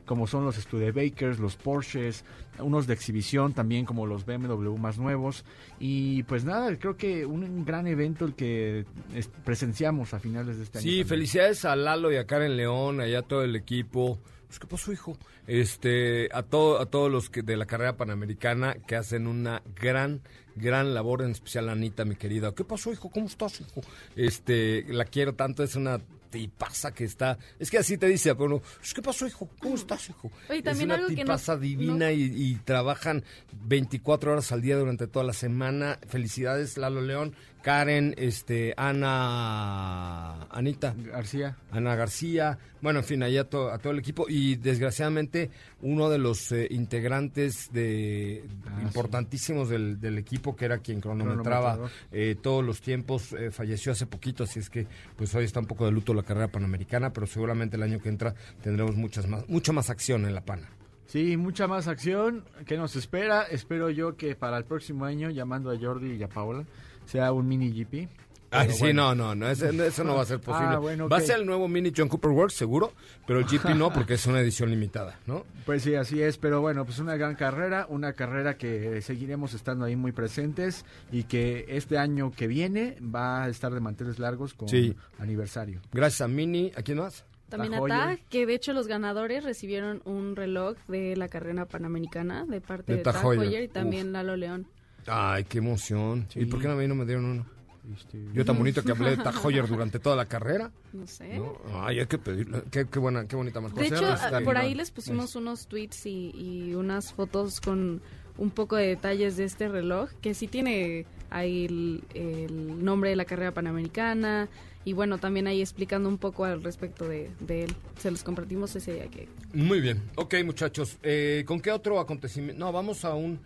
como 0.07 0.27
son 0.27 0.45
los 0.45 0.57
Studebakers, 0.57 1.39
los 1.39 1.57
Porsches, 1.57 2.25
unos 2.59 2.87
de 2.87 2.95
exhibición 2.95 3.53
también 3.53 3.85
como 3.85 4.07
los 4.07 4.25
BMW 4.27 4.77
más 4.77 4.99
nuevos 4.99 5.45
y 5.81 6.23
pues 6.25 6.45
nada, 6.45 6.77
creo 6.79 6.97
que 6.97 7.27
un 7.27 7.65
gran 7.65 7.87
evento 7.87 8.25
el 8.25 8.35
que 8.35 8.85
es- 9.15 9.29
presenciamos 9.45 10.15
a 10.15 10.21
finales 10.21 10.59
de 10.59 10.63
este 10.65 10.79
año. 10.79 10.85
Sí, 10.89 11.05
felicidades 11.05 11.65
a 11.65 11.75
Lalo 11.77 12.13
y 12.13 12.17
a 12.17 12.27
Karen 12.27 12.57
León, 12.57 13.01
allá 13.01 13.23
todo 13.23 13.43
el 13.43 13.57
equipo. 13.57 14.19
Pues, 14.47 14.59
¿Qué 14.61 14.67
pasó, 14.69 14.93
hijo? 14.93 15.17
Este, 15.49 16.29
a 16.33 16.43
todo, 16.43 16.81
a 16.81 16.87
todos 16.87 17.11
los 17.11 17.29
que 17.31 17.43
de 17.43 17.57
la 17.57 17.67
carrera 17.67 17.97
panamericana 17.97 18.75
que 18.87 18.95
hacen 18.95 19.27
una 19.27 19.63
gran, 19.81 20.21
gran 20.55 20.95
labor, 20.95 21.23
en 21.23 21.31
especial 21.31 21.69
a 21.69 21.73
Anita, 21.73 22.05
mi 22.05 22.15
querida. 22.15 22.55
¿Qué 22.55 22.63
pasó, 22.63 22.93
hijo? 22.93 23.11
¿Cómo 23.11 23.27
estás, 23.27 23.61
hijo? 23.61 23.81
Este, 24.15 24.85
la 24.89 25.05
quiero 25.07 25.35
tanto, 25.35 25.65
es 25.65 25.75
una 25.77 26.01
tipaza 26.39 26.93
que 26.93 27.05
está. 27.05 27.39
Es 27.59 27.71
que 27.71 27.79
así 27.79 27.97
te 27.97 28.07
dice, 28.07 28.35
pero 28.35 28.61
¿qué 28.95 29.01
pasó, 29.03 29.27
hijo? 29.27 29.49
¿Cómo 29.61 29.77
estás, 29.77 30.09
hijo? 30.11 30.31
Oye, 30.49 30.59
es 30.59 30.65
también 30.65 30.87
una 30.89 30.95
algo 30.97 31.07
que 31.09 31.15
no- 31.15 31.21
tipaza 31.23 31.57
divina 31.57 32.07
no- 32.07 32.11
y, 32.11 32.23
y 32.23 32.55
trabajan 32.65 33.23
24 33.53 34.33
horas 34.33 34.51
al 34.53 34.61
día 34.61 34.77
durante 34.77 35.07
toda 35.07 35.25
la 35.25 35.33
semana. 35.33 35.99
Felicidades, 36.09 36.77
Lalo 36.77 37.01
León, 37.03 37.35
Karen, 37.65 38.15
este, 38.19 38.75
Ana, 38.77 40.43
Anita. 40.51 40.95
García. 40.97 41.57
Ana 41.73 41.95
García, 41.97 42.59
bueno, 42.83 42.99
en 42.99 43.05
fin, 43.07 43.23
allá 43.23 43.41
a, 43.41 43.45
to- 43.45 43.71
a 43.73 43.79
todo 43.79 43.95
el 43.95 43.99
equipo 43.99 44.27
y 44.29 44.57
desgraciadamente 44.57 45.51
uno 45.81 46.11
de 46.11 46.19
los 46.19 46.53
eh, 46.53 46.69
integrantes 46.71 47.73
de 47.73 48.45
Ah, 48.67 48.83
importantísimos 48.83 49.69
del, 49.71 49.99
del 50.01 50.19
equipo 50.19 50.55
que 50.57 50.65
era 50.67 50.79
quien 50.79 51.01
cronometraba 51.01 51.79
eh, 52.13 52.37
todos 52.41 52.65
los 52.65 52.81
tiempos 52.81 53.33
eh, 53.33 53.51
falleció 53.51 53.93
hace 53.93 54.05
poquito, 54.07 54.45
así 54.45 54.59
es 54.61 54.69
que 54.69 54.87
pues 55.17 55.35
hoy 55.35 55.45
está 55.45 55.61
un 55.61 55.67
poco 55.67 55.85
de 55.87 55.93
luto 55.93 56.13
la 56.13 56.23
carrera 56.23 56.49
panamericana, 56.49 57.13
pero 57.13 57.27
seguramente 57.27 57.77
el 57.77 57.83
año 57.83 57.99
que 58.01 58.09
entra 58.11 58.35
tendremos 58.63 58.95
muchas 58.97 59.27
más, 59.27 59.49
mucha 59.49 59.73
más 59.73 59.89
acción 59.91 60.27
en 60.27 60.35
la 60.35 60.43
pana. 60.45 60.69
Sí, 61.07 61.37
mucha 61.37 61.67
más 61.69 61.87
acción 61.87 62.45
que 62.67 62.77
nos 62.77 62.97
espera. 62.97 63.43
Espero 63.43 63.91
yo 63.91 64.17
que 64.17 64.35
para 64.35 64.57
el 64.59 64.65
próximo 64.65 65.05
año, 65.05 65.31
llamando 65.31 65.71
a 65.71 65.79
Jordi 65.79 66.13
y 66.15 66.23
a 66.23 66.29
Paola, 66.29 66.65
sea 67.07 67.33
un 67.33 67.47
mini 67.49 67.71
GP. 67.71 68.09
Ay, 68.57 68.71
sí, 68.71 68.79
bueno. 68.85 69.17
no, 69.17 69.35
no, 69.35 69.47
no, 69.47 69.51
eso 69.51 70.05
no 70.05 70.15
va 70.15 70.23
a 70.23 70.27
ser 70.27 70.39
posible. 70.41 70.75
Ah, 70.75 70.79
bueno, 70.79 71.09
Va 71.09 71.17
a 71.17 71.21
ser 71.21 71.41
el 71.41 71.47
nuevo 71.47 71.67
mini 71.67 71.93
John 71.97 72.09
Cooper 72.09 72.31
Works, 72.31 72.55
seguro, 72.55 72.93
pero 73.27 73.41
el 73.41 73.47
GP 73.47 73.71
no, 73.75 73.93
porque 73.93 74.15
es 74.15 74.25
una 74.27 74.39
edición 74.41 74.71
limitada, 74.71 75.19
¿no? 75.27 75.45
Pues 75.67 75.83
sí, 75.83 75.97
así 75.97 76.23
es, 76.23 76.39
pero 76.39 76.61
bueno, 76.61 76.85
pues 76.85 77.01
una 77.01 77.17
gran 77.17 77.35
carrera, 77.35 77.87
una 77.89 78.13
carrera 78.13 78.57
que 78.57 79.03
seguiremos 79.03 79.55
estando 79.55 79.85
ahí 79.87 79.97
muy 79.97 80.13
presentes 80.13 80.85
y 81.11 81.25
que 81.25 81.65
este 81.69 81.99
año 81.99 82.31
que 82.31 82.47
viene 82.47 82.97
va 83.03 83.43
a 83.43 83.49
estar 83.49 83.75
de 83.75 83.81
manteles 83.81 84.21
largos 84.21 84.55
con 84.55 84.69
Sí. 84.69 84.95
aniversario. 85.19 85.81
Gracias 85.93 86.21
a 86.21 86.29
Mini, 86.29 86.71
¿a 86.77 86.83
quién 86.83 86.99
más? 86.99 87.25
También 87.49 87.75
a. 87.75 87.81
TAG, 87.85 88.21
que 88.31 88.47
de 88.47 88.55
hecho 88.55 88.73
los 88.73 88.87
ganadores 88.87 89.43
recibieron 89.43 90.01
un 90.05 90.37
reloj 90.37 90.77
de 90.87 91.17
la 91.17 91.27
carrera 91.29 91.67
panamericana 91.67 92.47
de 92.47 92.61
parte 92.61 92.93
De 92.93 92.99
de, 92.99 93.05
Tag. 93.05 93.17
Heuer 93.25 93.65
y 93.65 93.69
también 93.69 94.13
Lalo 94.13 94.37
León. 94.37 94.69
Ay, 95.07 95.45
qué 95.45 95.59
emoción. 95.59 96.27
Sí. 96.31 96.41
¿Y 96.41 96.47
por 96.47 96.61
qué 96.61 96.69
a 96.69 96.75
mí 96.75 96.87
no 96.87 96.95
me 96.95 97.05
dieron 97.05 97.25
uno? 97.25 97.47
Este, 97.95 98.19
Yo 98.33 98.45
tan 98.47 98.57
bonito 98.57 98.83
que 98.83 98.93
hablé 98.93 99.11
de 99.11 99.17
Tag 99.23 99.35
Heuer 99.45 99.67
durante 99.69 99.99
toda 99.99 100.17
la 100.17 100.25
carrera. 100.27 100.71
No 100.93 101.07
sé. 101.07 101.39
¿no? 101.39 101.59
Ay, 101.75 102.01
hay 102.01 102.07
que 102.07 102.17
pedirle. 102.19 102.63
Qué, 102.71 102.87
qué 102.87 102.99
buena, 102.99 103.27
qué 103.29 103.37
bonita 103.37 103.61
marca. 103.61 103.81
De 103.81 103.91
José 103.91 104.03
hecho, 104.05 104.13
ah, 104.13 104.41
por 104.43 104.57
ahí 104.57 104.75
les 104.75 104.91
pusimos 104.91 105.37
unos 105.37 105.67
tweets 105.67 106.07
y, 106.07 106.31
y 106.35 106.75
unas 106.75 107.13
fotos 107.13 107.61
con 107.61 108.01
un 108.39 108.51
poco 108.51 108.77
de 108.77 108.87
detalles 108.89 109.37
de 109.37 109.45
este 109.45 109.69
reloj, 109.69 110.11
que 110.23 110.33
sí 110.35 110.49
tiene 110.49 111.05
ahí 111.31 111.67
el, 111.67 112.05
el 112.15 112.85
nombre 112.85 113.11
de 113.11 113.17
la 113.17 113.27
carrera 113.27 113.53
panamericana 113.53 114.49
y 114.87 114.93
bueno, 114.93 115.19
también 115.19 115.47
ahí 115.47 115.61
explicando 115.61 116.09
un 116.09 116.19
poco 116.19 116.45
al 116.45 116.63
respecto 116.63 117.07
de, 117.09 117.31
de 117.41 117.65
él. 117.65 117.75
Se 117.99 118.11
los 118.11 118.23
compartimos 118.25 118.75
ese 118.77 118.95
día 118.95 119.07
que... 119.09 119.29
Muy 119.53 119.81
bien. 119.81 120.03
Ok, 120.17 120.35
muchachos. 120.45 120.99
eh, 121.03 121.45
¿Con 121.47 121.61
qué 121.61 121.71
otro 121.71 122.01
acontecimiento? 122.01 122.59
No, 122.59 122.73
vamos 122.73 123.05
a 123.05 123.15
un 123.15 123.39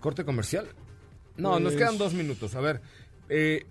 corte 0.00 0.24
comercial. 0.24 0.66
No, 1.36 1.60
nos 1.60 1.72
Pues- 1.72 1.76
quedan 1.76 1.98
dos 1.98 2.14
minutos. 2.14 2.54
A 2.54 2.60
ver, 2.60 2.80
eh, 3.28 3.66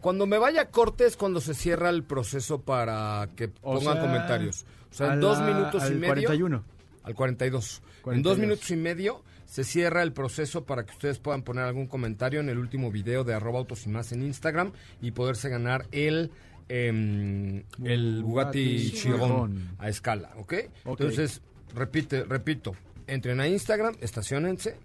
cuando 0.00 0.26
me 0.26 0.38
vaya 0.38 0.62
a 0.62 0.66
corte 0.70 1.06
es 1.06 1.16
cuando 1.16 1.40
se 1.40 1.54
cierra 1.54 1.90
el 1.90 2.04
proceso 2.04 2.60
para 2.60 3.28
que 3.36 3.46
O 3.62 3.74
pongan 3.78 3.94
sea, 3.94 4.02
comentarios. 4.02 4.64
O 4.90 4.94
sea, 4.94 5.14
en 5.14 5.20
dos 5.20 5.38
la- 5.38 5.46
minutos 5.46 5.82
y 5.82 5.86
al 5.86 5.94
medio. 5.96 6.06
41. 6.14 6.64
Al 7.02 7.14
42. 7.14 7.82
En 7.96 8.02
42. 8.02 8.22
dos 8.36 8.38
minutos 8.40 8.70
y 8.70 8.76
medio 8.76 9.22
se 9.46 9.64
cierra 9.64 10.02
el 10.02 10.12
proceso 10.12 10.64
para 10.64 10.84
que 10.84 10.92
ustedes 10.92 11.18
puedan 11.18 11.42
poner 11.42 11.64
algún 11.64 11.86
comentario 11.86 12.40
en 12.40 12.48
el 12.50 12.58
último 12.58 12.90
video 12.92 13.24
de 13.24 13.34
arroba 13.34 13.58
autos 13.58 13.86
y 13.86 13.88
más 13.88 14.12
en 14.12 14.22
Instagram 14.22 14.72
y 15.00 15.10
poderse 15.12 15.48
ganar 15.48 15.86
el, 15.90 16.30
em, 16.68 17.64
el 17.84 18.22
Bugatti 18.22 18.92
Chiron 18.92 19.70
a 19.78 19.88
escala, 19.88 20.30
¿ok? 20.36 20.54
Ok. 20.84 21.00
Entonces, 21.00 21.40
repite, 21.74 22.24
repito, 22.24 22.74
entren 23.06 23.40
a 23.40 23.48
Instagram, 23.48 23.96
estacionense, 24.00 24.76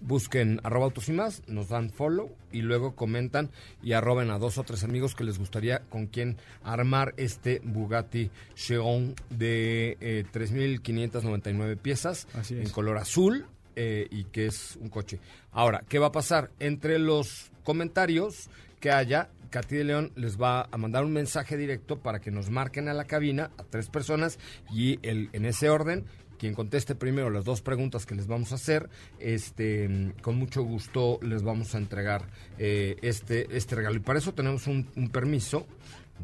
busquen 0.00 0.60
arroba 0.62 0.86
autos 0.86 1.08
y 1.08 1.12
más, 1.12 1.42
nos 1.46 1.68
dan 1.68 1.90
follow 1.90 2.30
y 2.52 2.62
luego 2.62 2.94
comentan 2.94 3.50
y 3.82 3.92
arroben 3.92 4.30
a 4.30 4.38
dos 4.38 4.58
o 4.58 4.64
tres 4.64 4.84
amigos 4.84 5.14
que 5.14 5.24
les 5.24 5.38
gustaría 5.38 5.80
con 5.88 6.06
quien 6.06 6.36
armar 6.62 7.14
este 7.16 7.60
Bugatti 7.64 8.30
Chiron 8.54 9.14
de 9.30 9.96
eh, 10.00 10.24
3.599 10.32 11.76
piezas 11.76 12.26
en 12.50 12.68
color 12.70 12.98
azul 12.98 13.46
eh, 13.74 14.08
y 14.10 14.24
que 14.24 14.46
es 14.46 14.76
un 14.80 14.88
coche. 14.88 15.20
Ahora, 15.52 15.84
¿qué 15.88 15.98
va 15.98 16.06
a 16.06 16.12
pasar? 16.12 16.50
Entre 16.58 16.98
los 16.98 17.50
comentarios 17.62 18.48
que 18.80 18.90
haya, 18.90 19.28
Katy 19.50 19.76
de 19.76 19.84
León 19.84 20.12
les 20.16 20.40
va 20.40 20.68
a 20.70 20.76
mandar 20.76 21.04
un 21.04 21.12
mensaje 21.12 21.56
directo 21.56 21.98
para 21.98 22.20
que 22.20 22.30
nos 22.30 22.50
marquen 22.50 22.88
a 22.88 22.94
la 22.94 23.04
cabina 23.04 23.50
a 23.58 23.64
tres 23.64 23.88
personas 23.88 24.38
y 24.72 24.98
el, 25.06 25.30
en 25.32 25.44
ese 25.44 25.70
orden 25.70 26.04
quien 26.38 26.54
conteste 26.54 26.94
primero 26.94 27.30
las 27.30 27.44
dos 27.44 27.62
preguntas 27.62 28.06
que 28.06 28.14
les 28.14 28.26
vamos 28.26 28.52
a 28.52 28.56
hacer, 28.56 28.88
este, 29.18 30.12
con 30.22 30.36
mucho 30.36 30.62
gusto 30.62 31.18
les 31.22 31.42
vamos 31.42 31.74
a 31.74 31.78
entregar 31.78 32.26
eh, 32.58 32.96
este, 33.02 33.56
este 33.56 33.76
regalo. 33.76 33.96
Y 33.96 34.00
para 34.00 34.18
eso 34.18 34.34
tenemos 34.34 34.66
un, 34.66 34.88
un 34.96 35.08
permiso 35.10 35.66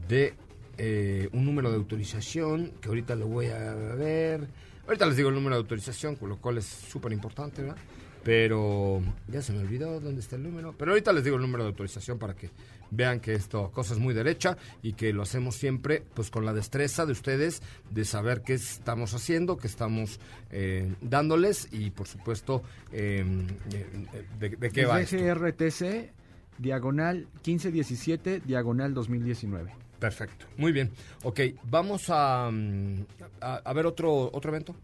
de 0.09 0.35
eh, 0.79 1.29
un 1.33 1.45
número 1.45 1.71
de 1.71 1.77
autorización, 1.77 2.73
que 2.81 2.89
ahorita 2.89 3.15
lo 3.15 3.27
voy 3.27 3.47
a 3.47 3.75
ver. 3.75 4.49
Ahorita 4.87 5.07
les 5.07 5.17
digo 5.17 5.29
el 5.29 5.35
número 5.35 5.57
de 5.57 5.61
autorización, 5.61 6.17
con 6.17 6.29
lo 6.29 6.39
cual 6.39 6.59
es 6.59 6.67
súper 6.67 7.13
importante, 7.13 7.63
¿verdad? 7.63 7.77
Pero 8.25 9.03
ya 9.29 9.43
se 9.43 9.53
me 9.53 9.61
olvidó 9.61 10.01
dónde 10.01 10.21
está 10.21 10.37
el 10.37 10.43
número. 10.43 10.75
Pero 10.79 10.93
ahorita 10.93 11.13
les 11.13 11.25
digo 11.25 11.37
el 11.37 11.43
número 11.43 11.65
de 11.65 11.71
autorización 11.71 12.19
para 12.19 12.35
que 12.35 12.51
vean 12.93 13.21
que 13.21 13.33
esto 13.35 13.71
cosa 13.73 13.95
es 13.95 13.99
muy 13.99 14.15
derecha 14.15 14.57
y 14.83 14.93
que 14.93 15.13
lo 15.13 15.23
hacemos 15.23 15.57
siempre 15.57 16.05
pues 16.15 16.31
con 16.31 16.45
la 16.45 16.53
destreza 16.53 17.07
de 17.07 17.13
ustedes 17.13 17.63
de 17.91 18.05
saber 18.05 18.43
qué 18.43 18.55
estamos 18.55 19.15
haciendo, 19.15 19.57
qué 19.57 19.67
estamos 19.67 20.21
eh, 20.51 20.95
dándoles 21.01 21.69
y 21.73 21.91
por 21.91 22.07
supuesto 22.07 22.63
eh, 22.93 23.25
eh, 23.73 24.27
de, 24.39 24.49
de 24.51 24.71
qué 24.71 24.85
va 24.85 25.01
esto. 25.01 25.17
GRTC, 25.17 26.13
diagonal 26.59 27.27
1517, 27.45 28.43
diagonal 28.45 28.95
2019. 28.95 29.73
Perfecto, 29.99 30.47
muy 30.57 30.73
bien. 30.73 30.91
Ok, 31.23 31.41
vamos 31.71 32.05
a, 32.09 32.51
mm, 32.53 33.07
a, 33.41 33.55
a 33.57 33.73
ver 33.73 33.87
otro, 33.87 34.31
otro 34.33 34.51
evento. 34.51 34.75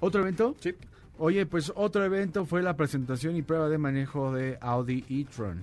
¿Otro 0.00 0.20
evento? 0.20 0.54
Sí. 0.60 0.74
Oye, 1.18 1.46
pues 1.46 1.72
otro 1.74 2.04
evento 2.04 2.44
fue 2.44 2.62
la 2.62 2.76
presentación 2.76 3.36
y 3.36 3.42
prueba 3.42 3.68
de 3.68 3.78
manejo 3.78 4.32
de 4.32 4.58
Audi 4.60 5.04
e-tron. 5.08 5.62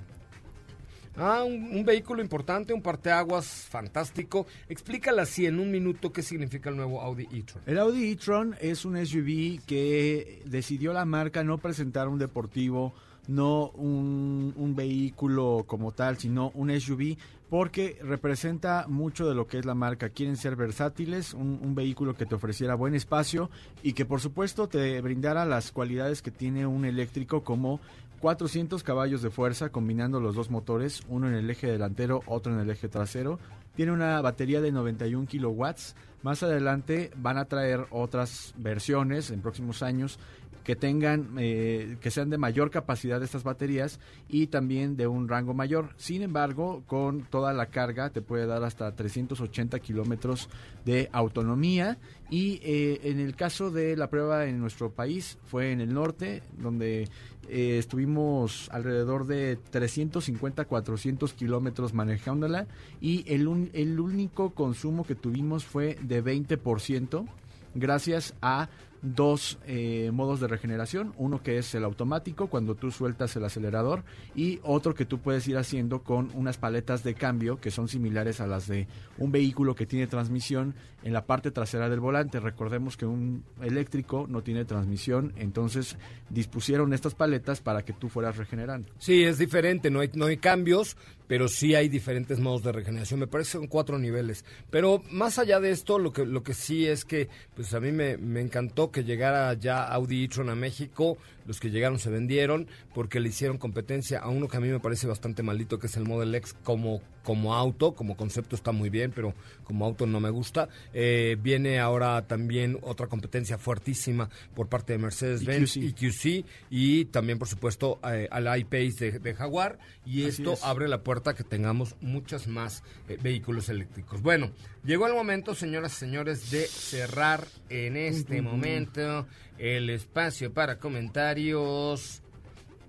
Ah, 1.17 1.43
un, 1.43 1.75
un 1.75 1.83
vehículo 1.83 2.21
importante, 2.21 2.73
un 2.73 2.81
parteaguas 2.81 3.45
fantástico. 3.45 4.47
Explícala 4.69 5.23
así 5.23 5.45
en 5.45 5.59
un 5.59 5.69
minuto 5.69 6.13
qué 6.13 6.21
significa 6.21 6.69
el 6.69 6.77
nuevo 6.77 7.01
Audi 7.01 7.27
e-tron. 7.33 7.63
El 7.65 7.79
Audi 7.79 8.11
e-tron 8.11 8.55
es 8.61 8.85
un 8.85 9.03
SUV 9.05 9.61
que 9.65 10.41
decidió 10.45 10.93
la 10.93 11.05
marca 11.05 11.43
no 11.43 11.57
presentar 11.57 12.07
un 12.07 12.17
deportivo, 12.17 12.93
no 13.27 13.69
un, 13.71 14.53
un 14.55 14.75
vehículo 14.75 15.65
como 15.67 15.91
tal, 15.91 16.17
sino 16.17 16.51
un 16.55 16.71
SUV 16.79 17.17
porque 17.51 17.99
representa 18.01 18.85
mucho 18.87 19.27
de 19.27 19.35
lo 19.35 19.45
que 19.45 19.59
es 19.59 19.65
la 19.65 19.75
marca. 19.75 20.07
Quieren 20.07 20.37
ser 20.37 20.55
versátiles, 20.55 21.33
un, 21.33 21.75
vehículo 21.75 22.15
que 22.15 22.25
te 22.25 22.35
ofreciera 22.35 22.75
buen 22.75 22.95
espacio 22.95 23.49
y 23.83 23.91
que 23.91 24.05
por 24.05 24.21
supuesto 24.21 24.69
te 24.69 25.01
brindara 25.01 25.45
las 25.45 25.73
cualidades 25.73 26.21
que 26.21 26.31
tiene 26.31 26.65
un 26.65 26.85
eléctrico 26.85 27.43
como 27.43 27.81
400 28.21 28.83
caballos 28.83 29.21
de 29.21 29.31
fuerza 29.31 29.67
combinando 29.67 30.21
los 30.21 30.33
dos 30.33 30.49
motores, 30.49 31.03
uno 31.09 31.27
en 31.27 31.33
el 31.33 31.49
eje 31.49 31.69
delantero, 31.69 32.23
otro 32.25 32.53
en 32.53 32.59
el 32.61 32.69
eje 32.69 32.87
trasero. 32.87 33.37
Tiene 33.75 33.91
una 33.91 34.21
batería 34.21 34.61
de 34.61 34.71
91 34.71 35.27
kilowatts. 35.27 35.97
Más 36.23 36.43
adelante 36.43 37.11
van 37.17 37.37
a 37.37 37.45
traer 37.45 37.85
otras 37.89 38.53
versiones 38.55 39.29
en 39.29 39.41
próximos 39.41 39.83
años 39.83 40.19
que 40.63 40.75
tengan, 40.75 41.35
eh, 41.39 41.97
que 42.01 42.11
sean 42.11 42.29
de 42.29 42.37
mayor 42.37 42.69
capacidad 42.71 43.21
estas 43.23 43.43
baterías 43.43 43.99
y 44.29 44.47
también 44.47 44.95
de 44.95 45.07
un 45.07 45.27
rango 45.27 45.53
mayor. 45.53 45.89
Sin 45.97 46.21
embargo, 46.21 46.83
con 46.85 47.23
toda 47.23 47.51
la 47.53 47.67
carga 47.67 48.09
te 48.11 48.21
puede 48.21 48.45
dar 48.45 48.63
hasta 48.63 48.95
380 48.95 49.79
kilómetros 49.79 50.49
de 50.85 51.09
autonomía. 51.11 51.97
Y 52.29 52.59
eh, 52.63 53.01
en 53.03 53.19
el 53.19 53.35
caso 53.35 53.71
de 53.71 53.97
la 53.97 54.09
prueba 54.09 54.45
en 54.45 54.59
nuestro 54.59 54.91
país 54.91 55.37
fue 55.45 55.71
en 55.71 55.81
el 55.81 55.93
norte, 55.93 56.43
donde 56.57 57.09
eh, 57.49 57.77
estuvimos 57.79 58.69
alrededor 58.71 59.25
de 59.25 59.57
350, 59.71 60.65
400 60.65 61.33
kilómetros 61.33 61.93
manejándola 61.93 62.67
y 63.01 63.25
el, 63.33 63.47
un- 63.47 63.69
el 63.73 63.99
único 63.99 64.51
consumo 64.51 65.03
que 65.03 65.15
tuvimos 65.15 65.65
fue 65.65 65.97
de 66.03 66.23
20% 66.23 67.25
gracias 67.73 68.33
a 68.41 68.69
dos 69.01 69.57
eh, 69.65 70.11
modos 70.13 70.39
de 70.39 70.47
regeneración, 70.47 71.13
uno 71.17 71.41
que 71.41 71.57
es 71.57 71.73
el 71.75 71.83
automático 71.83 72.47
cuando 72.47 72.75
tú 72.75 72.91
sueltas 72.91 73.35
el 73.35 73.43
acelerador 73.43 74.03
y 74.35 74.59
otro 74.63 74.93
que 74.93 75.05
tú 75.05 75.19
puedes 75.19 75.47
ir 75.47 75.57
haciendo 75.57 76.03
con 76.03 76.29
unas 76.35 76.57
paletas 76.57 77.03
de 77.03 77.15
cambio 77.15 77.59
que 77.59 77.71
son 77.71 77.87
similares 77.87 78.41
a 78.41 78.47
las 78.47 78.67
de 78.67 78.87
un 79.17 79.31
vehículo 79.31 79.75
que 79.75 79.85
tiene 79.85 80.07
transmisión 80.07 80.75
en 81.03 81.13
la 81.13 81.25
parte 81.25 81.51
trasera 81.51 81.89
del 81.89 81.99
volante. 81.99 82.39
Recordemos 82.39 82.97
que 82.97 83.05
un 83.05 83.43
eléctrico 83.61 84.27
no 84.29 84.43
tiene 84.43 84.65
transmisión, 84.65 85.33
entonces 85.35 85.97
dispusieron 86.29 86.93
estas 86.93 87.15
paletas 87.15 87.61
para 87.61 87.83
que 87.83 87.93
tú 87.93 88.09
fueras 88.09 88.37
regenerando. 88.37 88.91
Sí, 88.99 89.23
es 89.23 89.37
diferente, 89.37 89.89
no 89.89 90.01
hay, 90.01 90.11
no 90.13 90.25
hay 90.25 90.37
cambios, 90.37 90.95
pero 91.31 91.47
sí 91.47 91.75
hay 91.75 91.87
diferentes 91.87 92.39
modos 92.39 92.61
de 92.61 92.73
regeneración. 92.73 93.21
Me 93.21 93.25
parece 93.25 93.51
que 93.51 93.57
son 93.59 93.67
cuatro 93.67 93.97
niveles. 93.97 94.43
Pero 94.69 95.01
más 95.11 95.39
allá 95.39 95.61
de 95.61 95.71
esto, 95.71 95.97
lo 95.97 96.11
que, 96.11 96.25
lo 96.25 96.43
que 96.43 96.53
sí 96.53 96.85
es 96.85 97.05
que 97.05 97.29
pues 97.55 97.73
a 97.73 97.79
mí 97.79 97.93
me, 97.93 98.17
me 98.17 98.41
encantó 98.41 98.91
que 98.91 99.05
llegara 99.05 99.53
ya 99.53 99.81
Audi 99.81 100.25
e-tron 100.25 100.49
a 100.49 100.55
México. 100.55 101.17
Los 101.51 101.59
que 101.59 101.69
llegaron 101.69 101.99
se 101.99 102.09
vendieron 102.09 102.65
porque 102.93 103.19
le 103.19 103.27
hicieron 103.27 103.57
competencia 103.57 104.19
a 104.19 104.29
uno 104.29 104.47
que 104.47 104.55
a 104.55 104.61
mí 104.61 104.69
me 104.69 104.79
parece 104.79 105.05
bastante 105.05 105.43
malito, 105.43 105.79
que 105.79 105.87
es 105.87 105.97
el 105.97 106.05
Model 106.05 106.33
X 106.35 106.55
como, 106.63 107.01
como 107.25 107.55
auto. 107.55 107.93
Como 107.93 108.15
concepto 108.15 108.55
está 108.55 108.71
muy 108.71 108.89
bien, 108.89 109.11
pero 109.13 109.33
como 109.65 109.83
auto 109.83 110.05
no 110.07 110.21
me 110.21 110.29
gusta. 110.29 110.69
Eh, 110.93 111.35
viene 111.43 111.77
ahora 111.81 112.25
también 112.25 112.77
otra 112.83 113.07
competencia 113.07 113.57
fuertísima 113.57 114.29
por 114.55 114.69
parte 114.69 114.93
de 114.93 114.99
Mercedes-Benz, 114.99 115.75
EQC. 115.75 116.01
EQC 116.03 116.45
y 116.69 117.03
también, 117.03 117.37
por 117.37 117.49
supuesto, 117.49 117.99
eh, 118.09 118.29
al 118.31 118.57
iPace 118.57 119.11
de, 119.11 119.19
de 119.19 119.33
Jaguar. 119.35 119.77
Y 120.05 120.21
Así 120.21 120.41
esto 120.41 120.53
es. 120.53 120.63
abre 120.63 120.87
la 120.87 121.03
puerta 121.03 121.31
a 121.31 121.33
que 121.33 121.43
tengamos 121.43 121.97
muchos 121.99 122.47
más 122.47 122.81
eh, 123.09 123.17
vehículos 123.21 123.67
eléctricos. 123.67 124.21
Bueno, 124.21 124.51
llegó 124.85 125.05
el 125.05 125.13
momento, 125.13 125.53
señoras 125.53 125.91
y 125.91 125.95
señores, 125.97 126.49
de 126.49 126.65
cerrar 126.65 127.45
en 127.67 127.97
este 127.97 128.41
momento 128.41 129.27
el 129.57 129.89
espacio 129.89 130.53
para 130.53 130.77
comentarios. 130.77 132.21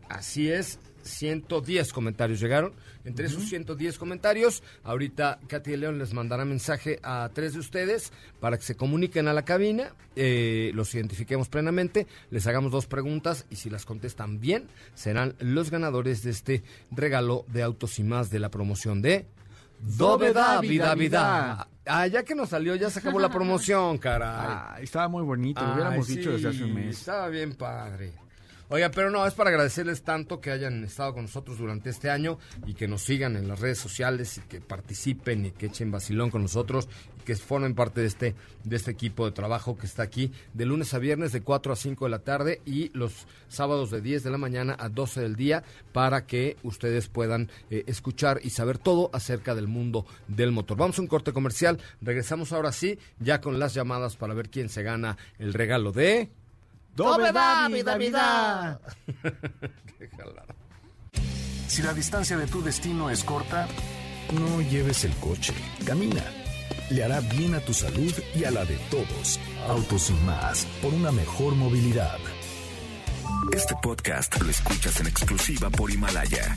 Así 0.09 0.51
es, 0.51 0.79
110 1.03 1.93
comentarios 1.93 2.41
llegaron. 2.41 2.73
Entre 3.05 3.27
esos 3.27 3.45
110 3.49 3.99
comentarios, 3.99 4.63
ahorita 4.85 5.41
Katy 5.49 5.73
de 5.73 5.77
León 5.77 5.99
les 5.99 6.13
mandará 6.13 6.45
mensaje 6.45 7.01
a 7.03 7.31
tres 7.35 7.55
de 7.55 7.59
ustedes 7.59 8.13
para 8.41 8.57
que 8.57 8.63
se 8.63 8.77
comuniquen 8.77 9.27
a 9.27 9.33
la 9.33 9.45
cabina, 9.45 9.95
eh, 10.15 10.71
los 10.75 10.95
identifiquemos 10.95 11.49
plenamente, 11.49 12.07
les 12.31 12.47
hagamos 12.47 12.71
dos 12.71 12.87
preguntas 12.87 13.47
y 13.51 13.57
si 13.57 13.71
las 13.71 13.87
contestan 13.87 14.41
bien, 14.41 14.69
serán 14.95 15.35
los 15.41 15.71
ganadores 15.71 16.23
de 16.23 16.31
este 16.31 16.63
regalo 16.91 17.45
de 17.49 17.63
autos 17.63 17.99
y 17.99 18.05
más 18.05 18.31
de 18.31 18.39
la 18.39 18.51
promoción 18.51 19.03
de 19.03 19.27
Doveda 19.81 20.61
Vida 20.61 20.95
Vida. 20.95 21.69
Ah, 21.85 22.07
ya 22.07 22.23
que 22.23 22.35
nos 22.35 22.49
salió, 22.51 22.75
ya 22.77 22.91
se 22.91 23.01
acabó 23.01 23.19
la 23.19 23.29
promoción, 23.33 23.99
caray. 23.99 24.29
Ah, 24.31 24.77
estaba 24.81 25.09
muy 25.09 25.23
bonito, 25.23 25.61
lo 25.65 25.75
hubiéramos 25.75 26.09
Ay, 26.09 26.17
dicho 26.17 26.33
desde 26.33 26.49
hace 26.49 26.65
un 26.65 26.75
mes. 26.75 26.99
Estaba 26.99 27.29
bien 27.29 27.55
padre. 27.55 28.13
Oiga, 28.75 28.91
pero 28.91 29.11
no, 29.11 29.27
es 29.27 29.35
para 29.35 29.51
agradecerles 29.51 30.01
tanto 30.01 30.41
que 30.41 30.51
hayan 30.51 30.83
estado 30.83 31.13
con 31.13 31.25
nosotros 31.25 31.59
durante 31.59 31.91
este 31.91 32.09
año 32.09 32.39
y 32.67 32.73
que 32.73 32.89
nos 32.89 33.03
sigan 33.03 33.37
en 33.37 33.47
las 33.47 33.61
redes 33.61 33.77
sociales 33.77 34.39
y 34.39 34.41
que 34.49 34.63
participen 34.63 35.45
y 35.45 35.51
que 35.51 35.67
echen 35.67 35.91
vacilón 35.91 36.31
con 36.31 36.41
nosotros 36.41 36.89
y 37.21 37.23
que 37.23 37.37
formen 37.37 37.75
parte 37.75 38.01
de 38.01 38.07
este, 38.07 38.35
de 38.65 38.77
este 38.77 38.91
equipo 38.91 39.27
de 39.27 39.33
trabajo 39.33 39.77
que 39.77 39.85
está 39.85 40.03
aquí 40.03 40.33
de 40.55 40.65
lunes 40.65 40.95
a 40.95 40.99
viernes 40.99 41.33
de 41.33 41.43
4 41.43 41.71
a 41.71 41.77
5 41.77 42.07
de 42.07 42.11
la 42.11 42.21
tarde 42.21 42.63
y 42.65 42.89
los 42.97 43.27
sábados 43.49 43.91
de 43.91 44.01
10 44.01 44.23
de 44.23 44.31
la 44.31 44.39
mañana 44.39 44.75
a 44.79 44.89
12 44.89 45.21
del 45.21 45.37
día 45.37 45.65
para 45.93 46.25
que 46.25 46.57
ustedes 46.63 47.09
puedan 47.09 47.51
eh, 47.69 47.85
escuchar 47.89 48.41
y 48.43 48.49
saber 48.49 48.79
todo 48.79 49.11
acerca 49.13 49.55
del 49.55 49.69
mundo 49.69 50.07
del 50.29 50.51
motor. 50.51 50.79
Vamos 50.79 50.99
a 50.99 51.03
un 51.03 51.09
corte 51.09 51.35
comercial, 51.35 51.79
regresamos 52.01 52.55
ahora 52.55 52.73
sí, 52.73 52.99
ya 53.21 53.43
con 53.43 53.59
las 53.59 53.75
llamadas 53.75 54.17
para 54.17 54.33
ver 54.33 54.49
quién 54.49 54.71
se 54.71 54.83
gana 54.83 55.19
el 55.39 55.53
regalo 55.53 55.93
de... 55.93 56.31
¡Doveda, 56.95 57.69
vida, 57.69 57.97
vida! 57.97 58.81
Qué 59.99 60.09
jalada. 60.17 60.45
Si 61.67 61.83
la 61.83 61.95
distancia 61.95 62.37
de 62.37 62.47
tu 62.47 62.63
destino 62.63 63.09
es 63.09 63.25
corta, 63.25 63.67
no 64.33 64.61
lleves 64.61 65.05
el 65.05 65.15
coche, 65.17 65.55
camina. 65.87 66.23
Le 66.91 67.03
hará 67.03 67.21
bien 67.21 67.55
a 67.55 67.61
tu 67.61 67.73
salud 67.73 68.13
y 68.35 68.45
a 68.45 68.51
la 68.51 68.65
de 68.67 68.77
todos. 68.91 69.41
Autos 69.69 70.11
y 70.11 70.15
más, 70.27 70.67
por 70.83 70.93
una 70.93 71.11
mejor 71.11 71.55
movilidad. 71.55 72.19
Este 73.53 73.75
podcast 73.83 74.41
lo 74.41 74.51
escuchas 74.51 75.01
en 75.01 75.07
exclusiva 75.07 75.71
por 75.71 75.91
Himalaya. 75.91 76.57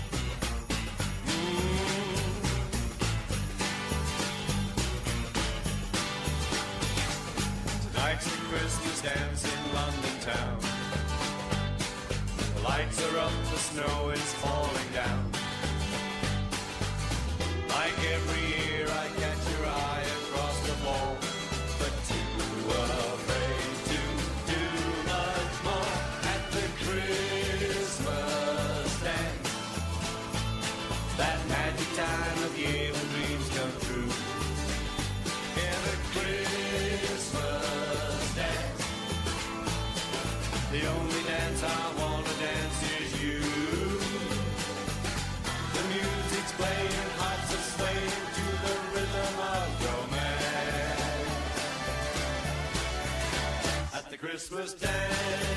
Christmas 54.31 54.73
time. 54.75 55.50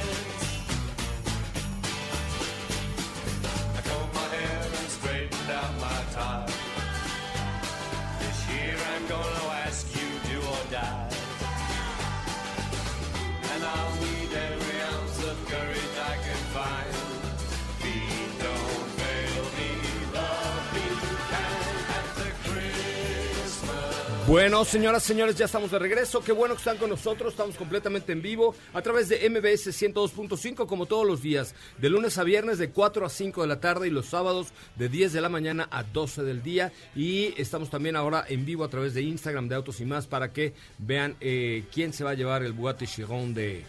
Bueno, 24.26 24.64
señoras, 24.64 25.02
señores, 25.02 25.36
ya 25.36 25.44
estamos 25.44 25.70
de 25.70 25.78
regreso. 25.78 26.22
Qué 26.24 26.32
bueno 26.32 26.54
que 26.54 26.60
están 26.60 26.78
con 26.78 26.88
nosotros. 26.88 27.34
Estamos 27.34 27.56
completamente 27.56 28.12
en 28.12 28.22
vivo 28.22 28.54
a 28.72 28.80
través 28.80 29.10
de 29.10 29.28
MBS 29.28 29.66
102.5 29.66 30.66
como 30.66 30.86
todos 30.86 31.06
los 31.06 31.20
días, 31.20 31.54
de 31.76 31.90
lunes 31.90 32.16
a 32.16 32.24
viernes 32.24 32.56
de 32.56 32.70
4 32.70 33.04
a 33.04 33.10
5 33.10 33.42
de 33.42 33.48
la 33.48 33.60
tarde 33.60 33.86
y 33.86 33.90
los 33.90 34.06
sábados 34.06 34.48
de 34.76 34.88
10 34.88 35.12
de 35.12 35.20
la 35.20 35.28
mañana 35.28 35.68
a 35.70 35.82
12 35.82 36.22
del 36.22 36.42
día. 36.42 36.72
Y 36.96 37.34
estamos 37.36 37.68
también 37.68 37.96
ahora 37.96 38.24
en 38.26 38.46
vivo 38.46 38.64
a 38.64 38.68
través 38.68 38.94
de 38.94 39.02
Instagram 39.02 39.46
de 39.48 39.56
Autos 39.56 39.80
y 39.80 39.84
más 39.84 40.06
para 40.06 40.32
que 40.32 40.54
vean 40.78 41.16
eh, 41.20 41.64
quién 41.70 41.92
se 41.92 42.02
va 42.02 42.10
a 42.10 42.14
llevar 42.14 42.42
el 42.44 42.54
Bugatti 42.54 42.86
Chiron 42.86 43.34
de 43.34 43.62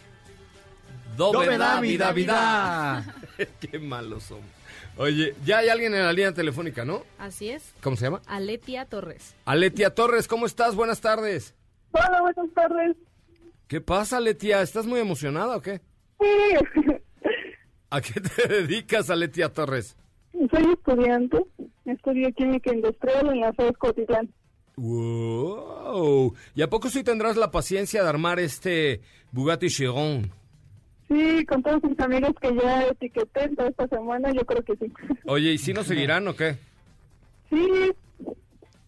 Doveda, 1.18 1.80
vida, 1.82 2.12
vida. 2.12 3.14
Qué 3.60 3.78
malos 3.78 4.22
somos. 4.24 4.55
Oye, 4.98 5.34
ya 5.44 5.58
hay 5.58 5.68
alguien 5.68 5.94
en 5.94 6.02
la 6.04 6.12
línea 6.12 6.32
telefónica, 6.32 6.84
¿no? 6.84 7.02
Así 7.18 7.50
es. 7.50 7.74
¿Cómo 7.82 7.96
se 7.96 8.04
llama? 8.06 8.22
Aletia 8.26 8.86
Torres. 8.86 9.34
Aletia 9.44 9.94
Torres, 9.94 10.26
¿cómo 10.26 10.46
estás? 10.46 10.74
Buenas 10.74 11.00
tardes. 11.00 11.54
Hola, 11.92 12.20
buenas 12.22 12.54
tardes. 12.54 12.96
¿Qué 13.68 13.80
pasa, 13.80 14.20
Letia? 14.20 14.62
¿Estás 14.62 14.86
muy 14.86 15.00
emocionada 15.00 15.56
o 15.56 15.60
qué? 15.62 15.80
Sí, 16.20 16.90
¿A 17.90 18.00
qué 18.00 18.20
te 18.20 18.48
dedicas, 18.48 19.10
Aletia 19.10 19.52
Torres? 19.52 19.96
soy 20.50 20.72
estudiante. 20.72 21.38
Estudio 21.84 22.32
química 22.34 22.72
industrial 22.74 23.28
en 23.28 23.40
la 23.40 23.52
FES 23.52 23.76
Cotitlán. 23.78 24.32
¡Wow! 24.76 26.34
¿Y 26.54 26.62
a 26.62 26.68
poco 26.68 26.88
sí 26.90 27.02
tendrás 27.02 27.36
la 27.36 27.50
paciencia 27.50 28.02
de 28.02 28.08
armar 28.08 28.38
este 28.40 29.00
Bugatti 29.32 29.68
Chiron? 29.68 30.30
Sí, 31.08 31.44
con 31.46 31.62
todos 31.62 31.82
mis 31.84 31.98
amigos 32.00 32.32
que 32.40 32.54
ya 32.54 32.82
etiqueté 32.84 33.48
toda 33.54 33.68
esta 33.68 33.86
semana, 33.88 34.32
yo 34.32 34.44
creo 34.44 34.62
que 34.64 34.76
sí. 34.76 34.92
Oye, 35.26 35.52
¿y 35.52 35.58
si 35.58 35.72
nos 35.72 35.86
seguirán 35.86 36.26
o 36.26 36.34
qué? 36.34 36.56
Sí. 37.48 37.92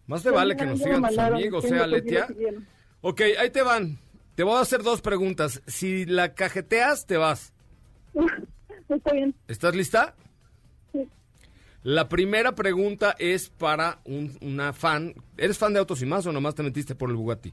Más 0.07 0.23
te 0.23 0.31
vale 0.31 0.57
que 0.57 0.66
nos 0.66 0.79
sigan 0.81 1.03
tus 1.07 1.19
amigos, 1.19 1.64
¿eh, 1.71 1.79
Aletia? 1.79 2.27
Ok, 3.03 3.21
ahí 3.39 3.51
te 3.51 3.62
van. 3.62 3.99
te 4.35 4.43
voy 4.43 4.57
a 4.57 4.61
hacer 4.61 4.83
dos 4.83 5.01
preguntas. 5.01 5.62
Si 5.66 6.07
la 6.07 6.35
cajeteas, 6.35 7.07
te 7.07 7.16
vas. 7.16 7.53
Está 8.89 9.12
bien. 9.12 9.35
¿Estás 9.47 9.75
lista? 9.77 10.14
Sí. 10.93 11.07
La 11.85 12.09
primera 12.09 12.55
pregunta 12.55 13.14
es 13.19 13.49
para 13.51 13.99
un- 14.05 14.37
una 14.41 14.73
fan. 14.73 15.14
¿Eres 15.37 15.59
fan 15.59 15.73
de 15.75 15.79
Autos 15.79 16.03
y 16.03 16.07
Más 16.07 16.27
o 16.27 16.33
nomás 16.33 16.55
te 16.55 16.62
metiste 16.62 16.95
por 16.95 17.11
el 17.11 17.16
Bugatti? 17.16 17.53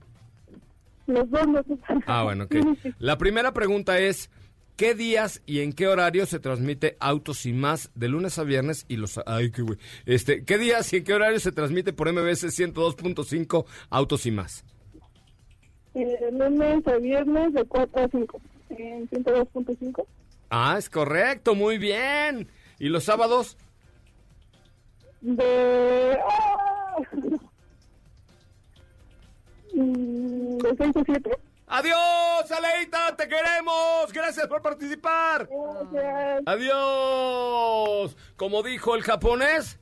Los 1.08 1.30
dos, 1.30 1.46
los 1.48 1.68
dos. 1.68 1.80
Ah, 2.08 2.24
bueno, 2.24 2.46
ok. 2.46 2.56
La 3.00 3.18
primera 3.18 3.54
pregunta 3.54 4.00
es, 4.00 4.30
¿qué 4.76 4.94
días 4.96 5.42
y 5.46 5.62
en 5.62 5.74
qué 5.74 5.88
horario 5.88 6.26
se 6.26 6.40
transmite 6.40 6.98
Autos 7.00 7.46
y 7.46 7.54
Más 7.54 7.92
de 7.96 8.08
lunes 8.10 8.38
a 8.40 8.44
viernes 8.44 8.86
y 8.88 8.98
los... 8.98 9.20
Ay, 9.26 9.52
qué 9.52 9.62
güey. 9.62 9.78
Este, 10.06 10.44
¿qué 10.44 10.58
días 10.58 10.92
y 10.94 10.98
en 10.98 11.04
qué 11.04 11.14
horario 11.14 11.40
se 11.40 11.52
transmite 11.52 11.94
por 11.94 12.12
MBS 12.12 12.46
102.5 12.46 13.66
Autos 13.90 14.26
y 14.26 14.32
Más? 14.32 14.64
Eh, 15.94 16.18
lunes 16.32 16.86
a 16.88 16.98
viernes 16.98 17.54
de 17.54 17.64
4 17.64 18.04
a 18.04 18.08
5. 18.10 18.42
En 18.70 19.10
102.5. 19.10 20.06
Ah, 20.50 20.76
es 20.78 20.90
correcto, 20.90 21.56
muy 21.56 21.78
bien. 21.78 22.50
¿Y 22.80 22.90
los 22.90 23.06
sábados? 23.06 23.58
De. 25.22 26.18
¡Ah! 26.30 26.98
Mm, 29.74 30.58
De 30.60 30.76
6 30.78 30.96
a 30.96 31.04
7. 31.06 31.30
¡Adiós, 31.78 32.50
Aleita! 32.52 33.14
¡Te 33.18 33.28
queremos! 33.28 34.14
¡Gracias 34.14 34.48
por 34.48 34.62
participar! 34.62 35.46
Gracias. 35.92 36.44
¡Adiós! 36.46 38.16
Como 38.38 38.64
dijo 38.64 38.96
el 38.96 39.04
japonés. 39.04 39.78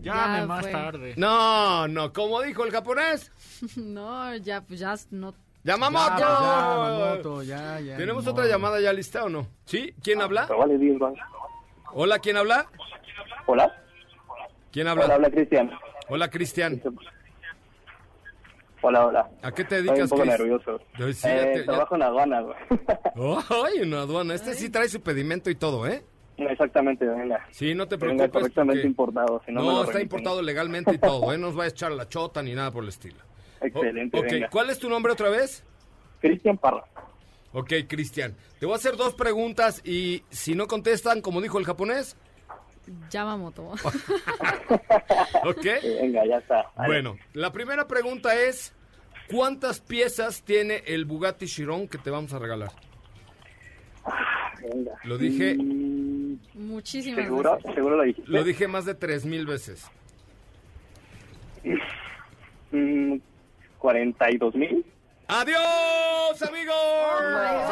Llame 0.00 0.38
Ya 0.40 0.46
más 0.46 0.62
fue. 0.62 0.72
tarde. 0.72 1.14
No, 1.18 1.86
no, 1.88 2.12
como 2.14 2.40
dijo 2.40 2.64
el 2.64 2.70
japonés. 2.70 3.30
No, 3.76 4.34
ya, 4.36 4.62
pues 4.62 4.80
ya 4.80 4.94
no. 5.10 5.34
¡Yamamoto! 5.64 7.42
Ya, 7.42 7.56
ya, 7.58 7.80
ya, 7.80 7.80
ya, 7.80 7.96
¿Tenemos 7.98 8.26
otra 8.26 8.46
llamada 8.46 8.80
ya 8.80 8.92
lista 8.94 9.24
o 9.24 9.28
no? 9.28 9.46
¿Sí? 9.66 9.94
¿Quién 10.02 10.22
habla? 10.22 10.46
Vale, 10.46 10.78
10 10.78 10.98
más. 10.98 11.12
Hola, 11.92 12.18
¿quién 12.20 12.38
habla? 12.38 12.66
Hola. 13.46 13.70
¿Quién 14.72 14.88
Hola, 14.88 15.02
habla? 15.02 15.14
habla 15.16 15.30
Cristian. 15.30 15.70
Hola, 16.08 16.30
Cristian. 16.30 16.82
Hola, 18.86 19.06
hola. 19.06 19.30
¿A 19.42 19.50
qué 19.50 19.64
te 19.64 19.76
Estoy 19.78 19.88
dedicas, 19.88 20.12
un 20.12 20.18
poco 20.18 20.24
nervioso. 20.26 20.80
Ay, 20.94 21.12
sí, 21.14 21.22
ya 21.26 21.36
Eh, 21.42 21.52
te- 21.54 21.58
ya- 21.60 21.64
Trabajo 21.64 21.94
en 21.96 22.02
aduana, 22.02 22.40
güey. 22.42 22.56
Ay, 23.48 23.78
en 23.82 23.94
aduana. 23.94 24.34
Este 24.34 24.52
sí 24.54 24.68
trae 24.68 24.88
su 24.90 25.00
pedimento 25.00 25.48
y 25.48 25.54
todo, 25.54 25.86
¿eh? 25.86 26.04
Exactamente, 26.36 27.06
venga. 27.06 27.46
Sí, 27.50 27.74
no 27.74 27.86
te 27.88 27.96
Venga 27.96 28.14
preocupes. 28.16 28.30
correctamente 28.32 28.74
porque- 28.80 28.86
importado. 28.88 29.42
Si 29.46 29.52
no, 29.52 29.62
No, 29.62 29.70
está 29.70 29.80
remiten. 29.92 30.02
importado 30.02 30.42
legalmente 30.42 30.92
y 30.94 30.98
todo, 30.98 31.32
¿eh? 31.32 31.38
No 31.38 31.46
nos 31.46 31.58
va 31.58 31.64
a 31.64 31.68
echar 31.68 31.92
la 31.92 32.08
chota 32.08 32.42
ni 32.42 32.52
nada 32.54 32.70
por 32.72 32.82
el 32.82 32.90
estilo. 32.90 33.16
Excelente, 33.62 34.18
O- 34.18 34.20
ok, 34.20 34.26
venga. 34.30 34.48
¿cuál 34.50 34.68
es 34.70 34.78
tu 34.78 34.90
nombre 34.90 35.12
otra 35.12 35.30
vez? 35.30 35.64
Cristian 36.20 36.58
Parra. 36.58 36.84
Ok, 37.52 37.72
Cristian. 37.88 38.34
Te 38.58 38.66
voy 38.66 38.74
a 38.74 38.76
hacer 38.76 38.96
dos 38.96 39.14
preguntas 39.14 39.80
y 39.86 40.24
si 40.28 40.54
no 40.54 40.66
contestan, 40.66 41.20
como 41.22 41.40
dijo 41.40 41.58
el 41.58 41.64
japonés, 41.64 42.16
Yamamoto. 43.10 43.62
¿ok? 45.44 45.64
Venga, 45.82 46.26
ya 46.26 46.38
está. 46.38 46.70
Vale. 46.76 46.86
Bueno, 46.88 47.16
la 47.32 47.52
primera 47.52 47.86
pregunta 47.86 48.34
es, 48.34 48.72
¿cuántas 49.30 49.80
piezas 49.80 50.42
tiene 50.42 50.82
el 50.86 51.04
Bugatti 51.04 51.46
Chiron 51.46 51.88
que 51.88 51.98
te 51.98 52.10
vamos 52.10 52.32
a 52.32 52.38
regalar? 52.38 52.70
Venga. 54.62 54.92
Lo 55.04 55.18
dije, 55.18 55.54
Mm, 55.56 56.36
Muchísimas 56.54 57.24
¿Seguro? 57.24 57.56
veces. 57.56 57.74
¿Seguro 57.74 57.96
lo 57.96 58.02
dijiste? 58.02 58.30
lo 58.30 58.44
dije 58.44 58.68
más 58.68 58.84
de 58.84 58.94
tres 58.94 59.24
mil 59.24 59.46
veces. 59.46 59.86
Mm, 62.70 63.16
42 63.78 64.54
mil. 64.54 64.84
¡Adiós, 65.26 66.42
amigos! 66.42 66.74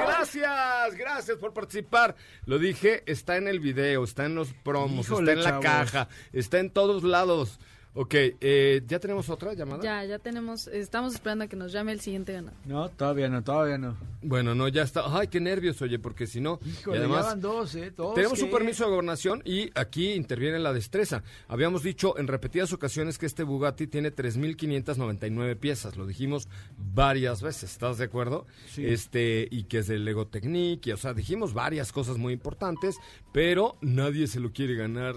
Gracias, 0.06 0.94
gracias 0.96 1.36
por 1.38 1.52
participar. 1.52 2.16
Lo 2.46 2.58
dije, 2.58 3.02
está 3.06 3.36
en 3.36 3.46
el 3.46 3.60
video, 3.60 4.04
está 4.04 4.24
en 4.24 4.34
los 4.34 4.54
promos, 4.54 5.06
Híjole, 5.06 5.32
está 5.32 5.32
en 5.32 5.44
la 5.44 5.50
chavos. 5.60 5.64
caja, 5.92 6.08
está 6.32 6.58
en 6.60 6.70
todos 6.70 7.02
lados. 7.02 7.60
Ok, 7.94 8.14
eh, 8.14 8.82
¿ya 8.86 8.98
tenemos 8.98 9.28
otra 9.28 9.52
llamada? 9.52 9.82
Ya, 9.82 10.02
ya 10.04 10.18
tenemos. 10.18 10.66
Estamos 10.66 11.12
esperando 11.14 11.44
a 11.44 11.48
que 11.48 11.56
nos 11.56 11.72
llame 11.72 11.92
el 11.92 12.00
siguiente 12.00 12.32
ganador. 12.32 12.58
No, 12.64 12.88
todavía 12.88 13.28
no, 13.28 13.44
todavía 13.44 13.76
no. 13.76 13.98
Bueno, 14.22 14.54
no, 14.54 14.66
ya 14.68 14.82
está. 14.82 15.02
Ay, 15.14 15.28
qué 15.28 15.40
nervios, 15.40 15.82
oye, 15.82 15.98
porque 15.98 16.26
si 16.26 16.40
no... 16.40 16.58
Híjole, 16.64 16.96
y 16.96 16.98
además, 17.00 17.18
ya 17.24 17.26
van 17.30 17.40
dos, 17.42 17.74
¿eh? 17.74 17.92
Dos 17.94 18.14
Tenemos 18.14 18.38
que- 18.38 18.44
un 18.46 18.50
permiso 18.50 18.84
de 18.84 18.90
gobernación 18.90 19.42
y 19.44 19.70
aquí 19.74 20.12
interviene 20.12 20.58
la 20.58 20.72
destreza. 20.72 21.22
Habíamos 21.48 21.82
dicho 21.82 22.18
en 22.18 22.28
repetidas 22.28 22.72
ocasiones 22.72 23.18
que 23.18 23.26
este 23.26 23.42
Bugatti 23.42 23.86
tiene 23.88 24.10
3.599 24.10 25.56
piezas. 25.56 25.96
Lo 25.96 26.06
dijimos 26.06 26.48
varias 26.78 27.42
veces, 27.42 27.72
¿estás 27.72 27.98
de 27.98 28.04
acuerdo? 28.04 28.46
Sí. 28.68 28.86
Este, 28.86 29.48
y 29.50 29.64
que 29.64 29.78
es 29.78 29.86
del 29.86 30.06
Lego 30.06 30.26
Technique, 30.28 30.88
y, 30.88 30.92
o 30.94 30.96
sea, 30.96 31.12
dijimos 31.12 31.52
varias 31.52 31.92
cosas 31.92 32.16
muy 32.16 32.32
importantes, 32.32 32.96
pero 33.32 33.76
nadie 33.82 34.28
se 34.28 34.40
lo 34.40 34.50
quiere 34.52 34.76
ganar. 34.76 35.16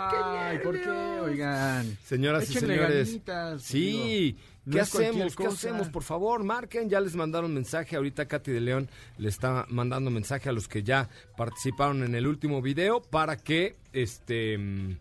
Ay, 0.00 0.58
¿por 0.64 0.80
qué? 0.80 0.88
Oigan. 0.90 1.99
Señoras 2.04 2.50
y 2.50 2.54
señores. 2.54 3.08
ganitas, 3.08 3.62
sí. 3.62 4.36
digo, 4.64 4.72
¿Qué 4.72 4.80
hacemos? 4.80 5.36
¿Qué 5.36 5.46
hacemos? 5.46 5.88
Por 5.88 6.02
favor, 6.02 6.42
marquen. 6.42 6.88
Ya 6.88 7.00
les 7.00 7.14
mandaron 7.14 7.54
mensaje. 7.54 7.96
Ahorita 7.96 8.26
Katy 8.26 8.50
de 8.50 8.60
León 8.60 8.88
le 9.18 9.28
está 9.28 9.66
mandando 9.68 10.10
mensaje 10.10 10.48
a 10.48 10.52
los 10.52 10.68
que 10.68 10.82
ya 10.82 11.08
participaron 11.36 12.02
en 12.02 12.14
el 12.14 12.26
último 12.26 12.62
video 12.62 13.00
para 13.00 13.36
que, 13.36 13.76
este, 13.92 14.58
mm, 14.58 14.96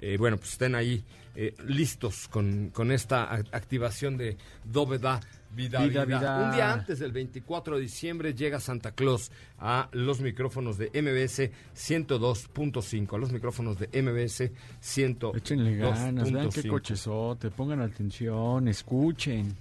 eh, 0.00 0.16
bueno, 0.18 0.36
pues 0.36 0.52
estén 0.52 0.74
ahí 0.74 1.04
eh, 1.36 1.54
listos 1.66 2.28
con, 2.28 2.70
con 2.70 2.92
esta 2.92 3.24
activación 3.34 4.16
de 4.16 4.36
Dóveda 4.64 5.20
Vida, 5.54 5.80
Vida, 5.86 6.04
vida. 6.04 6.18
vida. 6.18 6.44
Un 6.48 6.54
día 6.54 6.72
antes 6.72 6.98
del 6.98 7.12
24 7.12 7.76
de 7.76 7.82
diciembre 7.82 8.34
llega 8.34 8.58
Santa 8.60 8.92
Claus 8.92 9.30
a 9.58 9.88
los 9.92 10.20
micrófonos 10.20 10.78
de 10.78 10.86
MBS 10.86 11.50
102.5, 11.76 13.14
a 13.14 13.18
los 13.18 13.32
micrófonos 13.32 13.78
de 13.78 13.86
MBS 14.02 14.50
102.5. 14.82 15.36
Échenle 15.36 15.76
ganas, 15.76 16.32
vean 16.32 16.50
qué 16.50 16.66
cochezote, 16.68 17.50
pongan 17.50 17.80
atención, 17.80 18.66
escuchen. 18.68 19.54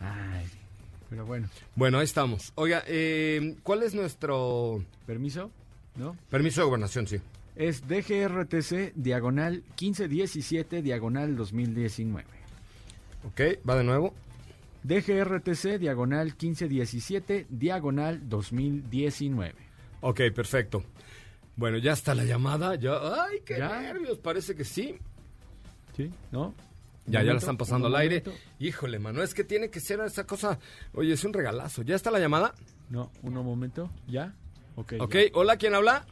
Ay, 0.00 0.46
pero 1.08 1.26
bueno, 1.26 1.48
Bueno, 1.74 1.98
ahí 1.98 2.04
estamos. 2.04 2.52
Oiga, 2.54 2.82
eh, 2.86 3.56
¿cuál 3.62 3.82
es 3.82 3.94
nuestro 3.94 4.84
permiso, 5.06 5.50
¿no? 5.96 6.16
permiso 6.28 6.60
de 6.60 6.66
gobernación? 6.66 7.06
Sí. 7.06 7.18
Es 7.56 7.86
DGRTC 7.86 8.92
diagonal 8.94 9.62
1517 9.80 10.82
diagonal 10.82 11.36
2019. 11.36 12.26
Ok, 13.26 13.40
va 13.68 13.76
de 13.76 13.84
nuevo. 13.84 14.14
DGRTC 14.82 15.78
diagonal 15.78 16.26
1517 16.26 17.46
diagonal 17.50 18.28
2019. 18.28 19.54
Ok, 20.00 20.20
perfecto. 20.34 20.82
Bueno, 21.56 21.78
ya 21.78 21.92
está 21.92 22.14
la 22.14 22.24
llamada. 22.24 22.74
Ya, 22.76 22.92
¡Ay, 23.24 23.40
qué 23.44 23.58
¿Ya? 23.58 23.80
nervios! 23.80 24.18
Parece 24.18 24.54
que 24.54 24.64
sí. 24.64 24.96
¿Sí? 25.96 26.10
¿No? 26.32 26.54
Ya, 27.06 27.22
ya 27.22 27.32
la 27.32 27.38
están 27.38 27.56
pasando 27.56 27.88
al 27.88 27.96
aire. 27.96 28.20
momento. 28.24 28.42
Híjole, 28.58 28.98
mano, 28.98 29.22
es 29.22 29.34
que 29.34 29.44
tiene 29.44 29.68
que 29.68 29.80
ser 29.80 30.00
esa 30.00 30.26
cosa. 30.26 30.58
Oye, 30.94 31.12
es 31.12 31.24
un 31.24 31.32
regalazo. 31.32 31.82
¿Ya 31.82 31.96
está 31.96 32.10
la 32.10 32.18
llamada? 32.20 32.54
No, 32.88 33.10
un 33.22 33.34
momento, 33.34 33.90
¿ya? 34.06 34.34
Ok. 34.76 34.94
Ok, 35.00 35.14
ya. 35.14 35.20
hola, 35.34 35.56
¿quién 35.56 35.74
habla? 35.74 36.06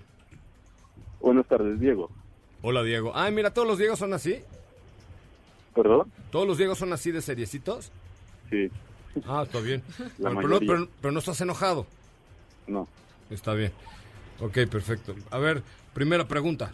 Buenas 1.21 1.47
tardes, 1.47 1.79
Diego. 1.81 2.11
Hola, 2.63 2.83
Diego. 2.83 3.13
Ay, 3.15 3.33
mira, 3.33 3.53
todos 3.55 3.67
los 3.69 3.79
Diegos 3.79 3.99
son 3.99 4.13
así. 4.13 4.41
¿Perdón? 5.75 6.13
¿Todos 6.31 6.47
los 6.47 6.59
Diegos 6.59 6.79
son 6.79 6.93
así 6.93 7.11
de 7.13 7.23
seriecitos? 7.23 7.93
Sí. 8.51 8.71
Ah, 9.27 9.43
está 9.45 9.61
bien. 9.61 9.83
La 9.99 10.05
Bueno, 10.05 10.15
pero, 10.19 10.33
no, 10.33 10.41
mayoría. 10.49 10.69
pero- 10.69 10.89
pero 11.01 11.13
no 11.13 11.19
estás 11.19 11.41
enojado. 11.41 11.87
No. 12.67 12.87
Está 13.31 13.55
bien. 13.55 13.73
Ok, 14.41 14.59
perfecto. 14.71 15.15
A 15.31 15.39
ver, 15.39 15.63
primera 15.95 16.27
pregunta. 16.29 16.73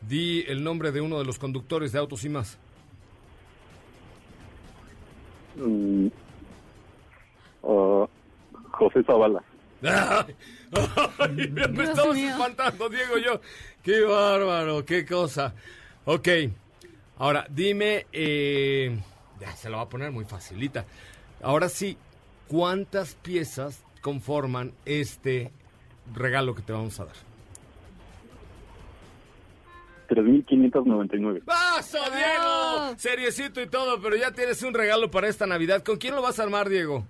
Di 0.00 0.42
el 0.48 0.62
nombre 0.64 0.92
de 0.92 1.00
uno 1.00 1.18
de 1.18 1.24
los 1.24 1.38
conductores 1.38 1.92
de 1.92 1.98
Autos 1.98 2.24
y 2.24 2.28
más. 2.28 2.58
Mm, 5.56 6.08
ah, 7.62 8.06
José 8.72 9.02
Zavala. 9.04 9.42
¡Ay! 9.82 10.34
Ay, 11.18 11.48
me 11.50 11.68
Dios 11.68 11.88
estabas 11.90 12.14
mío. 12.16 12.30
espantando, 12.30 12.88
Diego, 12.88 13.18
yo. 13.18 13.40
¡Qué 13.82 14.00
bárbaro! 14.02 14.84
¡Qué 14.84 15.04
cosa! 15.06 15.54
Ok, 16.06 16.28
ahora 17.18 17.46
dime, 17.48 18.06
eh, 18.12 18.98
ya 19.40 19.54
se 19.56 19.70
lo 19.70 19.76
va 19.76 19.84
a 19.84 19.88
poner 19.88 20.10
muy 20.10 20.24
facilita. 20.24 20.84
Ahora 21.44 21.68
sí, 21.68 21.96
¿cuántas 22.48 23.14
piezas 23.16 23.82
conforman 24.00 24.72
este 24.86 25.50
regalo 26.14 26.54
que 26.54 26.62
te 26.62 26.72
vamos 26.72 26.98
a 27.00 27.04
dar? 27.04 27.14
3.599. 30.08 31.42
¡Paso, 31.44 31.98
Ah. 32.02 32.10
Diego! 32.90 32.98
Seriecito 32.98 33.60
y 33.62 33.66
todo, 33.66 34.00
pero 34.00 34.16
ya 34.16 34.32
tienes 34.32 34.62
un 34.62 34.74
regalo 34.74 35.10
para 35.10 35.28
esta 35.28 35.46
Navidad. 35.46 35.82
¿Con 35.82 35.96
quién 35.96 36.14
lo 36.14 36.22
vas 36.22 36.38
a 36.38 36.42
armar, 36.44 36.68
Diego? 36.68 37.04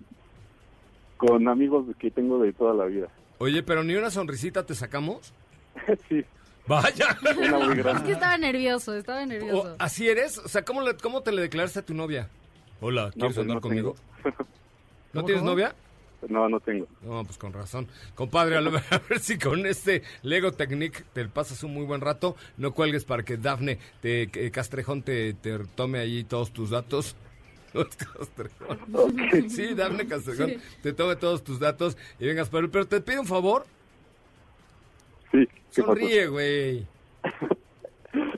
Con 1.16 1.48
amigos 1.48 1.86
que 1.98 2.10
tengo 2.10 2.38
de 2.40 2.52
toda 2.52 2.74
la 2.74 2.84
vida. 2.86 3.08
Oye, 3.38 3.62
pero 3.62 3.82
ni 3.82 3.94
una 3.94 4.10
sonrisita 4.10 4.64
te 4.64 4.74
sacamos. 4.74 5.32
sí, 6.08 6.24
Vaya. 6.66 7.18
una 7.22 7.58
muy 7.58 7.78
Es 7.80 8.02
que 8.02 8.12
estaba 8.12 8.38
nervioso, 8.38 8.94
estaba 8.94 9.26
nervioso. 9.26 9.76
¿Así 9.78 10.08
eres? 10.08 10.38
O 10.38 10.48
sea, 10.48 10.64
¿cómo, 10.64 10.80
le- 10.82 10.96
¿cómo 10.96 11.22
te 11.22 11.32
le 11.32 11.42
declaraste 11.42 11.80
a 11.80 11.84
tu 11.84 11.94
novia? 11.94 12.28
Hola, 12.86 13.10
¿quieres 13.12 13.34
pues 13.34 13.38
andar 13.38 13.54
no 13.56 13.60
conmigo? 13.62 13.94
tengo. 14.22 14.36
¿No 15.14 15.20
¿Cómo, 15.22 15.24
tienes 15.26 15.40
cómo? 15.42 15.50
novia? 15.52 15.74
No, 16.28 16.48
no 16.50 16.60
tengo. 16.60 16.86
No, 17.02 17.24
pues 17.24 17.38
con 17.38 17.52
razón. 17.54 17.88
Compadre, 18.14 18.56
a, 18.58 18.60
lo- 18.60 18.76
a 18.90 18.98
ver 19.08 19.20
si 19.20 19.38
con 19.38 19.64
este 19.64 20.02
Lego 20.22 20.52
Technique 20.52 21.02
te 21.14 21.24
pasas 21.28 21.62
un 21.62 21.72
muy 21.72 21.84
buen 21.86 22.02
rato. 22.02 22.36
No 22.58 22.72
cuelgues 22.74 23.04
para 23.06 23.22
que 23.22 23.38
Dafne 23.38 23.78
te, 24.02 24.28
que 24.28 24.50
Castrejón 24.50 25.02
te, 25.02 25.32
te 25.32 25.58
tome 25.74 25.98
ahí 25.98 26.24
todos 26.24 26.52
tus 26.52 26.70
datos. 26.70 27.16
No 27.74 27.80
es 27.80 27.96
Castrejón. 27.96 29.50
Sí, 29.50 29.74
Dafne 29.74 30.06
Castrejón 30.06 30.50
Sí. 30.50 30.58
te 30.82 30.92
tome 30.92 31.16
todos 31.16 31.42
tus 31.42 31.58
datos 31.58 31.96
y 32.20 32.26
vengas 32.26 32.48
por 32.48 32.62
él. 32.62 32.70
Pero 32.70 32.86
te 32.86 33.00
pido 33.00 33.22
un 33.22 33.26
favor. 33.26 33.64
Sí, 35.32 35.46
¿qué 35.74 35.82
Sonríe, 35.82 36.26
güey. 36.28 36.86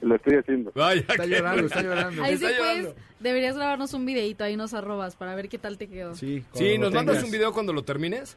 Lo 0.07 0.15
estoy 0.15 0.37
haciendo. 0.37 0.71
Vaya, 0.73 1.01
Está 1.01 1.27
llorando, 1.27 1.67
está 1.67 1.83
llorando. 1.83 2.23
Ahí 2.23 2.37
sí 2.37 2.47
pues, 2.57 2.95
deberías 3.19 3.57
grabarnos 3.57 3.93
un 3.93 4.07
videito, 4.07 4.45
ahí 4.45 4.57
nos 4.57 4.73
arrobas 4.73 5.17
para 5.17 5.35
ver 5.35 5.49
qué 5.49 5.59
tal 5.59 5.79
te 5.79 5.89
quedó. 5.89 6.15
Sí, 6.15 6.45
Sí, 6.53 6.79
¿nos 6.79 6.93
mandas 6.93 7.25
un 7.25 7.31
video 7.33 7.53
cuando 7.53 7.73
lo 7.73 7.83
termines? 7.83 8.37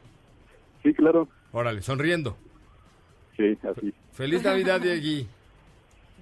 Sí, 0.82 0.92
claro. 0.92 1.28
Órale, 1.52 1.80
sonriendo. 1.82 2.36
Sí, 3.36 3.56
así. 3.62 3.94
Feliz 4.12 4.42
Navidad, 4.42 4.80
Diegui. 4.80 5.28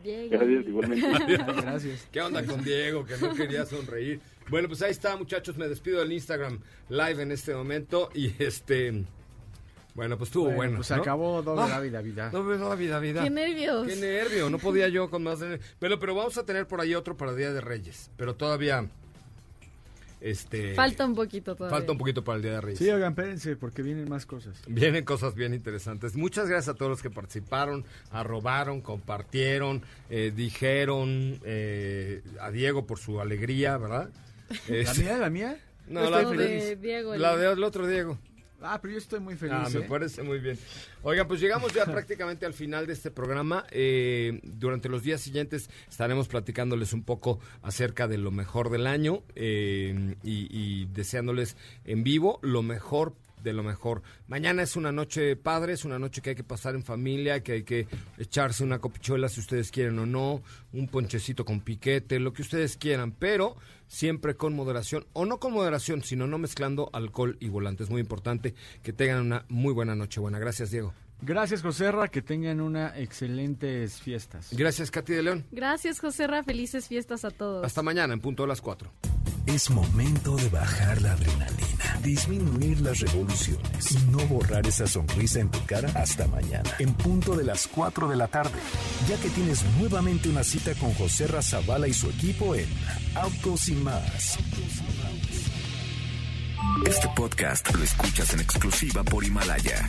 Gracias, 0.04 0.66
igualmente. 0.66 1.36
Gracias. 1.62 2.08
¿Qué 2.12 2.20
onda 2.20 2.44
con 2.44 2.62
Diego 2.62 3.06
que 3.06 3.16
no 3.16 3.34
quería 3.34 3.64
sonreír? 3.64 4.20
Bueno, 4.50 4.68
pues 4.68 4.82
ahí 4.82 4.90
está, 4.90 5.16
muchachos. 5.16 5.56
Me 5.56 5.66
despido 5.66 6.00
del 6.00 6.12
Instagram 6.12 6.60
Live 6.90 7.22
en 7.22 7.32
este 7.32 7.54
momento. 7.54 8.10
Y 8.14 8.34
este. 8.38 9.04
Bueno, 9.98 10.16
pues 10.16 10.28
estuvo 10.28 10.44
Bueno, 10.44 10.56
bueno. 10.58 10.76
pues 10.76 10.86
se 10.86 10.94
¿no? 10.94 11.02
acabó 11.02 11.42
doble 11.42 11.62
Ah, 11.64 11.68
David, 11.70 11.92
David. 11.92 12.14
Doble 12.30 12.56
David, 12.56 12.90
David. 12.90 13.16
Qué 13.20 13.30
nervios. 13.30 13.84
Qué 13.84 13.96
nervio. 13.96 14.48
No 14.48 14.58
podía 14.58 14.86
yo 14.86 15.10
con 15.10 15.24
más. 15.24 15.40
de- 15.40 15.58
Pero, 15.80 15.98
pero 15.98 16.14
vamos 16.14 16.38
a 16.38 16.44
tener 16.46 16.68
por 16.68 16.80
ahí 16.80 16.94
otro 16.94 17.16
para 17.16 17.34
Día 17.34 17.52
de 17.52 17.60
Reyes. 17.60 18.08
Pero 18.16 18.36
todavía. 18.36 18.86
Este. 20.20 20.74
Falta 20.74 21.04
un 21.04 21.16
poquito 21.16 21.56
todavía. 21.56 21.76
Falta 21.76 21.90
un 21.90 21.98
poquito 21.98 22.22
para 22.22 22.36
el 22.36 22.42
Día 22.42 22.52
de 22.52 22.60
Reyes. 22.60 22.78
Sí, 22.78 22.88
oigan, 22.88 23.10
espérense, 23.10 23.56
porque 23.56 23.82
vienen 23.82 24.08
más 24.08 24.24
cosas. 24.24 24.56
Vienen 24.68 25.04
cosas 25.04 25.34
bien 25.34 25.52
interesantes. 25.52 26.14
Muchas 26.14 26.48
gracias 26.48 26.72
a 26.76 26.78
todos 26.78 26.90
los 26.90 27.02
que 27.02 27.10
participaron, 27.10 27.84
arrobaron, 28.12 28.80
compartieron, 28.80 29.82
eh, 30.10 30.32
dijeron 30.34 31.40
eh, 31.44 32.22
a 32.40 32.52
Diego 32.52 32.86
por 32.86 32.98
su 33.00 33.20
alegría, 33.20 33.76
¿verdad? 33.78 34.10
¿La 34.68 34.76
Este- 34.78 35.02
mía, 35.02 35.18
la 35.18 35.28
mía? 35.30 35.56
No, 35.88 36.04
Yo 36.04 36.10
la 36.10 36.18
de. 36.30 36.76
Diego. 36.76 37.14
el- 37.14 37.20
La 37.22 37.36
del 37.36 37.64
otro 37.64 37.84
Diego. 37.88 38.16
Ah, 38.60 38.78
pero 38.80 38.92
yo 38.92 38.98
estoy 38.98 39.20
muy 39.20 39.36
feliz. 39.36 39.54
Ah, 39.56 39.68
me 39.72 39.80
¿eh? 39.80 39.86
parece 39.88 40.22
muy 40.22 40.38
bien. 40.38 40.58
Oigan, 41.02 41.28
pues 41.28 41.40
llegamos 41.40 41.72
ya 41.72 41.84
prácticamente 41.86 42.44
al 42.44 42.54
final 42.54 42.86
de 42.86 42.92
este 42.92 43.10
programa. 43.10 43.64
Eh, 43.70 44.40
durante 44.42 44.88
los 44.88 45.02
días 45.02 45.20
siguientes 45.20 45.70
estaremos 45.88 46.28
platicándoles 46.28 46.92
un 46.92 47.04
poco 47.04 47.38
acerca 47.62 48.08
de 48.08 48.18
lo 48.18 48.30
mejor 48.30 48.70
del 48.70 48.86
año 48.86 49.22
eh, 49.34 50.16
y, 50.22 50.48
y 50.50 50.86
deseándoles 50.86 51.56
en 51.84 52.02
vivo 52.02 52.40
lo 52.42 52.62
mejor 52.62 53.14
de 53.42 53.52
lo 53.52 53.62
mejor. 53.62 54.02
Mañana 54.26 54.62
es 54.62 54.76
una 54.76 54.92
noche 54.92 55.36
padre, 55.36 55.72
es 55.72 55.84
una 55.84 55.98
noche 55.98 56.20
que 56.20 56.30
hay 56.30 56.36
que 56.36 56.44
pasar 56.44 56.74
en 56.74 56.82
familia, 56.82 57.42
que 57.42 57.52
hay 57.52 57.62
que 57.62 57.86
echarse 58.18 58.64
una 58.64 58.78
copichuela 58.78 59.28
si 59.28 59.40
ustedes 59.40 59.70
quieren 59.70 59.98
o 59.98 60.06
no, 60.06 60.42
un 60.72 60.88
ponchecito 60.88 61.44
con 61.44 61.60
piquete, 61.60 62.18
lo 62.18 62.32
que 62.32 62.42
ustedes 62.42 62.76
quieran, 62.76 63.12
pero 63.12 63.56
siempre 63.86 64.36
con 64.36 64.54
moderación, 64.54 65.06
o 65.12 65.24
no 65.24 65.38
con 65.38 65.52
moderación, 65.52 66.02
sino 66.02 66.26
no 66.26 66.38
mezclando 66.38 66.90
alcohol 66.92 67.36
y 67.40 67.48
volante. 67.48 67.84
Es 67.84 67.90
muy 67.90 68.00
importante 68.00 68.54
que 68.82 68.92
tengan 68.92 69.20
una 69.20 69.44
muy 69.48 69.72
buena 69.72 69.94
noche. 69.94 70.20
Buena, 70.20 70.38
gracias 70.38 70.70
Diego. 70.70 70.92
Gracias, 71.20 71.62
Joserra, 71.62 72.08
que 72.08 72.22
tengan 72.22 72.60
una 72.60 72.96
excelentes 72.96 74.00
fiestas. 74.00 74.48
Gracias 74.52 74.90
Katy 74.90 75.14
de 75.14 75.22
León. 75.22 75.46
Gracias, 75.50 76.00
Joserra. 76.00 76.44
Felices 76.44 76.86
fiestas 76.86 77.24
a 77.24 77.30
todos. 77.30 77.64
Hasta 77.64 77.82
mañana 77.82 78.14
en 78.14 78.20
punto 78.20 78.44
de 78.44 78.48
las 78.48 78.60
4. 78.60 78.90
Es 79.46 79.70
momento 79.70 80.36
de 80.36 80.48
bajar 80.50 81.00
la 81.00 81.12
adrenalina, 81.12 81.98
disminuir 82.02 82.82
las 82.82 83.00
revoluciones 83.00 83.92
y 83.92 83.98
no 84.10 84.18
borrar 84.26 84.66
esa 84.66 84.86
sonrisa 84.86 85.40
en 85.40 85.50
tu 85.50 85.64
cara 85.64 85.90
hasta 85.94 86.28
mañana, 86.28 86.70
en 86.78 86.92
punto 86.92 87.34
de 87.34 87.44
las 87.44 87.66
4 87.66 88.08
de 88.08 88.16
la 88.16 88.28
tarde, 88.28 88.58
ya 89.08 89.16
que 89.16 89.30
tienes 89.30 89.64
nuevamente 89.78 90.28
una 90.28 90.44
cita 90.44 90.74
con 90.74 90.92
José 90.92 91.28
Razabala 91.28 91.88
y 91.88 91.94
su 91.94 92.10
equipo 92.10 92.54
en 92.54 92.68
Autos 93.14 93.70
y 93.70 93.74
más. 93.76 94.38
Este 96.86 97.08
podcast 97.16 97.74
lo 97.74 97.82
escuchas 97.82 98.34
en 98.34 98.40
exclusiva 98.40 99.02
por 99.02 99.24
Himalaya. 99.24 99.88